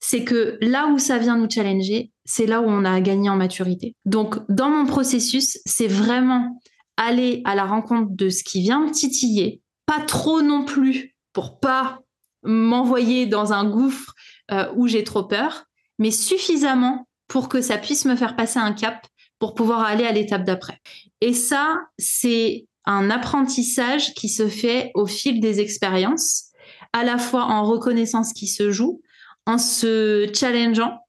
C'est 0.00 0.24
que 0.24 0.56
là 0.62 0.86
où 0.86 0.98
ça 0.98 1.18
vient 1.18 1.36
nous 1.36 1.50
challenger, 1.50 2.10
c'est 2.24 2.46
là 2.46 2.62
où 2.62 2.64
on 2.64 2.86
a 2.86 2.98
gagné 3.02 3.28
en 3.28 3.36
maturité. 3.36 3.94
Donc, 4.06 4.38
dans 4.48 4.70
mon 4.70 4.86
processus, 4.86 5.58
c'est 5.66 5.88
vraiment 5.88 6.58
aller 6.96 7.42
à 7.44 7.54
la 7.54 7.66
rencontre 7.66 8.08
de 8.12 8.30
ce 8.30 8.42
qui 8.44 8.62
vient 8.62 8.80
me 8.80 8.90
titiller, 8.90 9.60
pas 9.84 10.00
trop 10.00 10.40
non 10.40 10.64
plus 10.64 11.14
pour 11.34 11.60
pas 11.60 12.00
m'envoyer 12.44 13.26
dans 13.26 13.52
un 13.52 13.68
gouffre 13.68 14.14
euh, 14.50 14.72
où 14.74 14.88
j'ai 14.88 15.04
trop 15.04 15.24
peur, 15.24 15.64
mais 15.98 16.10
suffisamment 16.10 17.06
pour 17.28 17.50
que 17.50 17.60
ça 17.60 17.76
puisse 17.76 18.06
me 18.06 18.16
faire 18.16 18.36
passer 18.36 18.58
un 18.58 18.72
cap 18.72 19.06
pour 19.38 19.54
pouvoir 19.54 19.80
aller 19.80 20.06
à 20.06 20.12
l'étape 20.12 20.44
d'après. 20.44 20.80
Et 21.20 21.34
ça, 21.34 21.76
c'est 21.98 22.65
un 22.86 23.10
apprentissage 23.10 24.14
qui 24.14 24.28
se 24.28 24.48
fait 24.48 24.90
au 24.94 25.06
fil 25.06 25.40
des 25.40 25.60
expériences, 25.60 26.44
à 26.92 27.04
la 27.04 27.18
fois 27.18 27.44
en 27.44 27.64
reconnaissant 27.64 28.24
ce 28.24 28.32
qui 28.32 28.46
se 28.46 28.70
joue, 28.70 29.02
en 29.46 29.58
se 29.58 30.30
challengeant 30.34 31.00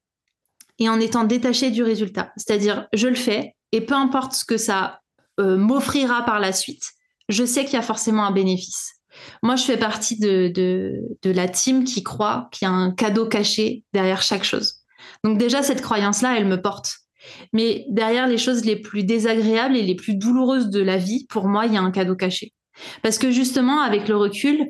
et 0.79 0.89
en 0.89 0.99
étant 0.99 1.23
détaché 1.23 1.71
du 1.71 1.83
résultat. 1.83 2.31
C'est-à-dire, 2.37 2.87
je 2.93 3.07
le 3.07 3.15
fais 3.15 3.55
et 3.71 3.81
peu 3.81 3.95
importe 3.95 4.33
ce 4.33 4.45
que 4.45 4.57
ça 4.57 5.01
euh, 5.39 5.57
m'offrira 5.57 6.23
par 6.23 6.39
la 6.39 6.51
suite, 6.51 6.83
je 7.29 7.45
sais 7.45 7.65
qu'il 7.65 7.73
y 7.73 7.77
a 7.77 7.83
forcément 7.83 8.25
un 8.25 8.31
bénéfice. 8.31 8.93
Moi, 9.41 9.55
je 9.55 9.63
fais 9.63 9.77
partie 9.77 10.19
de, 10.19 10.51
de 10.53 11.31
la 11.31 11.47
team 11.47 11.83
qui 11.83 12.03
croit 12.03 12.49
qu'il 12.51 12.67
y 12.67 12.69
a 12.69 12.73
un 12.73 12.91
cadeau 12.91 13.27
caché 13.27 13.83
derrière 13.93 14.21
chaque 14.21 14.43
chose. 14.43 14.83
Donc 15.23 15.37
déjà, 15.37 15.63
cette 15.63 15.81
croyance-là, 15.81 16.37
elle 16.37 16.47
me 16.47 16.61
porte. 16.61 16.97
Mais 17.53 17.85
derrière 17.89 18.27
les 18.27 18.37
choses 18.37 18.65
les 18.65 18.75
plus 18.75 19.03
désagréables 19.03 19.75
et 19.75 19.83
les 19.83 19.95
plus 19.95 20.15
douloureuses 20.15 20.69
de 20.69 20.81
la 20.81 20.97
vie, 20.97 21.25
pour 21.27 21.47
moi, 21.47 21.65
il 21.65 21.73
y 21.73 21.77
a 21.77 21.81
un 21.81 21.91
cadeau 21.91 22.15
caché. 22.15 22.53
Parce 23.01 23.17
que 23.17 23.31
justement, 23.31 23.81
avec 23.81 24.07
le 24.07 24.15
recul, 24.15 24.69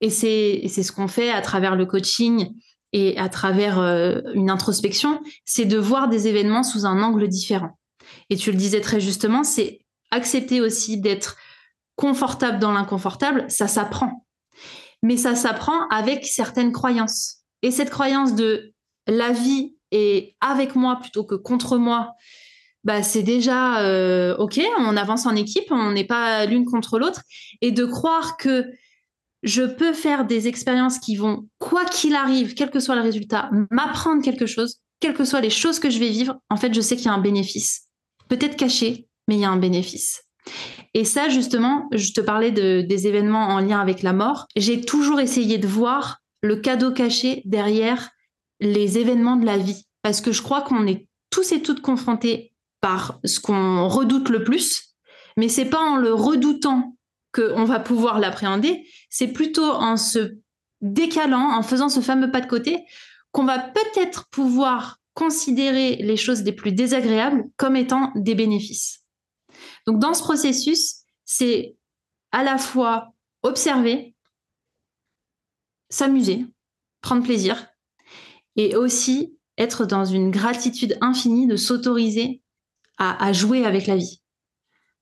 et 0.00 0.10
c'est 0.10 0.66
ce 0.68 0.92
qu'on 0.92 1.08
fait 1.08 1.30
à 1.30 1.40
travers 1.40 1.76
le 1.76 1.86
coaching 1.86 2.50
et 2.92 3.16
à 3.18 3.28
travers 3.28 3.78
euh, 3.78 4.20
une 4.34 4.50
introspection, 4.50 5.20
c'est 5.44 5.64
de 5.64 5.78
voir 5.78 6.08
des 6.08 6.26
événements 6.26 6.62
sous 6.62 6.86
un 6.86 7.02
angle 7.02 7.28
différent. 7.28 7.78
Et 8.30 8.36
tu 8.36 8.50
le 8.50 8.56
disais 8.56 8.80
très 8.80 9.00
justement, 9.00 9.44
c'est 9.44 9.80
accepter 10.10 10.60
aussi 10.60 10.98
d'être 10.98 11.36
confortable 11.96 12.58
dans 12.58 12.72
l'inconfortable, 12.72 13.44
ça 13.48 13.68
s'apprend. 13.68 14.26
Mais 15.02 15.16
ça 15.16 15.34
s'apprend 15.34 15.86
avec 15.88 16.26
certaines 16.26 16.72
croyances. 16.72 17.38
Et 17.62 17.70
cette 17.70 17.90
croyance 17.90 18.34
de 18.34 18.72
la 19.06 19.32
vie 19.32 19.76
et 19.90 20.34
avec 20.40 20.74
moi 20.74 20.98
plutôt 21.00 21.24
que 21.24 21.34
contre 21.34 21.78
moi, 21.78 22.14
bah, 22.84 23.02
c'est 23.02 23.22
déjà 23.22 23.80
euh, 23.82 24.36
OK, 24.36 24.60
on 24.78 24.96
avance 24.96 25.26
en 25.26 25.36
équipe, 25.36 25.70
on 25.70 25.92
n'est 25.92 26.04
pas 26.04 26.46
l'une 26.46 26.64
contre 26.64 26.98
l'autre. 26.98 27.22
Et 27.60 27.72
de 27.72 27.84
croire 27.84 28.36
que 28.36 28.66
je 29.42 29.62
peux 29.62 29.92
faire 29.92 30.24
des 30.26 30.48
expériences 30.48 30.98
qui 30.98 31.16
vont, 31.16 31.48
quoi 31.58 31.84
qu'il 31.84 32.14
arrive, 32.14 32.54
quel 32.54 32.70
que 32.70 32.80
soit 32.80 32.94
le 32.94 33.02
résultat, 33.02 33.50
m'apprendre 33.70 34.22
quelque 34.22 34.46
chose, 34.46 34.78
quelles 35.00 35.14
que 35.14 35.24
soient 35.24 35.40
les 35.40 35.50
choses 35.50 35.78
que 35.78 35.90
je 35.90 35.98
vais 35.98 36.10
vivre, 36.10 36.36
en 36.50 36.56
fait, 36.56 36.74
je 36.74 36.80
sais 36.80 36.96
qu'il 36.96 37.06
y 37.06 37.08
a 37.08 37.14
un 37.14 37.20
bénéfice. 37.20 37.88
Peut-être 38.28 38.56
caché, 38.56 39.06
mais 39.28 39.36
il 39.36 39.40
y 39.40 39.44
a 39.44 39.50
un 39.50 39.56
bénéfice. 39.56 40.22
Et 40.92 41.04
ça, 41.04 41.28
justement, 41.28 41.88
je 41.92 42.12
te 42.12 42.20
parlais 42.20 42.50
de, 42.50 42.82
des 42.82 43.06
événements 43.06 43.48
en 43.48 43.60
lien 43.60 43.80
avec 43.80 44.02
la 44.02 44.12
mort. 44.12 44.46
J'ai 44.56 44.80
toujours 44.80 45.20
essayé 45.20 45.58
de 45.58 45.66
voir 45.66 46.18
le 46.42 46.56
cadeau 46.56 46.92
caché 46.92 47.42
derrière 47.44 48.10
les 48.60 48.98
événements 48.98 49.36
de 49.36 49.46
la 49.46 49.58
vie. 49.58 49.86
Parce 50.02 50.20
que 50.20 50.32
je 50.32 50.42
crois 50.42 50.62
qu'on 50.62 50.86
est 50.86 51.06
tous 51.30 51.52
et 51.52 51.62
toutes 51.62 51.82
confrontés 51.82 52.52
par 52.80 53.18
ce 53.24 53.40
qu'on 53.40 53.88
redoute 53.88 54.28
le 54.28 54.42
plus, 54.42 54.94
mais 55.36 55.48
c'est 55.48 55.68
pas 55.68 55.80
en 55.80 55.96
le 55.96 56.14
redoutant 56.14 56.96
qu'on 57.32 57.64
va 57.64 57.78
pouvoir 57.78 58.18
l'appréhender, 58.18 58.86
c'est 59.08 59.28
plutôt 59.28 59.70
en 59.70 59.96
se 59.96 60.36
décalant, 60.80 61.52
en 61.52 61.62
faisant 61.62 61.88
ce 61.88 62.00
fameux 62.00 62.30
pas 62.30 62.40
de 62.40 62.48
côté, 62.48 62.84
qu'on 63.32 63.44
va 63.44 63.58
peut-être 63.58 64.28
pouvoir 64.30 64.98
considérer 65.14 65.96
les 65.96 66.16
choses 66.16 66.42
les 66.42 66.52
plus 66.52 66.72
désagréables 66.72 67.44
comme 67.56 67.76
étant 67.76 68.12
des 68.16 68.34
bénéfices. 68.34 69.04
Donc 69.86 69.98
dans 69.98 70.14
ce 70.14 70.22
processus, 70.22 70.96
c'est 71.24 71.76
à 72.32 72.42
la 72.42 72.58
fois 72.58 73.12
observer, 73.42 74.14
s'amuser, 75.90 76.46
prendre 77.02 77.22
plaisir, 77.22 77.66
et 78.56 78.76
aussi 78.76 79.36
être 79.58 79.84
dans 79.84 80.04
une 80.04 80.30
gratitude 80.30 80.96
infinie 81.00 81.46
de 81.46 81.56
s'autoriser 81.56 82.42
à, 82.98 83.32
jouer 83.32 83.64
avec 83.64 83.86
la 83.86 83.96
vie. 83.96 84.20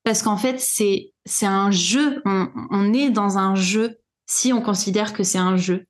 Parce 0.05 0.23
qu'en 0.23 0.37
fait, 0.37 0.57
c'est, 0.59 1.11
un 1.45 1.69
jeu, 1.69 2.21
on, 2.25 2.93
est 2.93 3.09
dans 3.09 3.37
un 3.37 3.55
jeu 3.55 3.97
si 4.25 4.53
on 4.53 4.61
considère 4.61 5.11
que 5.11 5.23
c'est 5.23 5.37
un 5.37 5.57
jeu. 5.57 5.85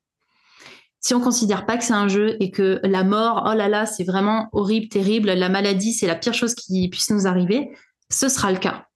Si 0.98 1.14
on 1.14 1.20
considère 1.20 1.66
pas 1.66 1.78
que 1.78 1.84
c'est 1.84 1.92
un 1.92 2.08
jeu 2.08 2.36
et 2.40 2.50
que 2.50 2.80
la 2.82 3.04
mort, 3.04 3.44
oh 3.48 3.54
là 3.54 3.68
là, 3.68 3.86
c'est 3.86 4.02
vraiment 4.02 4.48
horrible, 4.52 4.88
terrible, 4.88 5.30
la 5.30 5.48
maladie, 5.48 5.92
c'est 5.92 6.08
la 6.08 6.16
pire 6.16 6.34
chose 6.34 6.54
qui 6.54 6.88
puisse 6.88 7.10
nous 7.10 7.28
arriver, 7.28 7.70
ce 8.10 8.28
sera 8.28 8.50
le 8.50 8.58
cas. 8.58 8.88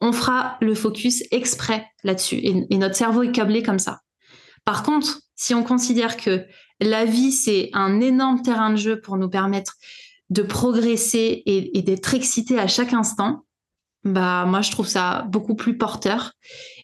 On 0.00 0.12
fera 0.12 0.56
le 0.62 0.74
focus 0.74 1.22
exprès 1.30 1.86
là-dessus 2.02 2.40
et 2.42 2.78
notre 2.78 2.96
cerveau 2.96 3.22
est 3.22 3.32
câblé 3.32 3.62
comme 3.62 3.78
ça. 3.78 4.00
Par 4.64 4.82
contre, 4.82 5.20
si 5.36 5.54
on 5.54 5.62
considère 5.62 6.16
que 6.16 6.46
la 6.80 7.04
vie, 7.04 7.32
c'est 7.32 7.70
un 7.72 8.00
énorme 8.00 8.42
terrain 8.42 8.70
de 8.70 8.76
jeu 8.76 9.00
pour 9.00 9.16
nous 9.16 9.28
permettre 9.28 9.74
de 10.30 10.42
progresser 10.42 11.42
et, 11.46 11.82
d'être 11.82 12.14
excité 12.14 12.58
à 12.58 12.66
chaque 12.66 12.92
instant, 12.92 13.44
bah 14.04 14.44
moi 14.46 14.60
je 14.60 14.70
trouve 14.70 14.86
ça 14.86 15.26
beaucoup 15.30 15.54
plus 15.54 15.78
porteur 15.78 16.32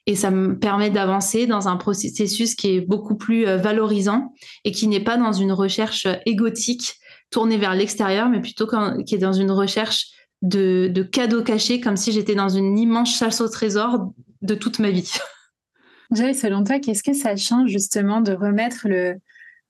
et 0.06 0.16
ça 0.16 0.30
me 0.30 0.58
permet 0.58 0.88
d'avancer 0.88 1.46
dans 1.46 1.68
un 1.68 1.76
processus 1.76 2.54
qui 2.54 2.76
est 2.76 2.80
beaucoup 2.80 3.16
plus 3.16 3.46
euh, 3.46 3.58
valorisant 3.58 4.32
et 4.64 4.72
qui 4.72 4.88
n'est 4.88 5.04
pas 5.04 5.18
dans 5.18 5.32
une 5.32 5.52
recherche 5.52 6.06
égotique 6.24 6.94
tournée 7.30 7.58
vers 7.58 7.74
l'extérieur, 7.74 8.28
mais 8.28 8.40
plutôt 8.40 8.66
qui 9.04 9.14
est 9.14 9.18
dans 9.18 9.32
une 9.32 9.50
recherche 9.50 10.06
de, 10.42 10.88
de 10.92 11.02
cadeaux 11.02 11.42
cachés, 11.42 11.80
comme 11.80 11.96
si 11.96 12.12
j'étais 12.12 12.34
dans 12.34 12.48
une 12.48 12.78
immense 12.78 13.16
chasse 13.16 13.40
au 13.40 13.48
trésor 13.48 14.12
de 14.40 14.54
toute 14.54 14.78
ma 14.78 14.90
vie. 14.90 15.12
Joël, 16.12 16.34
selon 16.34 16.64
toi, 16.64 16.80
qu'est-ce 16.80 17.02
que 17.02 17.12
ça 17.12 17.36
change 17.36 17.70
justement 17.70 18.20
de 18.20 18.32
remettre 18.32 18.88
le, 18.88 19.16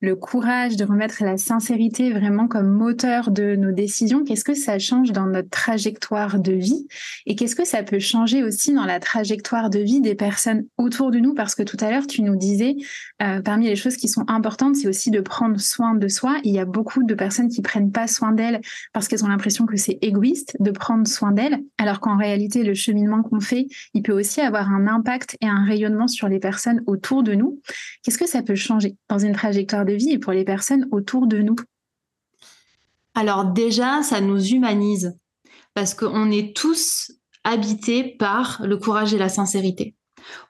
le 0.00 0.16
courage 0.16 0.76
de 0.76 0.84
remettre 0.84 1.22
la 1.22 1.36
sincérité 1.36 2.10
vraiment 2.10 2.48
comme 2.48 2.68
moteur 2.68 3.30
de 3.30 3.54
nos 3.54 3.70
décisions, 3.70 4.24
qu'est-ce 4.24 4.44
que 4.44 4.54
ça 4.54 4.78
change 4.78 5.12
dans 5.12 5.26
notre 5.26 5.50
trajectoire 5.50 6.38
de 6.38 6.52
vie 6.52 6.86
et 7.26 7.36
qu'est-ce 7.36 7.54
que 7.54 7.66
ça 7.66 7.82
peut 7.82 7.98
changer 7.98 8.42
aussi 8.42 8.72
dans 8.72 8.86
la 8.86 8.98
trajectoire 8.98 9.68
de 9.68 9.78
vie 9.78 10.00
des 10.00 10.14
personnes 10.14 10.64
autour 10.78 11.10
de 11.10 11.18
nous? 11.18 11.34
Parce 11.34 11.54
que 11.54 11.62
tout 11.62 11.76
à 11.80 11.90
l'heure 11.90 12.06
tu 12.06 12.22
nous 12.22 12.36
disais 12.36 12.76
euh, 13.22 13.42
parmi 13.42 13.66
les 13.66 13.76
choses 13.76 13.96
qui 13.96 14.08
sont 14.08 14.24
importantes 14.28 14.76
c'est 14.76 14.88
aussi 14.88 15.10
de 15.10 15.20
prendre 15.20 15.60
soin 15.60 15.94
de 15.94 16.08
soi. 16.08 16.38
Il 16.44 16.54
y 16.54 16.58
a 16.58 16.64
beaucoup 16.64 17.02
de 17.02 17.14
personnes 17.14 17.48
qui 17.48 17.62
prennent 17.62 17.92
pas 17.92 18.06
soin 18.06 18.32
d'elles 18.32 18.60
parce 18.92 19.08
qu'elles 19.08 19.24
ont 19.24 19.28
l'impression 19.28 19.66
que 19.66 19.76
c'est 19.76 19.98
égoïste 20.02 20.56
de 20.60 20.70
prendre 20.70 21.06
soin 21.06 21.32
d'elles 21.32 21.62
alors 21.78 22.00
qu'en 22.00 22.16
réalité 22.16 22.62
le 22.62 22.74
cheminement 22.74 23.22
qu'on 23.22 23.40
fait 23.40 23.66
il 23.94 24.02
peut 24.02 24.18
aussi 24.18 24.40
avoir 24.40 24.70
un 24.70 24.86
impact 24.86 25.36
et 25.40 25.46
un 25.46 25.64
rayonnement 25.64 26.08
sur 26.08 26.28
les 26.28 26.38
personnes 26.38 26.82
autour 26.86 27.22
de 27.22 27.34
nous. 27.34 27.60
Qu'est-ce 28.02 28.18
que 28.18 28.28
ça 28.28 28.42
peut 28.42 28.54
changer 28.54 28.96
dans 29.08 29.18
une 29.18 29.32
trajectoire 29.32 29.84
de 29.84 29.92
vie 29.92 30.12
et 30.12 30.18
pour 30.18 30.32
les 30.32 30.44
personnes 30.44 30.88
autour 30.90 31.26
de 31.26 31.38
nous? 31.38 31.56
Alors 33.14 33.44
déjà, 33.46 34.02
ça 34.02 34.20
nous 34.20 34.42
humanise 34.42 35.16
parce 35.74 35.94
qu'on 35.94 36.30
est 36.30 36.56
tous 36.56 37.12
habités 37.44 38.04
par 38.04 38.60
le 38.64 38.76
courage 38.76 39.14
et 39.14 39.18
la 39.18 39.28
sincérité. 39.28 39.94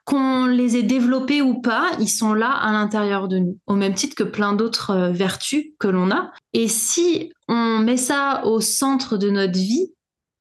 Qu'on 0.05 0.45
les 0.45 0.77
ait 0.77 0.83
développés 0.83 1.41
ou 1.41 1.61
pas, 1.61 1.91
ils 1.99 2.09
sont 2.09 2.33
là 2.33 2.51
à 2.51 2.71
l'intérieur 2.71 3.27
de 3.27 3.39
nous, 3.39 3.57
au 3.67 3.75
même 3.75 3.93
titre 3.93 4.15
que 4.15 4.23
plein 4.23 4.53
d'autres 4.53 4.91
euh, 4.91 5.11
vertus 5.11 5.65
que 5.79 5.87
l'on 5.87 6.11
a. 6.11 6.31
Et 6.53 6.67
si 6.67 7.31
on 7.47 7.79
met 7.79 7.97
ça 7.97 8.45
au 8.45 8.61
centre 8.61 9.17
de 9.17 9.29
notre 9.29 9.57
vie, 9.57 9.91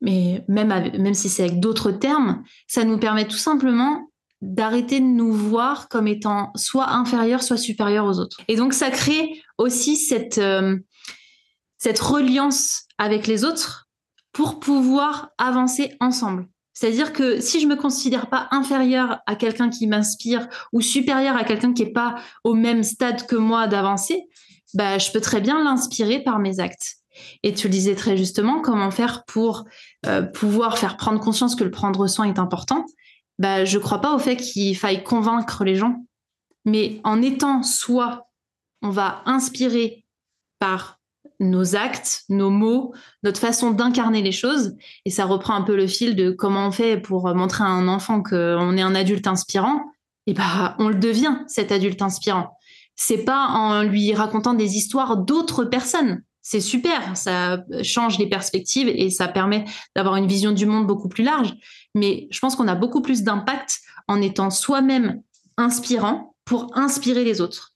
mais 0.00 0.44
même, 0.48 0.68
même 0.68 1.14
si 1.14 1.28
c'est 1.28 1.44
avec 1.44 1.60
d'autres 1.60 1.90
termes, 1.90 2.42
ça 2.66 2.84
nous 2.84 2.98
permet 2.98 3.26
tout 3.26 3.36
simplement 3.36 4.10
d'arrêter 4.40 5.00
de 5.00 5.04
nous 5.04 5.32
voir 5.32 5.88
comme 5.88 6.06
étant 6.06 6.50
soit 6.54 6.90
inférieurs, 6.90 7.42
soit 7.42 7.58
supérieurs 7.58 8.06
aux 8.06 8.18
autres. 8.18 8.38
Et 8.48 8.56
donc 8.56 8.72
ça 8.72 8.90
crée 8.90 9.42
aussi 9.58 9.96
cette, 9.96 10.38
euh, 10.38 10.78
cette 11.76 11.98
reliance 11.98 12.86
avec 12.96 13.26
les 13.26 13.44
autres 13.44 13.88
pour 14.32 14.60
pouvoir 14.60 15.30
avancer 15.38 15.94
ensemble. 16.00 16.46
C'est-à-dire 16.80 17.12
que 17.12 17.40
si 17.40 17.60
je 17.60 17.66
me 17.66 17.76
considère 17.76 18.30
pas 18.30 18.48
inférieure 18.52 19.18
à 19.26 19.36
quelqu'un 19.36 19.68
qui 19.68 19.86
m'inspire 19.86 20.48
ou 20.72 20.80
supérieure 20.80 21.36
à 21.36 21.44
quelqu'un 21.44 21.74
qui 21.74 21.84
n'est 21.84 21.92
pas 21.92 22.14
au 22.42 22.54
même 22.54 22.82
stade 22.82 23.26
que 23.26 23.36
moi 23.36 23.66
d'avancer, 23.66 24.24
bah, 24.72 24.96
je 24.96 25.10
peux 25.10 25.20
très 25.20 25.42
bien 25.42 25.62
l'inspirer 25.62 26.20
par 26.20 26.38
mes 26.38 26.58
actes. 26.58 26.94
Et 27.42 27.52
tu 27.52 27.66
le 27.66 27.72
disais 27.72 27.94
très 27.94 28.16
justement, 28.16 28.62
comment 28.62 28.90
faire 28.90 29.26
pour 29.26 29.66
euh, 30.06 30.22
pouvoir 30.22 30.78
faire 30.78 30.96
prendre 30.96 31.20
conscience 31.20 31.54
que 31.54 31.64
le 31.64 31.70
prendre 31.70 32.06
soin 32.06 32.24
est 32.24 32.38
important 32.38 32.86
bah, 33.38 33.66
Je 33.66 33.76
ne 33.76 33.82
crois 33.82 34.00
pas 34.00 34.14
au 34.14 34.18
fait 34.18 34.36
qu'il 34.36 34.74
faille 34.74 35.04
convaincre 35.04 35.64
les 35.64 35.76
gens, 35.76 36.06
mais 36.64 36.98
en 37.04 37.20
étant 37.20 37.62
soi, 37.62 38.30
on 38.80 38.88
va 38.88 39.20
inspirer 39.26 40.06
par 40.58 40.98
nos 41.40 41.74
actes, 41.74 42.22
nos 42.28 42.50
mots, 42.50 42.94
notre 43.22 43.40
façon 43.40 43.70
d'incarner 43.72 44.22
les 44.22 44.32
choses. 44.32 44.76
Et 45.04 45.10
ça 45.10 45.24
reprend 45.24 45.54
un 45.54 45.62
peu 45.62 45.74
le 45.74 45.86
fil 45.86 46.14
de 46.14 46.30
comment 46.30 46.68
on 46.68 46.70
fait 46.70 46.98
pour 46.98 47.34
montrer 47.34 47.64
à 47.64 47.68
un 47.68 47.88
enfant 47.88 48.22
qu'on 48.22 48.76
est 48.76 48.82
un 48.82 48.94
adulte 48.94 49.26
inspirant. 49.26 49.80
Et 50.26 50.34
bah, 50.34 50.76
on 50.78 50.88
le 50.88 50.94
devient, 50.94 51.38
cet 51.48 51.72
adulte 51.72 52.02
inspirant. 52.02 52.56
C'est 52.94 53.24
pas 53.24 53.48
en 53.48 53.82
lui 53.82 54.14
racontant 54.14 54.54
des 54.54 54.76
histoires 54.76 55.16
d'autres 55.16 55.64
personnes. 55.64 56.22
C'est 56.42 56.60
super, 56.60 57.16
ça 57.16 57.62
change 57.82 58.18
les 58.18 58.28
perspectives 58.28 58.88
et 58.88 59.10
ça 59.10 59.28
permet 59.28 59.64
d'avoir 59.94 60.16
une 60.16 60.26
vision 60.26 60.52
du 60.52 60.66
monde 60.66 60.86
beaucoup 60.86 61.08
plus 61.08 61.24
large. 61.24 61.54
Mais 61.94 62.28
je 62.30 62.38
pense 62.38 62.56
qu'on 62.56 62.68
a 62.68 62.74
beaucoup 62.74 63.02
plus 63.02 63.22
d'impact 63.22 63.80
en 64.08 64.20
étant 64.20 64.50
soi-même 64.50 65.22
inspirant 65.56 66.34
pour 66.44 66.76
inspirer 66.76 67.24
les 67.24 67.40
autres. 67.40 67.72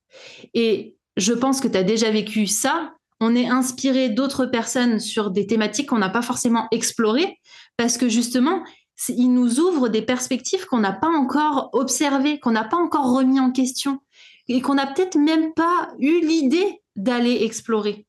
Et 0.54 0.96
je 1.16 1.32
pense 1.32 1.60
que 1.60 1.68
tu 1.68 1.78
as 1.78 1.82
déjà 1.82 2.10
vécu 2.10 2.46
ça 2.46 2.92
on 3.24 3.34
est 3.34 3.48
inspiré 3.48 4.10
d'autres 4.10 4.44
personnes 4.44 5.00
sur 5.00 5.30
des 5.30 5.46
thématiques 5.46 5.88
qu'on 5.88 5.98
n'a 5.98 6.10
pas 6.10 6.20
forcément 6.20 6.68
explorées 6.70 7.40
parce 7.78 7.96
que 7.96 8.08
justement, 8.08 8.62
il 9.08 9.32
nous 9.32 9.60
ouvre 9.60 9.88
des 9.88 10.02
perspectives 10.02 10.66
qu'on 10.66 10.80
n'a 10.80 10.92
pas 10.92 11.08
encore 11.08 11.70
observées, 11.72 12.38
qu'on 12.38 12.50
n'a 12.50 12.64
pas 12.64 12.76
encore 12.76 13.14
remis 13.14 13.40
en 13.40 13.50
question 13.50 14.00
et 14.48 14.60
qu'on 14.60 14.74
n'a 14.74 14.86
peut-être 14.86 15.16
même 15.16 15.54
pas 15.54 15.88
eu 15.98 16.20
l'idée 16.20 16.82
d'aller 16.96 17.44
explorer. 17.44 18.06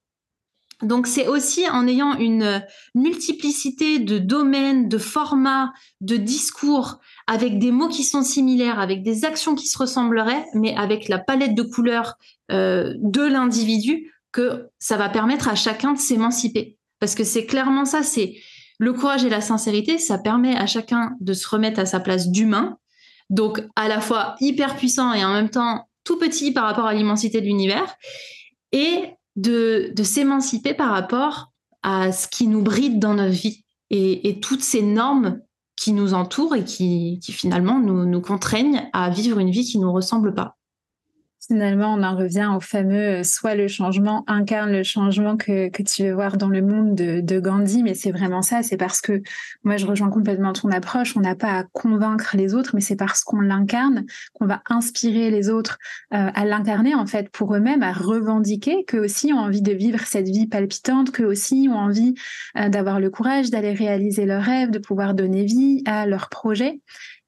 Donc 0.81 1.07
c'est 1.07 1.29
aussi 1.29 1.67
en 1.69 1.87
ayant 1.87 2.17
une 2.17 2.61
multiplicité 2.93 3.99
de 3.99 4.19
domaines, 4.19 4.89
de 4.89 4.97
formats, 4.97 5.71
de 6.01 6.17
discours, 6.17 6.99
avec 7.27 7.57
des 7.57 7.71
mots 7.71 7.87
qui 7.87 8.03
sont 8.03 8.23
similaires, 8.23 8.79
avec 8.79 9.01
des 9.01 9.23
actions 9.23 9.55
qui 9.55 9.67
se 9.67 9.77
ressembleraient, 9.77 10.45
mais 10.53 10.75
avec 10.75 11.07
la 11.07 11.19
palette 11.19 11.55
de 11.55 11.63
couleurs 11.63 12.15
euh, 12.51 12.93
de 12.97 13.21
l'individu, 13.21 14.11
que 14.35 14.67
ça 14.79 14.97
va 14.97 15.07
permettre 15.07 15.47
à 15.47 15.55
chacun 15.55 15.93
de 15.93 15.97
s'émanciper. 15.97 16.77
Parce 16.99 17.15
que 17.15 17.23
c'est 17.23 17.45
clairement 17.45 17.85
ça, 17.85 18.03
c'est 18.03 18.35
le 18.79 18.91
courage 18.91 19.23
et 19.23 19.29
la 19.29 19.39
sincérité, 19.39 19.97
ça 19.97 20.17
permet 20.17 20.57
à 20.57 20.65
chacun 20.65 21.15
de 21.21 21.31
se 21.31 21.47
remettre 21.47 21.79
à 21.79 21.85
sa 21.85 22.01
place 22.01 22.27
d'humain, 22.27 22.77
donc 23.29 23.63
à 23.77 23.87
la 23.87 24.01
fois 24.01 24.35
hyper 24.41 24.75
puissant 24.75 25.13
et 25.13 25.23
en 25.23 25.31
même 25.31 25.49
temps 25.49 25.87
tout 26.03 26.19
petit 26.19 26.51
par 26.51 26.65
rapport 26.65 26.85
à 26.85 26.93
l'immensité 26.93 27.39
de 27.39 27.45
l'univers, 27.45 27.95
et 28.73 29.13
de, 29.37 29.93
s'émanciper 30.03 30.73
par 30.73 30.89
rapport 30.89 31.53
à 31.81 32.11
ce 32.11 32.27
qui 32.27 32.47
nous 32.47 32.61
bride 32.61 32.99
dans 32.99 33.13
notre 33.13 33.31
vie 33.31 33.63
et, 33.89 34.41
toutes 34.41 34.63
ces 34.63 34.81
normes 34.81 35.39
qui 35.77 35.93
nous 35.93 36.13
entourent 36.13 36.55
et 36.55 36.65
qui, 36.65 37.21
finalement 37.21 37.79
nous, 37.79 38.05
nous 38.05 38.21
contraignent 38.21 38.89
à 38.91 39.09
vivre 39.09 39.39
une 39.39 39.51
vie 39.51 39.63
qui 39.63 39.77
ne 39.77 39.83
nous 39.83 39.93
ressemble 39.93 40.33
pas. 40.33 40.57
Finalement, 41.47 41.93
on 41.93 42.01
en 42.01 42.15
revient 42.15 42.49
au 42.55 42.59
fameux 42.59 43.19
euh, 43.19 43.23
soit 43.23 43.53
le 43.53 43.67
changement 43.67 44.23
incarne 44.25 44.71
le 44.71 44.81
changement 44.81 45.37
que, 45.37 45.69
que 45.69 45.83
tu 45.83 46.03
veux 46.03 46.13
voir 46.13 46.37
dans 46.37 46.49
le 46.49 46.63
monde 46.63 46.95
de, 46.95 47.39
Gandhi, 47.39 47.83
mais 47.83 47.93
c'est 47.93 48.11
vraiment 48.11 48.41
ça. 48.41 48.63
C'est 48.63 48.77
parce 48.77 48.99
que 48.99 49.21
moi, 49.63 49.77
je 49.77 49.85
rejoins 49.85 50.09
complètement 50.09 50.53
ton 50.53 50.71
approche. 50.71 51.15
On 51.15 51.19
n'a 51.19 51.35
pas 51.35 51.59
à 51.59 51.63
convaincre 51.63 52.35
les 52.35 52.55
autres, 52.55 52.71
mais 52.73 52.81
c'est 52.81 52.95
parce 52.95 53.23
qu'on 53.23 53.41
l'incarne 53.41 54.05
qu'on 54.33 54.47
va 54.47 54.63
inspirer 54.69 55.29
les 55.29 55.49
autres 55.49 55.77
euh, 56.13 56.29
à 56.33 56.45
l'incarner 56.45 56.95
en 56.95 57.05
fait 57.05 57.29
pour 57.29 57.53
eux-mêmes, 57.53 57.83
à 57.83 57.93
revendiquer 57.93 58.83
qu'eux 58.85 59.03
aussi 59.03 59.31
ont 59.31 59.39
envie 59.39 59.61
de 59.61 59.73
vivre 59.73 59.99
cette 59.99 60.27
vie 60.27 60.47
palpitante, 60.47 61.11
qu'eux 61.11 61.25
aussi 61.25 61.67
ont 61.71 61.77
envie 61.77 62.15
euh, 62.57 62.69
d'avoir 62.69 62.99
le 62.99 63.11
courage 63.11 63.51
d'aller 63.51 63.73
réaliser 63.73 64.25
leurs 64.25 64.43
rêves, 64.43 64.71
de 64.71 64.79
pouvoir 64.79 65.13
donner 65.13 65.45
vie 65.45 65.83
à 65.85 66.07
leurs 66.07 66.29
projets. 66.29 66.79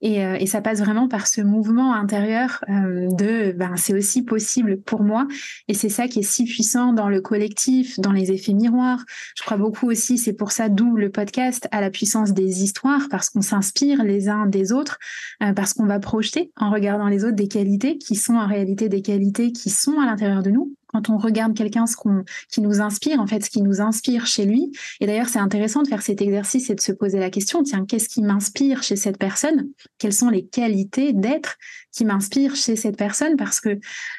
Et, 0.02 0.24
euh, 0.24 0.36
et, 0.40 0.46
ça 0.46 0.62
passe 0.62 0.80
vraiment 0.80 1.08
par 1.08 1.26
ce 1.26 1.42
mouvement 1.42 1.94
intérieur 1.94 2.64
euh, 2.70 3.08
de 3.12 3.52
ben, 3.52 3.76
c'est 3.78 3.94
aussi 3.94 4.22
possible 4.22 4.80
pour 4.82 5.02
moi. 5.04 5.28
Et 5.68 5.74
c'est 5.74 5.90
ça 5.90 6.08
qui 6.08 6.20
est 6.20 6.24
si 6.24 6.46
puissant 6.46 6.94
dans 6.94 7.10
le 7.10 7.20
collectif, 7.20 8.00
dans 8.00 8.12
les 8.12 8.32
effets 8.32 8.54
miroirs. 8.54 9.04
Je 9.36 9.44
crois 9.44 9.58
beaucoup 9.58 9.90
aussi, 9.90 10.18
c'est 10.18 10.34
pour 10.34 10.52
ça 10.52 10.70
d'où 10.70 10.96
le 10.96 11.10
podcast 11.10 11.68
à 11.72 11.82
la 11.82 11.90
puissance 11.90 12.34
des 12.34 12.64
histoires, 12.64 13.08
parce 13.10 13.30
qu'on 13.30 13.42
s'inspire 13.42 14.04
les 14.04 14.30
uns 14.30 14.46
des 14.46 14.72
autres, 14.72 15.00
euh, 15.42 15.54
parce 15.54 15.74
qu'on 15.74 15.86
va 15.86 16.00
projeter 16.00 16.52
en 16.58 16.70
regardant 16.70 17.08
les 17.08 17.24
autres 17.24 17.36
des 17.36 17.48
qualités 17.48 17.98
qui 17.98 18.16
sont 18.16 18.36
en 18.36 18.48
réalité 18.48 18.90
des 18.90 19.02
qualités 19.02 19.52
qui 19.52 19.72
sont 19.72 20.00
à 20.00 20.06
l'intérieur 20.06 20.44
de 20.44 20.52
nous 20.52 20.76
quand 20.98 21.14
on 21.14 21.18
regarde 21.18 21.56
quelqu'un 21.56 21.86
ce 21.86 21.96
qu'on 21.96 22.24
qui 22.50 22.62
nous 22.62 22.82
inspire, 22.82 23.20
en 23.20 23.28
fait, 23.28 23.44
ce 23.44 23.50
qui 23.50 23.62
nous 23.62 23.82
inspire 23.82 24.26
chez 24.26 24.46
lui. 24.46 24.72
Et 25.00 25.06
d'ailleurs, 25.06 25.30
c'est 25.30 25.40
intéressant 25.40 25.84
de 25.84 25.88
faire 25.88 26.02
cet 26.02 26.22
exercice 26.22 26.70
et 26.70 26.76
de 26.76 26.82
se 26.82 26.92
poser 26.92 27.20
la 27.20 27.30
question 27.30 27.64
tiens, 27.64 27.86
qu'est-ce 27.86 28.10
qui 28.10 28.22
m'inspire 28.22 28.84
chez 28.84 28.96
cette 28.96 29.18
personne? 29.18 29.70
Quelles 30.00 30.14
sont 30.14 30.30
les 30.30 30.46
qualités 30.46 31.14
d'être 31.14 31.58
qui 31.92 32.06
m'inspirent 32.06 32.56
chez 32.56 32.76
cette 32.76 32.98
personne? 32.98 33.36
Parce 33.38 33.60
que 33.60 33.70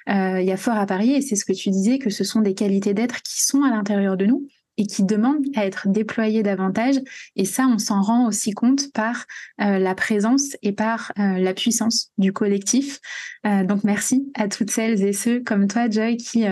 euh, 0.08 0.40
il 0.40 0.46
y 0.46 0.52
a 0.52 0.56
fort 0.56 0.76
à 0.76 0.86
parier, 0.86 1.16
et 1.16 1.22
c'est 1.22 1.36
ce 1.36 1.44
que 1.44 1.52
tu 1.52 1.70
disais, 1.70 1.98
que 1.98 2.10
ce 2.10 2.24
sont 2.24 2.40
des 2.40 2.54
qualités 2.54 2.94
d'être 2.94 3.22
qui 3.22 3.42
sont 3.42 3.62
à 3.62 3.70
l'intérieur 3.70 4.16
de 4.16 4.26
nous 4.26 4.46
et 4.78 4.86
qui 4.86 5.02
demande 5.02 5.44
à 5.56 5.66
être 5.66 5.88
déployé 5.88 6.42
davantage. 6.42 6.94
Et 7.36 7.44
ça, 7.44 7.66
on 7.66 7.78
s'en 7.78 8.00
rend 8.00 8.26
aussi 8.26 8.52
compte 8.52 8.92
par 8.92 9.26
euh, 9.60 9.78
la 9.78 9.94
présence 9.94 10.56
et 10.62 10.72
par 10.72 11.12
euh, 11.18 11.38
la 11.38 11.52
puissance 11.52 12.12
du 12.16 12.32
collectif. 12.32 13.00
Euh, 13.44 13.64
donc 13.64 13.84
merci 13.84 14.30
à 14.34 14.48
toutes 14.48 14.70
celles 14.70 15.02
et 15.02 15.12
ceux 15.12 15.40
comme 15.40 15.66
toi, 15.66 15.90
Joy, 15.90 16.16
qui, 16.16 16.46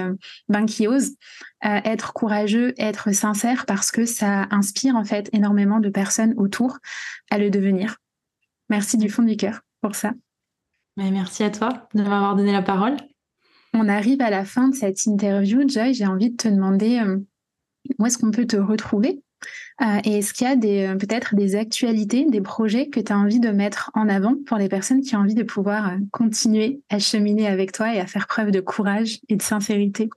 ben, 0.49 0.67
qui 0.67 0.87
osent 0.87 1.15
être 1.63 2.13
courageux, 2.13 2.75
être 2.77 3.13
sincère, 3.13 3.67
parce 3.67 3.91
que 3.91 4.05
ça 4.05 4.47
inspire 4.51 4.95
en 4.95 5.05
fait 5.05 5.29
énormément 5.33 5.81
de 5.81 5.89
personnes 5.89 6.35
autour 6.37 6.79
à 7.31 7.39
le 7.39 7.51
devenir. 7.51 7.97
Merci 8.69 8.99
du 8.99 9.09
fond 9.09 9.23
du 9.23 9.37
cœur 9.37 9.63
pour 9.81 9.95
ça. 9.95 10.13
merci 10.97 11.43
à 11.43 11.51
toi 11.51 11.89
de 11.95 12.03
m'avoir 12.03 12.37
donné 12.37 12.53
la 12.53 12.63
parole. 12.63 12.97
On 13.73 13.89
arrive 13.89 14.21
à 14.21 14.31
la 14.31 14.45
fin 14.45 14.69
de 14.69 14.75
cette 14.75 15.07
interview. 15.07 15.67
Joy, 15.67 15.93
j'ai 15.95 16.07
envie 16.07 16.31
de 16.31 16.37
te 16.37 16.49
demander 16.49 17.03
où 17.99 18.07
est-ce 18.07 18.19
qu'on 18.19 18.31
peut 18.31 18.47
te 18.47 18.57
retrouver? 18.57 19.21
Euh, 19.83 20.01
Et 20.05 20.19
est-ce 20.19 20.33
qu'il 20.33 20.47
y 20.47 20.51
a 20.81 20.93
euh, 20.93 20.97
peut-être 20.97 21.35
des 21.35 21.55
actualités, 21.55 22.25
des 22.25 22.41
projets 22.41 22.89
que 22.89 23.01
tu 23.01 23.13
as 23.13 23.19
envie 23.19 23.41
de 23.41 23.51
mettre 23.51 23.91
en 23.95 24.09
avant 24.09 24.35
pour 24.47 24.57
les 24.57 24.69
personnes 24.69 25.03
qui 25.03 25.15
ont 25.15 25.21
envie 25.21 25.35
de 25.35 25.43
pouvoir 25.43 25.89
euh, 25.89 25.97
continuer 26.13 26.81
à 26.89 26.99
cheminer 26.99 27.47
avec 27.47 27.73
toi 27.73 27.95
et 27.95 28.01
à 28.01 28.07
faire 28.07 28.27
preuve 28.27 28.51
de 28.51 28.61
courage 28.61 29.19
et 29.29 29.37
de 29.37 29.43
sincérité? 29.43 30.09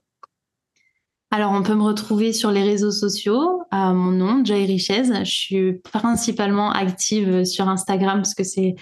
Alors, 1.30 1.52
on 1.52 1.62
peut 1.62 1.74
me 1.74 1.82
retrouver 1.82 2.32
sur 2.32 2.50
les 2.50 2.62
réseaux 2.62 2.90
sociaux 2.90 3.62
mon 3.72 4.10
nom, 4.10 4.44
Joy 4.44 4.66
Richez. 4.66 5.04
Je 5.04 5.30
suis 5.30 5.72
principalement 5.74 6.72
active 6.72 7.44
sur 7.44 7.68
Instagram 7.68 8.16
parce 8.16 8.34
que 8.34 8.42
c'est 8.42 8.74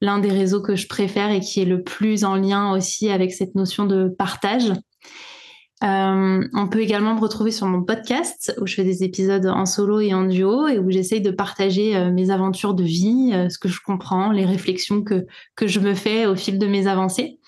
l'un 0.00 0.18
des 0.18 0.30
réseaux 0.30 0.62
que 0.62 0.76
je 0.76 0.86
préfère 0.86 1.30
et 1.30 1.40
qui 1.40 1.60
est 1.60 1.66
le 1.66 1.82
plus 1.82 2.24
en 2.24 2.36
lien 2.36 2.72
aussi 2.72 3.10
avec 3.10 3.32
cette 3.32 3.54
notion 3.54 3.84
de 3.84 4.08
partage. 4.08 4.72
Euh, 5.82 6.46
on 6.52 6.68
peut 6.68 6.80
également 6.80 7.14
me 7.14 7.20
retrouver 7.20 7.50
sur 7.50 7.66
mon 7.66 7.82
podcast 7.82 8.54
où 8.60 8.66
je 8.66 8.74
fais 8.74 8.84
des 8.84 9.02
épisodes 9.02 9.46
en 9.46 9.64
solo 9.64 10.00
et 10.00 10.12
en 10.12 10.24
duo 10.24 10.68
et 10.68 10.78
où 10.78 10.90
j'essaye 10.90 11.22
de 11.22 11.30
partager 11.30 11.96
euh, 11.96 12.10
mes 12.10 12.30
aventures 12.30 12.74
de 12.74 12.84
vie, 12.84 13.30
euh, 13.32 13.48
ce 13.48 13.58
que 13.58 13.68
je 13.68 13.80
comprends, 13.80 14.30
les 14.30 14.44
réflexions 14.44 15.02
que, 15.02 15.26
que 15.56 15.66
je 15.66 15.80
me 15.80 15.94
fais 15.94 16.26
au 16.26 16.36
fil 16.36 16.58
de 16.58 16.66
mes 16.66 16.86
avancées. 16.86 17.38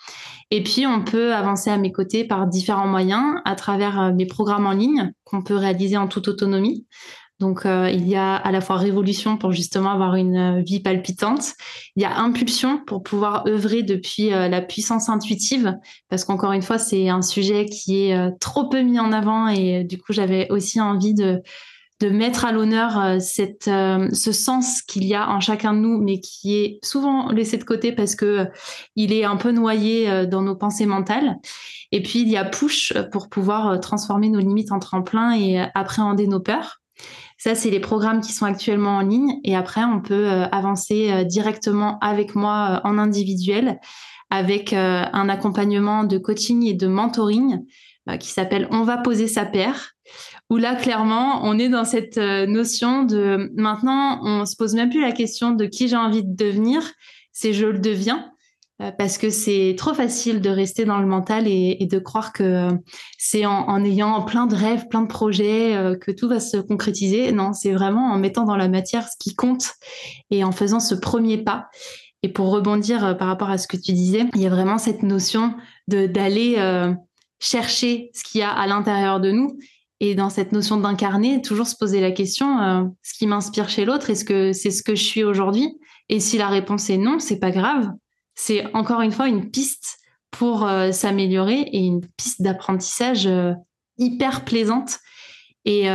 Et 0.51 0.63
puis, 0.63 0.87
on 0.87 1.03
peut 1.03 1.35
avancer 1.35 1.71
à 1.71 1.79
mes 1.79 1.93
côtés 1.93 2.25
par 2.25 2.47
différents 2.47 2.87
moyens, 2.87 3.41
à 3.45 3.55
travers 3.55 4.13
mes 4.15 4.27
programmes 4.27 4.67
en 4.67 4.73
ligne 4.73 5.13
qu'on 5.25 5.43
peut 5.43 5.57
réaliser 5.57 5.97
en 5.97 6.09
toute 6.09 6.29
autonomie. 6.29 6.87
Donc, 7.43 7.67
euh, 7.67 7.91
il 7.91 8.07
y 8.07 8.15
a 8.15 8.37
à 8.37 8.53
la 8.53 8.61
fois 8.61 8.77
révolution 8.77 9.37
pour 9.37 9.51
justement 9.51 9.91
avoir 9.91 10.15
une 10.15 10.37
euh, 10.37 10.63
vie 10.63 10.79
palpitante. 10.79 11.55
Il 11.97 12.03
y 12.03 12.05
a 12.05 12.17
impulsion 12.19 12.79
pour 12.79 13.03
pouvoir 13.03 13.49
œuvrer 13.49 13.83
depuis 13.83 14.33
euh, 14.33 14.49
la 14.49 14.61
puissance 14.61 15.09
intuitive, 15.09 15.77
parce 16.09 16.25
qu'encore 16.25 16.53
une 16.53 16.63
fois, 16.63 16.79
c'est 16.79 17.09
un 17.09 17.21
sujet 17.21 17.67
qui 17.67 18.05
est 18.05 18.39
trop 18.39 18.69
peu 18.69 18.83
mis 18.83 19.01
en 19.01 19.13
avant 19.13 19.49
et 19.49 19.83
du 19.83 19.99
coup, 19.99 20.13
j'avais 20.13 20.49
aussi 20.51 20.81
envie 20.81 21.15
de, 21.15 21.43
mettre 22.11 22.45
à 22.45 22.51
l'honneur 22.51 23.21
ce 23.21 24.33
sens 24.33 24.83
qu'il 24.83 25.05
y 25.05 25.15
a 25.15 25.31
en 25.31 25.39
chacun 25.39 25.73
de 25.73 25.79
nous, 25.79 26.01
mais 26.01 26.19
qui 26.19 26.57
est 26.57 26.79
souvent 26.83 27.31
laissé 27.31 27.59
de 27.59 27.63
côté 27.65 27.93
parce 27.93 28.17
que 28.17 28.27
euh, 28.27 28.45
il 28.97 29.13
est 29.13 29.23
un 29.23 29.37
peu 29.37 29.53
noyé 29.53 30.27
dans 30.27 30.43
nos 30.43 30.57
pensées 30.57 30.87
mentales. 30.87 31.37
Et 31.93 32.03
puis 32.03 32.23
il 32.23 32.29
y 32.29 32.37
a 32.37 32.45
push 32.45 32.93
pour 33.13 33.29
pouvoir 33.29 33.79
transformer 33.79 34.31
nos 34.31 34.41
limites 34.41 34.73
en 34.73 34.81
tremplin 34.81 35.33
et 35.33 35.61
appréhender 35.75 36.27
nos 36.27 36.41
peurs. 36.41 36.82
Ça, 37.43 37.57
c'est 37.57 37.71
les 37.71 37.81
programmes 37.81 38.21
qui 38.21 38.33
sont 38.33 38.45
actuellement 38.47 38.99
en 38.99 39.01
ligne. 39.01 39.41
Et 39.43 39.57
après, 39.57 39.83
on 39.83 40.01
peut 40.01 40.29
avancer 40.53 41.25
directement 41.25 41.99
avec 41.99 42.37
moi 42.37 42.81
en 42.85 42.99
individuel, 42.99 43.81
avec 44.31 44.73
un 44.73 45.29
accompagnement 45.29 46.05
de 46.05 46.19
coaching 46.19 46.65
et 46.65 46.75
de 46.75 46.87
mentoring 46.87 47.65
qui 48.21 48.29
s'appelle 48.29 48.69
On 48.71 48.85
va 48.85 48.97
poser 48.99 49.27
sa 49.27 49.45
paire 49.45 49.93
où 50.53 50.59
là, 50.59 50.75
clairement, 50.75 51.41
on 51.45 51.59
est 51.59 51.71
dans 51.71 51.87
cette 51.87 52.19
euh, 52.19 52.47
notion 52.47 53.05
de 53.05 53.51
maintenant, 53.57 54.21
on 54.23 54.45
se 54.45 54.55
pose 54.55 54.75
même 54.75 54.91
plus 54.91 55.01
la 55.01 55.13
question 55.13 55.53
de 55.53 55.65
qui 55.65 55.89
j'ai 55.89 55.97
envie 55.97 56.23
de 56.23 56.37
devenir, 56.37 56.83
c'est 57.33 57.55
je 57.55 57.67
le 57.67 57.79
deviens 57.79 58.19
euh, 58.19 58.42
parce 58.99 59.19
que 59.19 59.31
c'est 59.31 59.75
trop 59.77 59.95
facile 59.95 60.41
de 60.41 60.51
rester 60.51 60.85
dans 60.85 60.99
le 60.99 61.07
mental 61.07 61.47
et, 61.47 61.87
de 61.91 61.99
croire 61.99 62.33
que 62.33 62.69
c'est 63.19 63.47
en, 63.47 63.85
ayant 63.85 64.23
plein 64.23 64.47
de 64.47 64.55
rêves, 64.55 64.89
plein 64.89 65.03
de 65.03 65.09
projets 65.09 65.77
euh, 65.77 65.97
que 65.97 66.11
tout 66.11 66.29
va 66.29 66.41
se 66.41 66.57
concrétiser. 66.57 67.33
Non, 67.33 67.53
c'est 67.53 67.73
vraiment 67.73 68.13
en 68.13 68.19
mettant 68.19 68.45
dans 68.45 68.57
la 68.57 68.69
matière 68.69 69.09
ce 69.09 69.17
qui 69.19 69.35
compte 69.35 69.73
et 70.31 70.45
en 70.45 70.53
faisant 70.53 70.81
ce 70.81 70.95
premier 70.95 71.39
pas. 71.39 71.69
Et 72.23 72.29
pour 72.29 72.51
rebondir 72.51 73.17
par 73.19 73.29
rapport 73.29 73.51
à 73.51 73.59
ce 73.59 73.67
que 73.67 73.77
tu 73.77 73.93
disais, 73.93 74.27
il 74.35 74.41
y 74.41 74.47
a 74.47 74.51
vraiment 74.51 74.79
cette 74.79 75.03
notion 75.03 75.55
d'aller 75.89 76.57
chercher 77.41 78.11
ce 78.15 78.23
qu'il 78.23 78.41
y 78.41 78.45
a 78.45 78.51
à 78.51 78.69
l'intérieur 78.69 79.19
de 79.19 79.33
nous 79.33 79.59
et 80.03 80.17
dans 80.17 80.31
cette 80.31 80.51
notion 80.51 80.79
d'incarner, 80.79 81.41
toujours 81.43 81.69
se 81.69 81.77
poser 81.77 82.01
la 82.01 82.11
question 82.11 82.61
euh, 82.61 82.83
ce 83.05 83.15
qui 83.17 83.29
m'inspire 83.29 83.69
chez 83.69 83.85
l'autre, 83.85 84.11
est-ce 84.11 84.25
que 84.25 84.53
c'est 84.53 84.73
ce 84.73 84.83
que 84.83 84.97
je 84.97 85.03
suis 85.05 85.23
aujourd'hui? 85.23 85.79
Et 86.09 86.19
si 86.19 86.39
la 86.39 86.49
réponse 86.49 86.91
est 86.91 86.97
non, 86.97 87.21
c'est 87.21 87.39
pas 87.39 87.53
grave. 87.53 87.89
C'est 88.35 88.75
encore 88.75 89.01
une 89.01 89.13
fois 89.13 89.29
une 89.29 89.51
piste 89.51 89.99
pour 90.31 90.67
euh, 90.67 90.93
s'améliorer 90.93 91.61
et 91.61 91.79
une 91.79 92.07
piste 92.17 92.43
d'apprentissage 92.43 93.27
euh, 93.27 93.53
hyper 93.99 94.45
plaisante. 94.45 94.99
Et 95.65 95.87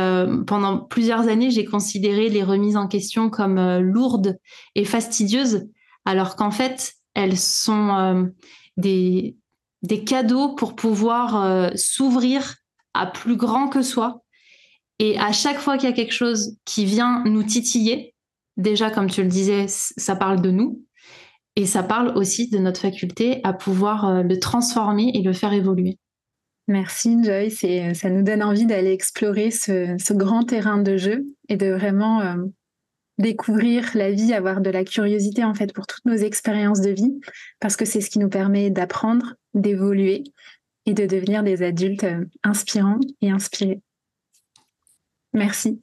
pendant 0.46 0.78
plusieurs 0.78 1.28
années, 1.28 1.50
j'ai 1.50 1.66
considéré 1.66 2.30
les 2.30 2.42
remises 2.42 2.78
en 2.78 2.88
question 2.88 3.28
comme 3.28 3.60
lourdes 3.80 4.38
et 4.74 4.86
fastidieuses, 4.86 5.68
alors 6.06 6.36
qu'en 6.36 6.50
fait, 6.50 6.94
elles 7.12 7.36
sont 7.36 8.30
des, 8.78 9.36
des 9.82 10.04
cadeaux 10.04 10.54
pour 10.54 10.74
pouvoir 10.74 11.70
s'ouvrir 11.76 12.54
à 12.94 13.04
plus 13.04 13.36
grand 13.36 13.68
que 13.68 13.82
soi. 13.82 14.22
Et 14.98 15.18
à 15.18 15.32
chaque 15.32 15.58
fois 15.58 15.78
qu'il 15.78 15.88
y 15.88 15.92
a 15.92 15.94
quelque 15.94 16.14
chose 16.14 16.56
qui 16.64 16.84
vient 16.84 17.22
nous 17.24 17.42
titiller, 17.42 18.14
déjà, 18.56 18.90
comme 18.90 19.08
tu 19.08 19.22
le 19.22 19.28
disais, 19.28 19.66
ça 19.68 20.16
parle 20.16 20.40
de 20.40 20.50
nous. 20.50 20.84
Et 21.58 21.66
ça 21.66 21.82
parle 21.82 22.16
aussi 22.16 22.48
de 22.48 22.58
notre 22.58 22.80
faculté 22.80 23.40
à 23.42 23.52
pouvoir 23.52 24.08
euh, 24.08 24.22
le 24.22 24.38
transformer 24.38 25.10
et 25.14 25.22
le 25.22 25.32
faire 25.32 25.52
évoluer. 25.52 25.98
Merci 26.68 27.16
Joyce, 27.24 27.64
et 27.64 27.94
ça 27.94 28.10
nous 28.10 28.22
donne 28.22 28.44
envie 28.44 28.64
d'aller 28.64 28.92
explorer 28.92 29.50
ce, 29.50 30.12
grand 30.12 30.44
terrain 30.44 30.78
de 30.78 30.96
jeu 30.96 31.26
et 31.48 31.56
de 31.56 31.66
vraiment 31.72 32.20
euh, 32.20 32.36
découvrir 33.18 33.90
la 33.94 34.12
vie, 34.12 34.32
avoir 34.34 34.60
de 34.60 34.70
la 34.70 34.84
curiosité 34.84 35.42
en 35.42 35.54
fait 35.54 35.72
pour 35.72 35.88
toutes 35.88 36.04
nos 36.04 36.14
expériences 36.14 36.80
de 36.80 36.90
vie, 36.90 37.18
parce 37.58 37.74
que 37.74 37.84
c'est 37.84 38.02
ce 38.02 38.10
qui 38.10 38.20
nous 38.20 38.28
permet 38.28 38.70
d'apprendre, 38.70 39.34
d'évoluer 39.54 40.22
et 40.86 40.94
de 40.94 41.06
devenir 41.06 41.42
des 41.42 41.64
adultes 41.64 42.04
euh, 42.04 42.24
inspirants 42.44 43.00
et 43.20 43.32
inspirés. 43.32 43.80
Merci. 45.32 45.82